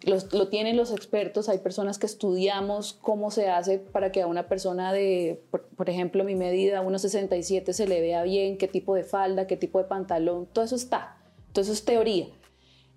lo 0.05 0.49
tienen 0.49 0.76
los 0.76 0.93
expertos, 0.93 1.49
hay 1.49 1.59
personas 1.59 1.99
que 1.99 2.07
estudiamos 2.07 2.93
cómo 2.93 3.30
se 3.30 3.49
hace 3.49 3.78
para 3.78 4.12
que 4.12 4.22
a 4.22 4.26
una 4.26 4.49
persona 4.49 4.93
de, 4.93 5.43
por, 5.51 5.91
ejemplo, 5.91 6.24
mi 6.24 6.36
medida, 6.36 6.82
1,67 6.82 7.72
se 7.72 7.88
le 7.88 8.01
vea 8.01 8.22
bien, 8.22 8.59
qué 8.59 8.68
tipo 8.68 8.95
de 8.95 9.05
falda, 9.05 9.47
qué 9.47 9.57
tipo 9.57 9.78
de 9.78 9.84
pantalón, 9.84 10.47
todo 10.47 10.64
eso 10.64 10.76
está, 10.76 11.16
todo 11.53 11.62
eso 11.62 11.72
es 11.72 11.84
teoría. 11.84 12.26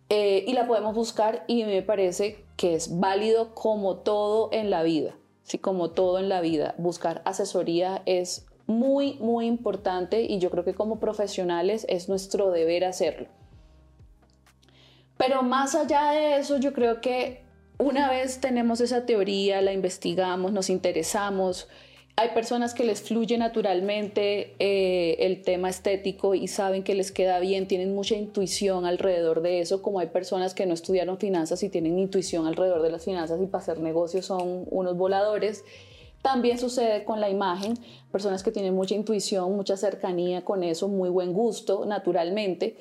Eh, 0.10 0.44
y 0.48 0.54
la 0.54 0.68
podemos 0.68 0.94
buscar 0.94 1.44
y 1.48 1.64
me 1.64 1.82
parece 1.82 2.44
que 2.56 2.76
es 2.76 3.00
válido 3.00 3.56
como 3.56 3.98
todo 3.98 4.50
en 4.52 4.70
la 4.70 4.84
vida, 4.84 5.18
sí, 5.44 5.58
como 5.58 5.90
todo 5.90 6.20
en 6.20 6.30
la 6.30 6.40
vida. 6.40 6.76
Buscar 6.78 7.24
asesoría 7.26 8.04
es 8.06 8.46
muy, 8.78 9.16
muy 9.16 9.46
importante 9.46 10.22
y 10.22 10.40
yo 10.40 10.50
creo 10.50 10.64
que 10.64 10.74
como 10.74 11.00
profesionales 11.00 11.86
es 11.90 12.10
nuestro 12.10 12.52
deber 12.52 12.86
hacerlo. 12.86 13.28
Pero 15.18 15.44
más 15.44 15.76
allá 15.76 16.12
de 16.12 16.38
eso, 16.38 16.58
yo 16.58 16.74
creo 16.74 17.00
que 17.00 17.44
una 17.78 18.10
vez 18.10 18.40
tenemos 18.40 18.82
esa 18.82 19.06
teoría, 19.06 19.62
la 19.62 19.74
investigamos, 19.74 20.52
nos 20.52 20.70
interesamos, 20.70 21.68
hay 22.16 22.30
personas 22.30 22.76
que 22.76 22.84
les 22.84 23.02
fluye 23.02 23.38
naturalmente 23.40 24.56
eh, 24.60 25.16
el 25.20 25.42
tema 25.42 25.70
estético 25.70 26.36
y 26.36 26.48
saben 26.48 26.84
que 26.84 26.94
les 26.94 27.12
queda 27.12 27.40
bien, 27.40 27.68
tienen 27.68 27.96
mucha 27.96 28.16
intuición 28.16 28.86
alrededor 28.86 29.42
de 29.42 29.62
eso, 29.62 29.82
como 29.82 30.00
hay 30.00 30.08
personas 30.08 30.54
que 30.54 30.68
no 30.68 30.76
estudiaron 30.76 31.18
finanzas 31.18 31.64
y 31.64 31.70
tienen 31.70 31.98
intuición 31.98 32.46
alrededor 32.46 32.84
de 32.84 32.92
las 32.92 33.04
finanzas 33.04 33.42
y 33.42 33.48
para 33.48 33.64
hacer 33.64 33.80
negocios 33.80 34.28
son 34.28 34.66
unos 34.70 34.96
voladores. 34.96 35.66
También 36.24 36.58
sucede 36.58 37.04
con 37.04 37.20
la 37.20 37.30
imagen, 37.30 37.78
personas 38.10 38.44
que 38.44 38.52
tienen 38.52 38.74
mucha 38.74 38.96
intuición, 38.96 39.54
mucha 39.58 39.76
cercanía 39.76 40.46
con 40.46 40.64
eso, 40.64 40.88
muy 40.88 41.10
buen 41.10 41.34
gusto, 41.34 41.86
naturalmente. 41.86 42.78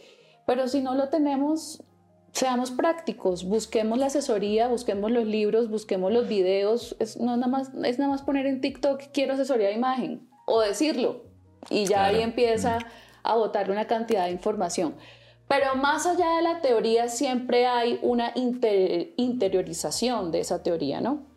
Pero 0.46 0.68
si 0.68 0.80
no 0.80 0.94
lo 0.94 1.08
tenemos, 1.08 1.82
seamos 2.30 2.70
prácticos, 2.70 3.44
busquemos 3.44 3.98
la 3.98 4.06
asesoría, 4.06 4.68
busquemos 4.68 5.10
los 5.10 5.26
libros, 5.26 5.68
busquemos 5.68 6.12
los 6.12 6.28
videos. 6.28 6.94
Es, 7.00 7.18
no 7.18 7.36
nada 7.36 7.48
más, 7.48 7.72
es 7.84 7.98
nada 7.98 8.12
más 8.12 8.22
poner 8.22 8.46
en 8.46 8.60
TikTok, 8.60 9.02
quiero 9.12 9.34
asesoría 9.34 9.66
de 9.66 9.74
imagen, 9.74 10.28
o 10.46 10.60
decirlo. 10.60 11.24
Y 11.68 11.86
ya 11.86 12.04
ahí 12.04 12.22
empieza 12.22 12.78
a 13.24 13.34
botar 13.34 13.72
una 13.72 13.88
cantidad 13.88 14.26
de 14.26 14.30
información. 14.30 14.94
Pero 15.48 15.74
más 15.74 16.06
allá 16.06 16.36
de 16.36 16.42
la 16.42 16.60
teoría, 16.60 17.08
siempre 17.08 17.66
hay 17.66 17.98
una 18.02 18.32
interiorización 18.36 20.30
de 20.30 20.38
esa 20.38 20.62
teoría, 20.62 21.00
¿no? 21.00 21.31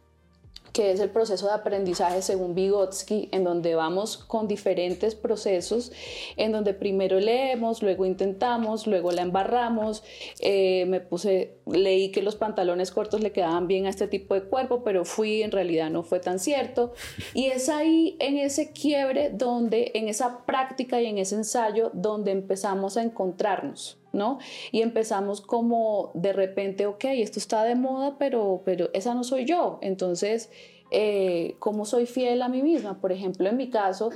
Que 0.76 0.92
es 0.92 1.00
el 1.00 1.10
proceso 1.10 1.48
de 1.48 1.54
aprendizaje 1.54 2.22
según 2.22 2.54
Vygotsky, 2.54 3.30
en 3.32 3.46
donde 3.46 3.76
vamos 3.76 4.18
con 4.18 4.50
diferentes 4.50 5.16
procesos, 5.16 5.94
en 6.36 6.52
donde 6.52 6.74
primero 6.74 7.18
leemos, 7.22 7.82
luego 7.82 8.06
intentamos, 8.06 8.86
luego 8.86 9.14
la 9.14 9.22
embarramos. 9.22 10.04
Eh, 10.42 10.84
me 10.90 11.00
puse, 11.00 11.54
leí 11.66 12.12
que 12.12 12.22
los 12.22 12.36
pantalones 12.36 12.92
cortos 12.92 13.22
le 13.22 13.32
quedaban 13.32 13.68
bien 13.70 13.86
a 13.86 13.90
este 13.90 14.10
tipo 14.10 14.34
de 14.34 14.44
cuerpo, 14.44 14.84
pero 14.84 15.06
fui, 15.06 15.44
en 15.44 15.52
realidad 15.52 15.90
no 15.90 16.04
fue 16.04 16.20
tan 16.20 16.40
cierto. 16.40 16.92
Y 17.34 17.46
es 17.46 17.70
ahí, 17.70 18.18
en 18.20 18.38
ese 18.38 18.74
quiebre, 18.74 19.30
donde, 19.30 19.94
en 19.96 20.10
esa 20.10 20.46
práctica 20.46 21.00
y 21.00 21.06
en 21.06 21.20
ese 21.20 21.36
ensayo, 21.36 21.90
donde 21.94 22.32
empezamos 22.32 22.98
a 22.98 23.04
encontrarnos. 23.04 23.98
¿No? 24.16 24.40
Y 24.72 24.82
empezamos 24.82 25.42
como 25.42 26.12
de 26.14 26.34
repente, 26.34 26.88
ok, 26.88 27.06
esto 27.06 27.40
está 27.40 27.64
de 27.64 27.76
moda, 27.76 28.16
pero, 28.18 28.62
pero 28.66 28.90
esa 28.94 29.14
no 29.14 29.24
soy 29.24 29.46
yo. 29.46 29.78
Entonces, 29.82 30.50
eh, 30.92 31.56
¿cómo 31.60 31.86
soy 31.86 32.06
fiel 32.06 32.42
a 32.42 32.50
mí 32.50 32.64
misma? 32.64 33.00
Por 33.00 33.12
ejemplo, 33.12 33.48
en 33.48 33.58
mi 33.58 33.70
caso, 33.70 34.10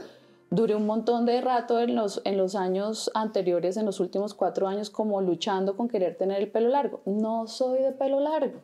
duré 0.50 0.76
un 0.76 0.86
montón 0.86 1.26
de 1.26 1.42
rato 1.42 1.80
en 1.80 1.96
los, 1.96 2.22
en 2.26 2.38
los 2.38 2.56
años 2.56 3.12
anteriores, 3.14 3.78
en 3.78 3.86
los 3.86 4.00
últimos 4.00 4.34
cuatro 4.34 4.68
años, 4.68 4.90
como 4.90 5.22
luchando 5.22 5.76
con 5.78 5.88
querer 5.88 6.16
tener 6.16 6.42
el 6.42 6.50
pelo 6.50 6.70
largo. 6.70 7.02
No 7.06 7.48
soy 7.48 7.82
de 7.82 7.92
pelo 7.92 8.20
largo. 8.20 8.62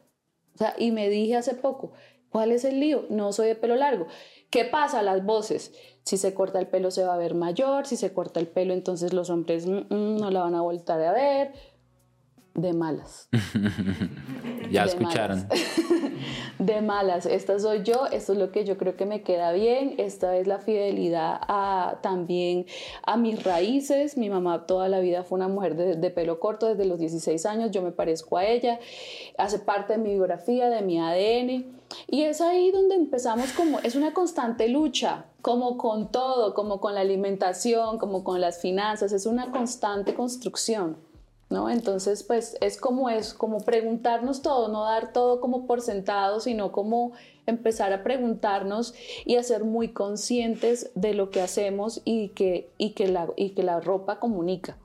Y 0.77 0.91
me 0.91 1.09
dije 1.09 1.35
hace 1.35 1.53
poco, 1.53 1.91
¿cuál 2.35 2.51
es 2.51 2.65
el 2.65 2.81
lío? 2.81 3.05
No 3.09 3.31
soy 3.31 3.47
de 3.47 3.55
pelo 3.55 3.77
largo. 3.77 4.07
¿Qué 4.49 4.65
pasa? 4.65 5.01
Las 5.01 5.23
voces. 5.23 5.71
Si 6.03 6.17
se 6.17 6.33
corta 6.33 6.59
el 6.59 6.67
pelo 6.67 6.91
se 6.91 7.05
va 7.05 7.13
a 7.13 7.17
ver 7.17 7.33
mayor, 7.33 7.87
si 7.87 7.95
se 7.95 8.11
corta 8.11 8.41
el 8.41 8.47
pelo 8.49 8.73
entonces 8.73 9.13
los 9.13 9.29
hombres 9.29 9.65
mm, 9.65 9.85
mm, 9.89 10.17
no 10.17 10.29
la 10.31 10.41
van 10.41 10.53
a 10.53 10.61
voltar 10.61 10.99
a 11.01 11.13
ver. 11.13 11.53
De 12.55 12.71
malas. 12.71 13.27
ya 14.71 14.85
escucharon. 14.85 15.45
de 16.59 16.81
malas. 16.81 17.25
Esta 17.25 17.59
soy 17.59 17.83
yo, 17.83 18.05
esto 18.05 18.31
es 18.31 18.39
lo 18.39 18.53
que 18.53 18.63
yo 18.63 18.77
creo 18.77 18.95
que 18.95 19.05
me 19.05 19.23
queda 19.23 19.51
bien, 19.51 19.95
esta 19.97 20.37
es 20.37 20.47
la 20.47 20.59
fidelidad 20.59 21.37
a, 21.41 21.99
también 22.01 22.65
a 23.05 23.17
mis 23.17 23.43
raíces. 23.43 24.17
Mi 24.17 24.29
mamá 24.29 24.65
toda 24.65 24.87
la 24.87 25.01
vida 25.01 25.25
fue 25.25 25.35
una 25.35 25.49
mujer 25.49 25.75
de, 25.75 25.95
de, 25.97 26.09
pelo 26.11 26.39
corto 26.39 26.67
desde 26.67 26.85
los 26.85 26.97
16 26.97 27.45
años, 27.45 27.71
yo 27.71 27.81
me 27.81 27.91
parezco 27.91 28.37
a 28.37 28.45
ella, 28.45 28.79
hace 29.37 29.59
parte 29.59 29.93
de 29.93 29.99
mi 29.99 30.11
biografía, 30.11 30.69
de 30.69 30.81
mi 30.81 30.97
ADN. 30.97 31.75
Y 32.07 32.21
es 32.23 32.39
ahí 32.39 32.71
donde 32.71 32.95
empezamos 32.95 33.51
como, 33.51 33.79
es 33.79 33.95
una 33.95 34.13
constante 34.13 34.69
lucha, 34.69 35.25
como 35.41 35.77
con 35.77 36.09
todo, 36.09 36.53
como 36.53 36.79
con 36.79 36.95
la 36.95 37.01
alimentación, 37.01 37.97
como 37.97 38.23
con 38.23 38.39
las 38.39 38.61
finanzas, 38.61 39.11
es 39.11 39.25
una 39.25 39.51
constante 39.51 40.13
construcción. 40.13 40.97
¿No? 41.49 41.69
Entonces, 41.69 42.23
pues 42.23 42.57
es 42.59 42.77
como 42.77 43.09
es, 43.09 43.33
como 43.33 43.59
preguntarnos 43.59 44.41
todo, 44.41 44.67
no 44.67 44.83
dar 44.83 45.13
todo 45.13 45.39
como 45.39 45.67
por 45.67 45.81
sentado, 45.81 46.39
sino 46.39 46.71
como 46.71 47.13
empezar 47.45 47.93
a 47.93 48.03
preguntarnos 48.03 48.95
y 49.25 49.35
a 49.35 49.43
ser 49.43 49.63
muy 49.63 49.89
conscientes 49.89 50.91
de 50.95 51.13
lo 51.13 51.29
que 51.29 51.41
hacemos 51.41 52.01
y 52.03 52.29
que, 52.29 52.71
y 52.79 52.91
que, 52.91 53.07
la, 53.07 53.27
y 53.35 53.51
que 53.51 53.61
la 53.61 53.79
ropa 53.79 54.19
comunica 54.19 54.77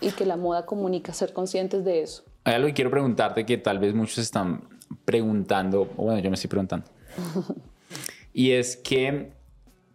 y 0.00 0.10
que 0.10 0.26
la 0.26 0.36
moda 0.36 0.66
comunica, 0.66 1.12
ser 1.12 1.32
conscientes 1.32 1.84
de 1.84 2.02
eso. 2.02 2.24
Hay 2.44 2.54
algo 2.54 2.68
que 2.68 2.74
quiero 2.74 2.90
preguntarte 2.90 3.46
que 3.46 3.56
tal 3.58 3.78
vez 3.78 3.94
muchos 3.94 4.18
están 4.18 4.68
preguntando, 5.04 5.86
bueno, 5.96 6.18
yo 6.20 6.30
me 6.30 6.34
estoy 6.34 6.48
preguntando, 6.48 6.86
y 8.32 8.52
es 8.52 8.76
que, 8.76 9.32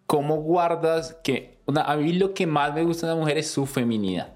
¿cómo 0.05 0.37
guardas 0.41 1.17
que, 1.23 1.59
a 1.75 1.95
mí 1.95 2.13
lo 2.13 2.33
que 2.33 2.47
más 2.47 2.73
me 2.73 2.83
gusta 2.83 3.07
de 3.07 3.13
la 3.13 3.19
mujer 3.19 3.37
es 3.37 3.49
su 3.51 3.65
feminidad? 3.65 4.33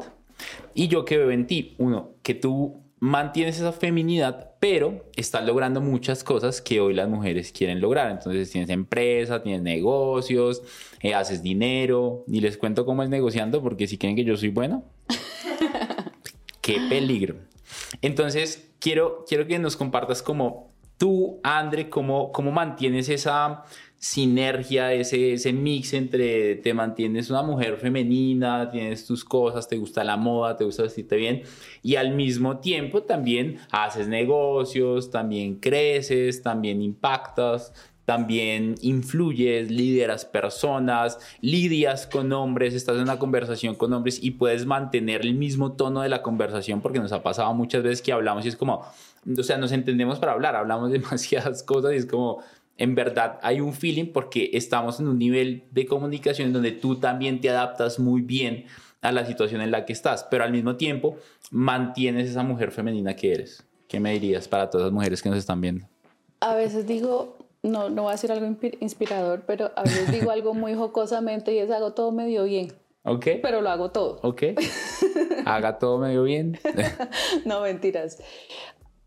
Y 0.74 0.88
yo 0.88 1.06
que 1.06 1.18
veo 1.18 1.32
en 1.32 1.48
ti, 1.48 1.76
uno, 1.78 2.12
que 2.24 2.34
tú 2.34 2.84
mantienes 3.00 3.58
esa 3.58 3.74
feminidad, 3.74 4.56
pero 4.60 5.06
estás 5.16 5.46
logrando 5.46 5.82
muchas 5.82 6.24
cosas 6.24 6.62
que 6.62 6.80
hoy 6.80 6.94
las 6.94 7.10
mujeres 7.10 7.52
quieren 7.52 7.82
lograr. 7.82 8.12
Entonces 8.12 8.50
tienes 8.50 8.70
empresa, 8.70 9.44
tienes 9.44 9.62
negocios, 9.62 10.62
eh, 11.02 11.14
haces 11.14 11.44
dinero, 11.44 12.24
y 12.28 12.40
les 12.40 12.58
cuento 12.58 12.86
cómo 12.86 13.04
es 13.04 13.10
negociando, 13.10 13.62
porque 13.62 13.88
si 13.88 13.98
creen 13.98 14.16
que 14.16 14.24
yo 14.24 14.38
soy 14.38 14.50
bueno, 14.50 14.86
qué 16.62 16.78
peligro. 16.90 17.36
Entonces, 18.02 18.72
quiero, 18.80 19.26
quiero 19.28 19.48
que 19.48 19.60
nos 19.60 19.76
compartas 19.76 20.22
como 20.22 20.73
tú, 20.98 21.39
Andre, 21.44 21.89
cómo, 21.89 22.32
cómo 22.32 22.52
mantienes 22.52 23.10
esa 23.10 23.64
sinergia, 24.04 24.91
ese, 24.91 25.32
ese 25.32 25.54
mix 25.54 25.94
entre 25.94 26.56
te 26.56 26.74
mantienes 26.74 27.30
una 27.30 27.41
mujer 27.41 27.78
femenina, 27.78 28.70
tienes 28.70 29.06
tus 29.06 29.24
cosas, 29.24 29.66
te 29.70 29.78
gusta 29.78 30.04
la 30.04 30.18
moda, 30.18 30.58
te 30.58 30.66
gusta 30.66 30.84
vestirte 30.84 31.16
bien 31.16 31.44
y 31.82 31.96
al 31.96 32.14
mismo 32.14 32.58
tiempo 32.58 33.04
también 33.04 33.60
haces 33.72 34.10
negocios, 34.10 35.10
también 35.10 35.56
creces, 35.56 36.41
también 36.41 36.82
impactas, 36.82 37.72
también 38.04 38.76
influyes, 38.82 39.72
lideras 39.72 40.26
personas, 40.26 41.20
lidias 41.39 42.06
con 42.06 42.34
hombres, 42.34 42.74
estás 42.74 42.98
en 42.98 43.04
una 43.04 43.20
conversación 43.20 43.76
con 43.76 43.94
hombres 43.94 44.22
y 44.22 44.32
puedes 44.32 44.66
mantener 44.66 45.22
el 45.22 45.34
mismo 45.34 45.74
tono 45.74 46.02
de 46.02 46.10
la 46.10 46.22
conversación 46.22 46.82
porque 46.82 47.00
nos 47.00 47.14
ha 47.14 47.24
pasado 47.24 47.54
muchas 47.54 47.84
veces 47.84 48.02
que 48.02 48.12
hablamos 48.12 48.44
y 48.44 48.50
es 48.50 48.58
como, 48.58 48.86
o 49.38 49.44
sea, 49.44 49.58
nos 49.58 49.72
entendemos 49.72 50.20
para 50.20 50.34
hablar, 50.34 50.56
hablamos 50.56 50.92
demasiadas 50.92 51.64
cosas 51.64 51.94
y 51.94 51.98
es 51.98 52.06
como, 52.06 52.44
en 52.78 52.96
verdad 52.96 53.40
hay 53.42 53.62
un 53.62 53.74
feeling 53.74 54.12
porque 54.12 54.52
estamos 54.54 55.00
en 55.00 55.08
un 55.08 55.20
nivel 55.20 55.64
de 55.72 55.86
comunicación 55.86 56.54
donde 56.54 56.72
tú 56.72 57.00
también 57.00 57.42
te 57.42 57.50
adaptas 57.50 58.00
muy 58.00 58.22
bien 58.22 58.66
a 59.02 59.12
la 59.12 59.26
situación 59.26 59.62
en 59.62 59.72
la 59.72 59.86
que 59.86 59.94
estás, 59.94 60.24
pero 60.24 60.44
al 60.44 60.52
mismo 60.52 60.78
tiempo 60.78 61.18
mantienes 61.52 62.30
esa 62.30 62.44
mujer 62.44 62.72
femenina 62.72 63.16
que 63.16 63.34
eres. 63.34 63.66
¿Qué 63.88 64.00
me 64.00 64.14
dirías 64.14 64.48
para 64.48 64.70
todas 64.70 64.86
las 64.86 64.94
mujeres 64.94 65.22
que 65.22 65.30
nos 65.30 65.38
están 65.38 65.62
viendo? 65.62 65.86
A 66.40 66.56
veces 66.56 66.88
digo, 66.88 67.38
no, 67.62 67.90
no 67.90 68.04
voy 68.04 68.10
a 68.10 68.14
decir 68.14 68.32
algo 68.32 68.58
inspirador, 68.80 69.44
pero 69.46 69.72
a 69.76 69.84
veces 69.84 70.12
digo 70.12 70.32
algo 70.32 70.54
muy 70.54 70.74
jocosamente 70.74 71.54
y 71.54 71.60
es 71.60 71.70
algo 71.70 71.94
todo 71.94 72.12
medio 72.12 72.46
bien. 72.46 72.74
Ok. 73.04 73.28
Pero 73.42 73.62
lo 73.62 73.70
hago 73.70 73.92
todo. 73.92 74.20
Ok. 74.24 74.44
Haga 75.46 75.78
todo 75.78 75.98
medio 75.98 76.24
bien. 76.24 76.58
no, 77.46 77.62
mentiras. 77.62 78.22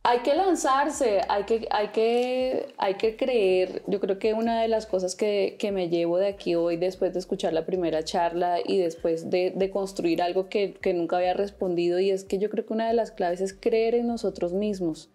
Hay 0.08 0.20
que 0.20 0.36
lanzarse, 0.36 1.20
hay 1.28 1.42
que, 1.46 1.66
hay 1.68 1.88
que, 1.88 2.72
hay 2.78 2.94
que 2.94 3.16
creer. 3.16 3.82
Yo 3.88 3.98
creo 3.98 4.20
que 4.20 4.34
una 4.34 4.62
de 4.62 4.68
las 4.68 4.86
cosas 4.86 5.16
que, 5.16 5.56
que 5.58 5.72
me 5.72 5.88
llevo 5.88 6.18
de 6.18 6.28
aquí 6.28 6.54
hoy, 6.54 6.76
después 6.76 7.12
de 7.12 7.18
escuchar 7.18 7.52
la 7.52 7.66
primera 7.66 8.04
charla 8.04 8.58
y 8.64 8.78
después 8.78 9.30
de, 9.30 9.70
construir 9.72 10.22
algo 10.22 10.48
que, 10.48 10.74
que 10.74 10.94
nunca 10.94 11.16
había 11.16 11.34
respondido, 11.34 11.98
y 11.98 12.10
es 12.12 12.22
que 12.22 12.38
yo 12.38 12.50
creo 12.50 12.64
que 12.64 12.72
una 12.72 12.86
de 12.86 12.94
las 12.94 13.10
claves 13.10 13.40
es 13.40 13.52
creer 13.52 13.96
en 13.96 14.06
nosotros 14.06 14.52
mismos. 14.52 15.10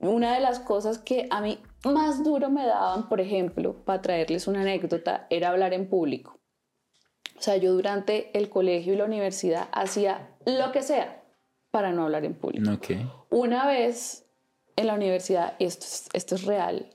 Una 0.00 0.34
de 0.34 0.40
las 0.40 0.58
cosas 0.58 0.98
que 0.98 1.28
a 1.30 1.40
mí 1.40 1.60
más 1.84 2.24
duro 2.24 2.50
me 2.50 2.66
daban, 2.66 3.08
por 3.08 3.20
ejemplo, 3.20 3.76
para 3.84 4.02
traerles 4.02 4.48
una 4.48 4.62
anécdota, 4.62 5.28
era 5.30 5.50
hablar 5.50 5.72
en 5.72 5.88
público. 5.88 6.36
O 7.38 7.42
sea, 7.42 7.58
yo 7.58 7.72
durante 7.72 8.36
el 8.36 8.48
colegio 8.48 8.92
y 8.92 8.96
la 8.96 9.04
universidad 9.04 9.68
hacía 9.70 10.34
lo 10.46 10.72
que 10.72 10.82
sea 10.82 11.19
para 11.70 11.92
no 11.92 12.04
hablar 12.04 12.24
en 12.24 12.34
público. 12.34 12.70
Okay. 12.72 13.08
Una 13.30 13.66
vez 13.66 14.24
en 14.76 14.86
la 14.86 14.94
universidad, 14.94 15.54
esto 15.58 15.84
es, 15.86 16.08
esto 16.12 16.34
es 16.34 16.44
real, 16.44 16.86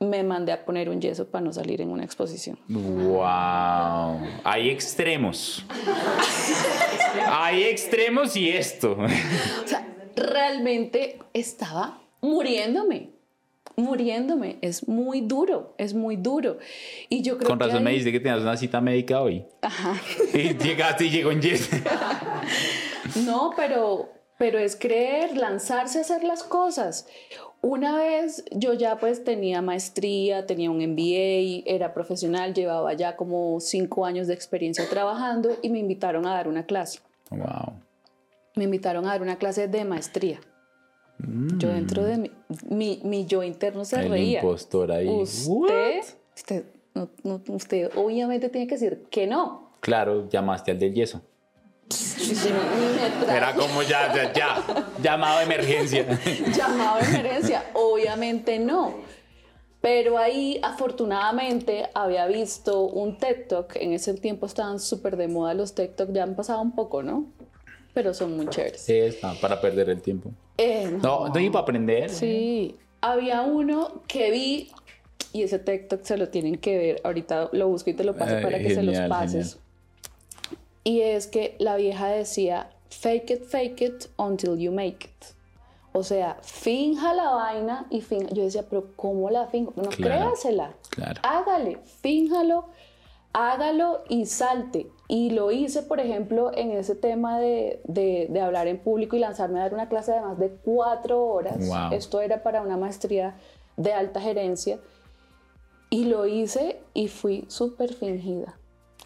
me 0.00 0.22
mandé 0.24 0.52
a 0.52 0.64
poner 0.64 0.88
un 0.88 1.00
yeso 1.00 1.28
para 1.30 1.44
no 1.44 1.52
salir 1.52 1.80
en 1.80 1.90
una 1.90 2.04
exposición. 2.04 2.58
¡Wow! 2.68 4.20
Hay 4.44 4.68
extremos. 4.70 5.64
Hay 7.30 7.64
extremos 7.64 8.36
y 8.36 8.48
esto. 8.50 8.96
O 9.64 9.68
sea, 9.68 9.86
realmente 10.16 11.18
estaba 11.34 12.00
muriéndome. 12.20 13.10
Muriéndome. 13.76 14.58
Es 14.60 14.88
muy 14.88 15.20
duro, 15.22 15.74
es 15.78 15.94
muy 15.94 16.16
duro. 16.16 16.58
Y 17.08 17.22
yo 17.22 17.38
creo 17.38 17.48
Con 17.48 17.60
razón 17.60 17.78
que 17.78 17.84
me 17.84 17.90
ahí- 17.90 17.98
dice 17.98 18.12
que 18.12 18.20
tenías 18.20 18.40
una 18.42 18.56
cita 18.56 18.80
médica 18.80 19.20
hoy. 19.22 19.44
Ajá. 19.62 19.94
Y 20.34 20.54
llegaste 20.56 21.06
y 21.06 21.10
llegó 21.10 21.30
en 21.30 21.40
yes. 21.42 21.70
No, 23.24 23.52
pero, 23.56 24.10
pero 24.42 24.58
es 24.58 24.74
creer, 24.74 25.36
lanzarse 25.36 25.98
a 25.98 26.00
hacer 26.00 26.24
las 26.24 26.42
cosas. 26.42 27.06
Una 27.60 27.96
vez 27.96 28.44
yo 28.50 28.72
ya 28.74 28.96
pues 28.98 29.22
tenía 29.22 29.62
maestría, 29.62 30.46
tenía 30.46 30.68
un 30.68 30.78
MBA, 30.78 31.62
era 31.64 31.94
profesional, 31.94 32.52
llevaba 32.52 32.92
ya 32.94 33.14
como 33.14 33.60
cinco 33.60 34.04
años 34.04 34.26
de 34.26 34.34
experiencia 34.34 34.84
trabajando 34.90 35.50
y 35.62 35.68
me 35.68 35.78
invitaron 35.78 36.26
a 36.26 36.34
dar 36.34 36.48
una 36.48 36.66
clase. 36.66 36.98
Wow. 37.30 37.74
Me 38.56 38.64
invitaron 38.64 39.04
a 39.06 39.10
dar 39.10 39.22
una 39.22 39.36
clase 39.38 39.68
de 39.68 39.84
maestría. 39.84 40.40
Yo 41.20 41.68
dentro 41.68 42.02
de 42.02 42.18
mi, 42.18 42.30
mi, 42.68 43.00
mi 43.04 43.26
yo 43.26 43.44
interno 43.44 43.84
se 43.84 44.00
El 44.00 44.10
reía. 44.10 44.40
impostor 44.40 44.90
ahí. 44.90 45.06
Usted, 45.08 46.00
usted, 46.34 46.64
no- 46.96 47.10
no- 47.22 47.40
usted 47.54 47.90
obviamente 47.94 48.48
tiene 48.48 48.66
que 48.66 48.74
decir 48.74 49.04
que 49.08 49.28
no. 49.28 49.70
Claro, 49.78 50.28
llamaste 50.28 50.72
al 50.72 50.80
del 50.80 50.92
yeso. 50.94 51.22
Era 53.28 53.54
como 53.54 53.82
ya, 53.82 54.14
ya, 54.14 54.32
ya. 54.32 54.86
Llamado 55.02 55.38
de 55.38 55.44
emergencia. 55.44 56.06
llamado 56.56 56.98
de 57.00 57.06
emergencia, 57.06 57.64
obviamente 57.74 58.58
no. 58.58 58.94
Pero 59.80 60.16
ahí 60.16 60.60
afortunadamente 60.62 61.88
había 61.94 62.26
visto 62.26 62.82
un 62.82 63.18
Talk, 63.18 63.76
en 63.76 63.92
ese 63.92 64.14
tiempo 64.14 64.46
estaban 64.46 64.78
súper 64.78 65.16
de 65.16 65.26
moda 65.26 65.54
los 65.54 65.74
Talk, 65.74 66.12
ya 66.12 66.22
han 66.22 66.36
pasado 66.36 66.62
un 66.62 66.74
poco, 66.74 67.02
¿no? 67.02 67.26
Pero 67.92 68.14
son 68.14 68.36
muy 68.36 68.46
chéveres. 68.46 68.80
Sí, 68.80 68.96
está, 68.96 69.34
para 69.34 69.60
perder 69.60 69.90
el 69.90 70.00
tiempo. 70.00 70.30
Eh, 70.56 70.98
No, 71.02 71.28
no, 71.28 71.40
y 71.40 71.50
para 71.50 71.62
aprender. 71.62 72.10
Sí, 72.10 72.76
había 73.00 73.42
uno 73.42 74.02
que 74.06 74.30
vi 74.30 74.70
y 75.32 75.42
ese 75.42 75.58
TikTok 75.58 76.02
se 76.04 76.16
lo 76.16 76.28
tienen 76.28 76.56
que 76.58 76.78
ver. 76.78 77.00
Ahorita 77.04 77.48
lo 77.52 77.68
busco 77.68 77.90
y 77.90 77.94
te 77.94 78.04
lo 78.04 78.14
paso 78.14 78.36
para 78.40 78.58
que 78.58 78.74
se 78.74 78.82
los 78.82 78.94
genial, 78.94 79.08
pases. 79.08 79.58
Y 80.84 81.00
es 81.02 81.26
que 81.26 81.54
la 81.58 81.76
vieja 81.76 82.08
decía, 82.08 82.70
fake 82.90 83.30
it, 83.30 83.44
fake 83.44 83.80
it 83.82 84.04
until 84.16 84.56
you 84.58 84.72
make 84.72 85.06
it. 85.06 85.24
O 85.94 86.02
sea, 86.02 86.38
finja 86.42 87.12
la 87.14 87.30
vaina 87.30 87.86
y 87.90 88.00
finja. 88.00 88.28
Yo 88.32 88.42
decía, 88.42 88.64
pero 88.68 88.88
¿cómo 88.96 89.28
la 89.30 89.46
finjo? 89.48 89.72
No, 89.76 89.90
Claro, 89.90 90.24
créasela. 90.30 90.72
claro. 90.90 91.20
Hágale, 91.22 91.78
fínjalo, 92.00 92.64
hágalo 93.32 94.02
y 94.08 94.26
salte. 94.26 94.86
Y 95.08 95.30
lo 95.30 95.52
hice, 95.52 95.82
por 95.82 96.00
ejemplo, 96.00 96.50
en 96.54 96.70
ese 96.72 96.94
tema 96.94 97.38
de, 97.38 97.80
de- 97.84 98.26
de 98.30 98.40
hablar 98.40 98.66
en 98.68 98.78
público 98.78 99.16
y 99.16 99.18
lanzarme 99.18 99.58
a 99.60 99.64
dar 99.64 99.74
una 99.74 99.88
clase 99.88 100.12
de 100.12 100.20
más 100.22 100.38
de 100.38 100.50
cuatro 100.64 101.22
horas. 101.22 101.58
Wow. 101.68 101.92
Esto 101.92 102.20
era 102.22 102.42
para 102.42 102.62
una 102.62 102.76
maestría 102.78 103.36
de 103.76 103.92
alta 103.92 104.20
gerencia. 104.20 104.80
Y 105.90 106.06
lo 106.06 106.26
hice 106.26 106.80
y 106.94 107.08
fui 107.08 107.44
súper 107.48 107.92
fingida. 107.92 108.56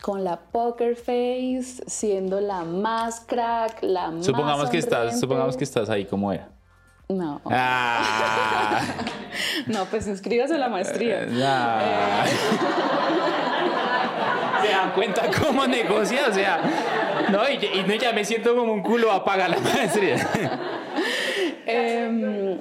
Con 0.06 0.22
la 0.22 0.36
poker 0.36 0.94
face, 0.94 1.82
siendo 1.88 2.40
la 2.40 2.62
más 2.62 3.18
crack, 3.26 3.82
la 3.82 4.12
más 4.12 4.24
Supongamos 4.24 4.70
que 4.70 4.78
estás, 4.78 5.18
supongamos 5.18 5.56
que 5.56 5.64
estás 5.64 5.90
ahí 5.90 6.04
como 6.04 6.32
era. 6.32 6.48
No, 7.08 7.40
Ah, 7.44 8.82
no, 9.66 9.84
pues 9.86 10.06
inscríbase 10.06 10.54
a 10.54 10.58
la 10.58 10.68
maestría. 10.68 11.26
ah. 11.42 12.24
¿Se 14.62 14.68
dan 14.68 14.92
cuenta 14.92 15.22
cómo 15.42 15.66
negocia? 15.66 16.20
O 16.30 16.32
sea, 16.32 16.60
no, 17.32 17.40
y, 17.48 17.54
y 17.56 17.84
no, 17.88 17.94
ya 17.94 18.12
me 18.12 18.24
siento 18.24 18.54
como 18.54 18.74
un 18.74 18.84
culo 18.84 19.10
a 19.10 19.24
pagar 19.24 19.50
la 19.50 19.58
maestría. 19.58 20.24
Em, 21.68 22.60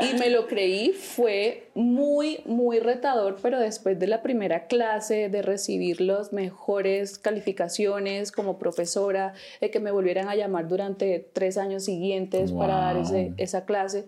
y 0.00 0.14
me 0.18 0.30
lo 0.30 0.46
creí, 0.46 0.92
fue 0.92 1.68
muy, 1.74 2.40
muy 2.46 2.78
retador, 2.80 3.36
pero 3.42 3.58
después 3.60 3.98
de 3.98 4.06
la 4.06 4.22
primera 4.22 4.66
clase, 4.66 5.28
de 5.28 5.42
recibir 5.42 6.00
las 6.00 6.32
mejores 6.32 7.18
calificaciones 7.18 8.32
como 8.32 8.58
profesora, 8.58 9.34
de 9.60 9.70
que 9.70 9.80
me 9.80 9.90
volvieran 9.90 10.28
a 10.28 10.34
llamar 10.36 10.68
durante 10.68 11.18
tres 11.32 11.56
años 11.58 11.84
siguientes 11.84 12.52
para 12.52 12.74
dar 12.76 12.96
ese- 12.96 13.24
Wow. 13.26 13.34
esa 13.38 13.64
clase, 13.64 14.06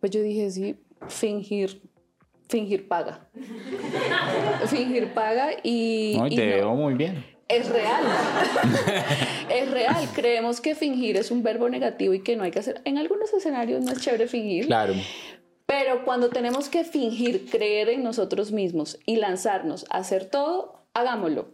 pues 0.00 0.12
yo 0.12 0.22
dije, 0.22 0.50
sí, 0.50 0.76
fingir, 1.08 1.82
fingir 2.48 2.88
paga. 2.88 3.28
fingir 4.66 5.12
paga 5.14 5.50
y... 5.62 6.14
No, 6.18 6.26
y 6.26 6.32
y 6.32 6.36
te 6.36 6.46
no. 6.46 6.54
veo 6.56 6.74
muy 6.74 6.94
bien. 6.94 7.24
Es 7.48 7.68
real. 7.68 8.02
es 9.50 9.70
real. 9.70 10.08
Creemos 10.14 10.60
que 10.60 10.74
fingir 10.74 11.16
es 11.16 11.30
un 11.30 11.42
verbo 11.42 11.68
negativo 11.68 12.12
y 12.14 12.20
que 12.22 12.36
no 12.36 12.44
hay 12.44 12.50
que 12.50 12.58
hacer. 12.58 12.80
En 12.84 12.98
algunos 12.98 13.32
escenarios 13.32 13.82
no 13.82 13.92
es 13.92 14.00
chévere 14.00 14.28
fingir. 14.28 14.66
Claro. 14.66 14.94
Pero 15.66 16.04
cuando 16.04 16.28
tenemos 16.30 16.68
que 16.68 16.84
fingir, 16.84 17.48
creer 17.50 17.88
en 17.90 18.02
nosotros 18.02 18.52
mismos 18.52 18.98
y 19.06 19.16
lanzarnos 19.16 19.86
a 19.90 19.98
hacer 19.98 20.26
todo, 20.26 20.86
hagámoslo. 20.94 21.48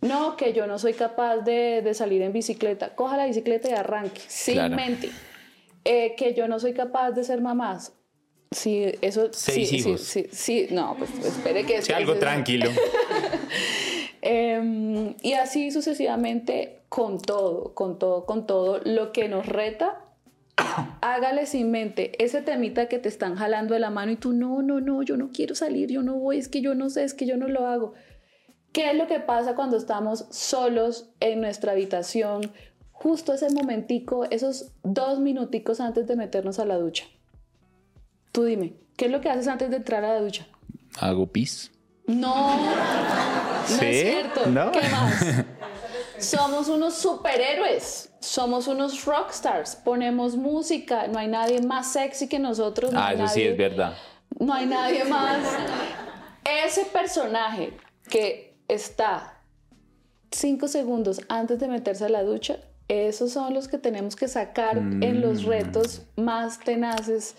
No, 0.00 0.36
que 0.36 0.52
yo 0.52 0.66
no 0.66 0.78
soy 0.78 0.92
capaz 0.92 1.38
de, 1.38 1.80
de 1.82 1.94
salir 1.94 2.20
en 2.22 2.32
bicicleta. 2.32 2.94
Coja 2.94 3.16
la 3.16 3.26
bicicleta 3.26 3.70
y 3.70 3.72
arranque, 3.72 4.20
sin 4.26 4.54
Claro. 4.54 4.76
mente. 4.76 5.10
Eh, 5.84 6.14
que 6.16 6.34
yo 6.34 6.48
no 6.48 6.58
soy 6.60 6.72
capaz 6.74 7.12
de 7.12 7.24
ser 7.24 7.40
mamás. 7.40 7.92
Sí, 8.50 8.84
eso. 9.00 9.30
Seis 9.32 9.68
sí, 9.68 9.78
sí, 9.80 9.88
hijos. 9.88 10.00
Sí, 10.02 10.26
sí, 10.30 10.66
no, 10.70 10.94
pues 10.98 11.10
espere 11.24 11.64
que. 11.64 11.82
Sí, 11.82 11.92
algo 11.92 12.14
tranquilo. 12.16 12.70
Em, 14.26 15.16
y 15.20 15.34
así 15.34 15.70
sucesivamente 15.70 16.80
con 16.88 17.20
todo, 17.20 17.74
con 17.74 17.98
todo, 17.98 18.24
con 18.24 18.46
todo. 18.46 18.80
Lo 18.82 19.12
que 19.12 19.28
nos 19.28 19.44
reta, 19.44 20.00
hágale 21.02 21.44
sin 21.44 21.70
mente. 21.70 22.24
Ese 22.24 22.40
temita 22.40 22.88
que 22.88 22.98
te 22.98 23.10
están 23.10 23.36
jalando 23.36 23.74
de 23.74 23.80
la 23.80 23.90
mano 23.90 24.12
y 24.12 24.16
tú, 24.16 24.32
no, 24.32 24.62
no, 24.62 24.80
no, 24.80 25.02
yo 25.02 25.18
no 25.18 25.28
quiero 25.30 25.54
salir, 25.54 25.90
yo 25.90 26.02
no 26.02 26.14
voy, 26.14 26.38
es 26.38 26.48
que 26.48 26.62
yo 26.62 26.74
no 26.74 26.88
sé, 26.88 27.04
es 27.04 27.12
que 27.12 27.26
yo 27.26 27.36
no 27.36 27.48
lo 27.48 27.66
hago. 27.66 27.92
¿Qué 28.72 28.90
es 28.90 28.96
lo 28.96 29.06
que 29.06 29.20
pasa 29.20 29.54
cuando 29.54 29.76
estamos 29.76 30.24
solos 30.30 31.10
en 31.20 31.42
nuestra 31.42 31.72
habitación? 31.72 32.50
Justo 32.92 33.34
ese 33.34 33.50
momentico, 33.50 34.24
esos 34.30 34.72
dos 34.82 35.20
minuticos 35.20 35.80
antes 35.80 36.06
de 36.06 36.16
meternos 36.16 36.58
a 36.58 36.64
la 36.64 36.78
ducha. 36.78 37.04
Tú 38.32 38.44
dime, 38.44 38.72
¿qué 38.96 39.04
es 39.04 39.12
lo 39.12 39.20
que 39.20 39.28
haces 39.28 39.48
antes 39.48 39.68
de 39.68 39.76
entrar 39.76 40.02
a 40.02 40.14
la 40.14 40.20
ducha? 40.20 40.46
Hago 40.98 41.26
pis. 41.26 41.70
No, 42.06 42.58
no 43.70 43.82
es 43.82 44.00
cierto. 44.02 44.46
¿No? 44.46 44.70
¿Qué 44.72 44.80
más? 44.88 45.24
Somos 46.18 46.68
unos 46.68 46.94
superhéroes, 46.94 48.10
somos 48.20 48.68
unos 48.68 49.04
rockstars, 49.04 49.74
ponemos 49.76 50.36
música, 50.36 51.08
no 51.08 51.18
hay 51.18 51.26
nadie 51.26 51.60
más 51.60 51.92
sexy 51.92 52.28
que 52.28 52.38
nosotros. 52.38 52.92
No 52.92 53.00
Ah, 53.00 53.12
eso 53.12 53.26
sí 53.28 53.42
es 53.42 53.56
verdad. 53.56 53.94
No 54.38 54.54
hay 54.54 54.64
nadie 54.66 55.04
más. 55.04 55.38
Ese 56.64 56.84
personaje 56.86 57.76
que 58.08 58.56
está 58.68 59.40
cinco 60.30 60.68
segundos 60.68 61.20
antes 61.28 61.58
de 61.58 61.68
meterse 61.68 62.04
a 62.04 62.08
la 62.08 62.22
ducha, 62.22 62.58
esos 62.88 63.32
son 63.32 63.52
los 63.52 63.66
que 63.68 63.78
tenemos 63.78 64.14
que 64.14 64.28
sacar 64.28 64.78
en 64.78 65.20
los 65.20 65.44
Mm. 65.44 65.48
retos 65.48 66.02
más 66.16 66.60
tenaces 66.60 67.34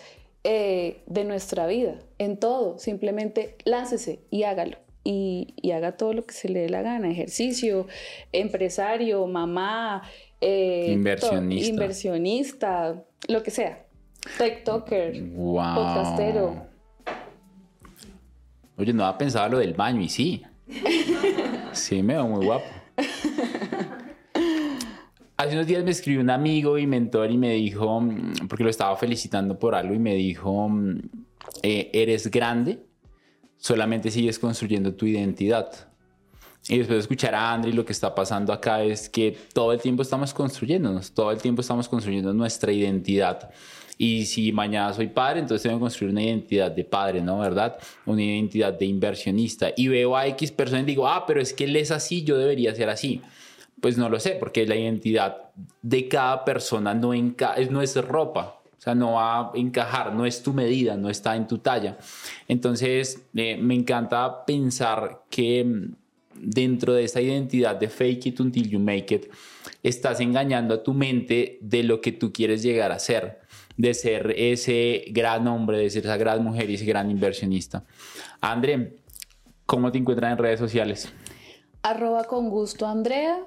eh, 0.48 1.02
de 1.06 1.24
nuestra 1.24 1.66
vida, 1.66 1.94
en 2.18 2.38
todo. 2.38 2.78
Simplemente 2.78 3.56
láncese 3.64 4.20
y 4.30 4.44
hágalo. 4.44 4.76
Y, 5.08 5.54
y 5.62 5.70
haga 5.70 5.96
todo 5.96 6.12
lo 6.14 6.26
que 6.26 6.34
se 6.34 6.48
le 6.48 6.60
dé 6.62 6.68
la 6.68 6.82
gana, 6.82 7.08
ejercicio, 7.08 7.86
empresario, 8.32 9.24
mamá, 9.28 10.02
eh, 10.40 10.90
Inversionista. 10.92 11.68
inversionista, 11.68 13.04
lo 13.28 13.42
que 13.44 13.52
sea. 13.52 13.84
TikToker, 14.36 15.22
Wow. 15.34 15.74
podcastero. 15.76 16.66
Oye, 18.76 18.92
no 18.92 19.04
había 19.04 19.16
pensado 19.18 19.48
lo 19.50 19.58
del 19.58 19.74
baño 19.74 20.00
y 20.02 20.08
sí. 20.08 20.42
Sí, 21.72 22.02
me 22.02 22.14
veo 22.14 22.26
muy 22.26 22.44
guapo. 22.44 22.64
hace 25.36 25.54
unos 25.54 25.66
días 25.66 25.84
me 25.84 25.90
escribió 25.90 26.20
un 26.20 26.30
amigo 26.30 26.78
y 26.78 26.86
mentor 26.86 27.30
y 27.30 27.36
me 27.38 27.52
dijo, 27.52 28.00
mm, 28.00 28.48
porque 28.48 28.64
lo 28.64 28.70
estaba 28.70 28.96
felicitando 28.96 29.58
por 29.58 29.74
algo 29.74 29.94
y 29.94 29.98
me 29.98 30.14
dijo, 30.14 30.68
mm, 30.68 30.98
eh, 31.62 31.90
eres 31.92 32.30
grande, 32.30 32.80
solamente 33.58 34.10
sigues 34.10 34.38
construyendo 34.38 34.94
tu 34.94 35.06
identidad. 35.06 35.70
Y 36.68 36.78
después 36.78 36.96
de 36.96 37.00
escuchar 37.00 37.34
a 37.34 37.52
Andri, 37.52 37.72
lo 37.72 37.84
que 37.84 37.92
está 37.92 38.14
pasando 38.14 38.52
acá 38.52 38.82
es 38.82 39.08
que 39.08 39.36
todo 39.52 39.72
el 39.72 39.80
tiempo 39.80 40.02
estamos 40.02 40.34
construyéndonos, 40.34 41.12
todo 41.12 41.30
el 41.30 41.38
tiempo 41.38 41.60
estamos 41.60 41.88
construyendo 41.88 42.32
nuestra 42.32 42.72
identidad. 42.72 43.50
Y 43.98 44.26
si 44.26 44.52
mañana 44.52 44.92
soy 44.92 45.06
padre, 45.06 45.40
entonces 45.40 45.62
tengo 45.62 45.78
que 45.78 45.82
construir 45.82 46.12
una 46.12 46.22
identidad 46.22 46.70
de 46.70 46.84
padre, 46.84 47.22
¿no? 47.22 47.38
¿Verdad? 47.38 47.78
Una 48.04 48.22
identidad 48.22 48.74
de 48.74 48.84
inversionista. 48.84 49.70
Y 49.76 49.88
veo 49.88 50.16
a 50.16 50.26
X 50.26 50.50
personas 50.50 50.82
y 50.82 50.86
digo, 50.86 51.08
ah, 51.08 51.24
pero 51.26 51.40
es 51.40 51.52
que 51.52 51.64
él 51.64 51.76
es 51.76 51.90
así, 51.90 52.22
yo 52.22 52.36
debería 52.36 52.74
ser 52.74 52.90
así. 52.90 53.22
Pues 53.80 53.96
no 53.96 54.08
lo 54.08 54.18
sé, 54.18 54.32
porque 54.32 54.66
la 54.66 54.76
identidad 54.76 55.36
de 55.82 56.08
cada 56.08 56.44
persona 56.44 56.94
no, 56.94 57.12
no 57.14 57.82
es 57.82 57.96
ropa, 57.96 58.55
no 58.94 59.14
va 59.14 59.40
a 59.40 59.50
encajar, 59.54 60.14
no 60.14 60.26
es 60.26 60.42
tu 60.42 60.52
medida, 60.52 60.96
no 60.96 61.10
está 61.10 61.36
en 61.36 61.46
tu 61.46 61.58
talla. 61.58 61.98
Entonces, 62.48 63.22
eh, 63.34 63.56
me 63.56 63.74
encanta 63.74 64.44
pensar 64.44 65.22
que 65.30 65.64
mm, 65.64 65.94
dentro 66.40 66.94
de 66.94 67.04
esa 67.04 67.20
identidad 67.20 67.76
de 67.76 67.88
fake 67.88 68.26
it 68.26 68.40
until 68.40 68.68
you 68.68 68.78
make 68.78 69.14
it, 69.14 69.26
estás 69.82 70.20
engañando 70.20 70.74
a 70.74 70.82
tu 70.82 70.94
mente 70.94 71.58
de 71.60 71.82
lo 71.82 72.00
que 72.00 72.12
tú 72.12 72.32
quieres 72.32 72.62
llegar 72.62 72.92
a 72.92 72.98
ser 72.98 73.46
de 73.76 73.94
ser 73.94 74.34
ese 74.36 75.04
gran 75.10 75.46
hombre, 75.48 75.78
de 75.78 75.90
ser 75.90 76.04
esa 76.04 76.16
gran 76.16 76.42
mujer 76.42 76.70
y 76.70 76.74
ese 76.74 76.84
gran 76.84 77.10
inversionista. 77.10 77.84
André, 78.40 78.96
¿cómo 79.66 79.92
te 79.92 79.98
encuentras 79.98 80.32
en 80.32 80.38
redes 80.38 80.60
sociales? 80.60 81.12
Arroba 81.82 82.24
con 82.24 82.48
gusto 82.48 82.86
Andrea. 82.86 83.38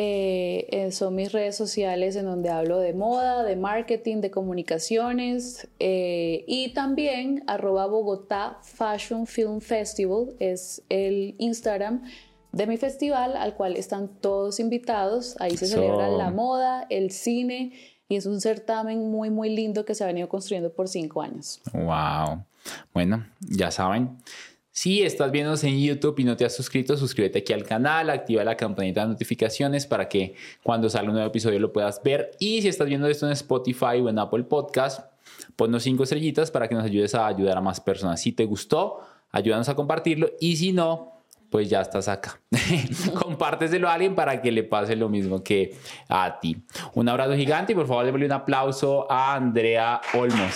Eh, 0.00 0.68
eh, 0.70 0.92
son 0.92 1.16
mis 1.16 1.32
redes 1.32 1.56
sociales 1.56 2.14
en 2.14 2.26
donde 2.26 2.50
hablo 2.50 2.78
de 2.78 2.92
moda, 2.92 3.42
de 3.42 3.56
marketing, 3.56 4.20
de 4.20 4.30
comunicaciones 4.30 5.66
eh, 5.80 6.44
y 6.46 6.72
también 6.72 7.42
arroba 7.48 7.88
Bogotá 7.88 8.58
Fashion 8.62 9.26
Film 9.26 9.60
Festival 9.60 10.36
es 10.38 10.84
el 10.88 11.34
Instagram 11.38 12.04
de 12.52 12.68
mi 12.68 12.76
festival 12.76 13.36
al 13.36 13.54
cual 13.54 13.74
están 13.74 14.06
todos 14.06 14.60
invitados. 14.60 15.34
Ahí 15.40 15.56
se 15.56 15.66
celebra 15.66 16.06
la 16.06 16.30
moda, 16.30 16.86
el 16.90 17.10
cine 17.10 17.72
y 18.08 18.14
es 18.14 18.26
un 18.26 18.40
certamen 18.40 19.10
muy, 19.10 19.30
muy 19.30 19.48
lindo 19.48 19.84
que 19.84 19.96
se 19.96 20.04
ha 20.04 20.06
venido 20.06 20.28
construyendo 20.28 20.72
por 20.72 20.86
cinco 20.86 21.22
años. 21.22 21.60
¡Wow! 21.72 22.44
Bueno, 22.94 23.26
ya 23.40 23.72
saben. 23.72 24.16
Si 24.80 25.02
estás 25.02 25.32
viéndonos 25.32 25.64
en 25.64 25.76
YouTube 25.76 26.20
y 26.20 26.22
no 26.22 26.36
te 26.36 26.44
has 26.44 26.54
suscrito, 26.54 26.96
suscríbete 26.96 27.40
aquí 27.40 27.52
al 27.52 27.64
canal, 27.64 28.10
activa 28.10 28.44
la 28.44 28.56
campanita 28.56 29.00
de 29.00 29.08
notificaciones 29.08 29.88
para 29.88 30.08
que 30.08 30.36
cuando 30.62 30.88
salga 30.88 31.08
un 31.08 31.14
nuevo 31.14 31.28
episodio 31.28 31.58
lo 31.58 31.72
puedas 31.72 32.00
ver. 32.00 32.30
Y 32.38 32.62
si 32.62 32.68
estás 32.68 32.86
viendo 32.86 33.08
esto 33.08 33.26
en 33.26 33.32
Spotify 33.32 33.98
o 34.00 34.08
en 34.08 34.20
Apple 34.20 34.44
Podcast, 34.44 35.00
ponnos 35.56 35.82
cinco 35.82 36.04
estrellitas 36.04 36.52
para 36.52 36.68
que 36.68 36.76
nos 36.76 36.84
ayudes 36.84 37.16
a 37.16 37.26
ayudar 37.26 37.58
a 37.58 37.60
más 37.60 37.80
personas. 37.80 38.22
Si 38.22 38.30
te 38.30 38.44
gustó, 38.44 39.00
ayúdanos 39.32 39.68
a 39.68 39.74
compartirlo 39.74 40.30
y 40.38 40.54
si 40.54 40.72
no, 40.72 41.24
pues 41.50 41.68
ya 41.68 41.80
estás 41.80 42.06
acá. 42.06 42.40
Compárteselo 43.20 43.88
a 43.88 43.94
alguien 43.94 44.14
para 44.14 44.40
que 44.40 44.52
le 44.52 44.62
pase 44.62 44.94
lo 44.94 45.08
mismo 45.08 45.42
que 45.42 45.76
a 46.08 46.38
ti. 46.38 46.56
Un 46.94 47.08
abrazo 47.08 47.34
gigante 47.34 47.72
y 47.72 47.74
por 47.74 47.88
favor 47.88 48.04
démosle 48.04 48.26
un 48.26 48.32
aplauso 48.32 49.10
a 49.10 49.34
Andrea 49.34 50.00
Olmos. 50.14 50.54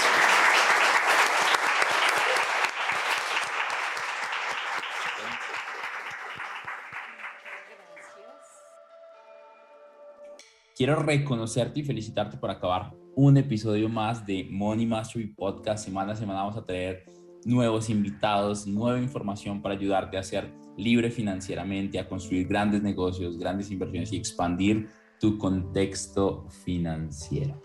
Quiero 10.82 10.96
reconocerte 10.96 11.78
y 11.78 11.84
felicitarte 11.84 12.36
por 12.38 12.50
acabar 12.50 12.92
un 13.14 13.36
episodio 13.36 13.88
más 13.88 14.26
de 14.26 14.48
Money 14.50 14.84
Mastery 14.84 15.28
Podcast. 15.28 15.84
Semana 15.84 16.14
a 16.14 16.16
semana 16.16 16.40
vamos 16.40 16.56
a 16.56 16.66
traer 16.66 17.04
nuevos 17.44 17.88
invitados, 17.88 18.66
nueva 18.66 18.98
información 18.98 19.62
para 19.62 19.76
ayudarte 19.76 20.18
a 20.18 20.24
ser 20.24 20.52
libre 20.76 21.12
financieramente, 21.12 22.00
a 22.00 22.08
construir 22.08 22.48
grandes 22.48 22.82
negocios, 22.82 23.38
grandes 23.38 23.70
inversiones 23.70 24.12
y 24.12 24.16
expandir 24.16 24.88
tu 25.20 25.38
contexto 25.38 26.48
financiero. 26.64 27.62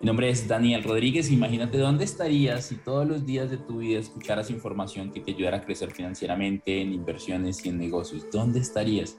Mi 0.00 0.06
nombre 0.06 0.30
es 0.30 0.48
Daniel 0.48 0.84
Rodríguez. 0.84 1.30
Imagínate 1.30 1.76
dónde 1.76 2.04
estarías 2.04 2.64
si 2.64 2.76
todos 2.76 3.06
los 3.06 3.26
días 3.26 3.50
de 3.50 3.58
tu 3.58 3.80
vida 3.80 4.00
escucharas 4.00 4.48
información 4.48 5.12
que 5.12 5.20
te 5.20 5.32
ayudara 5.32 5.58
a 5.58 5.60
crecer 5.60 5.90
financieramente 5.90 6.80
en 6.80 6.94
inversiones 6.94 7.62
y 7.66 7.68
en 7.68 7.76
negocios. 7.76 8.26
¿Dónde 8.32 8.60
estarías? 8.60 9.18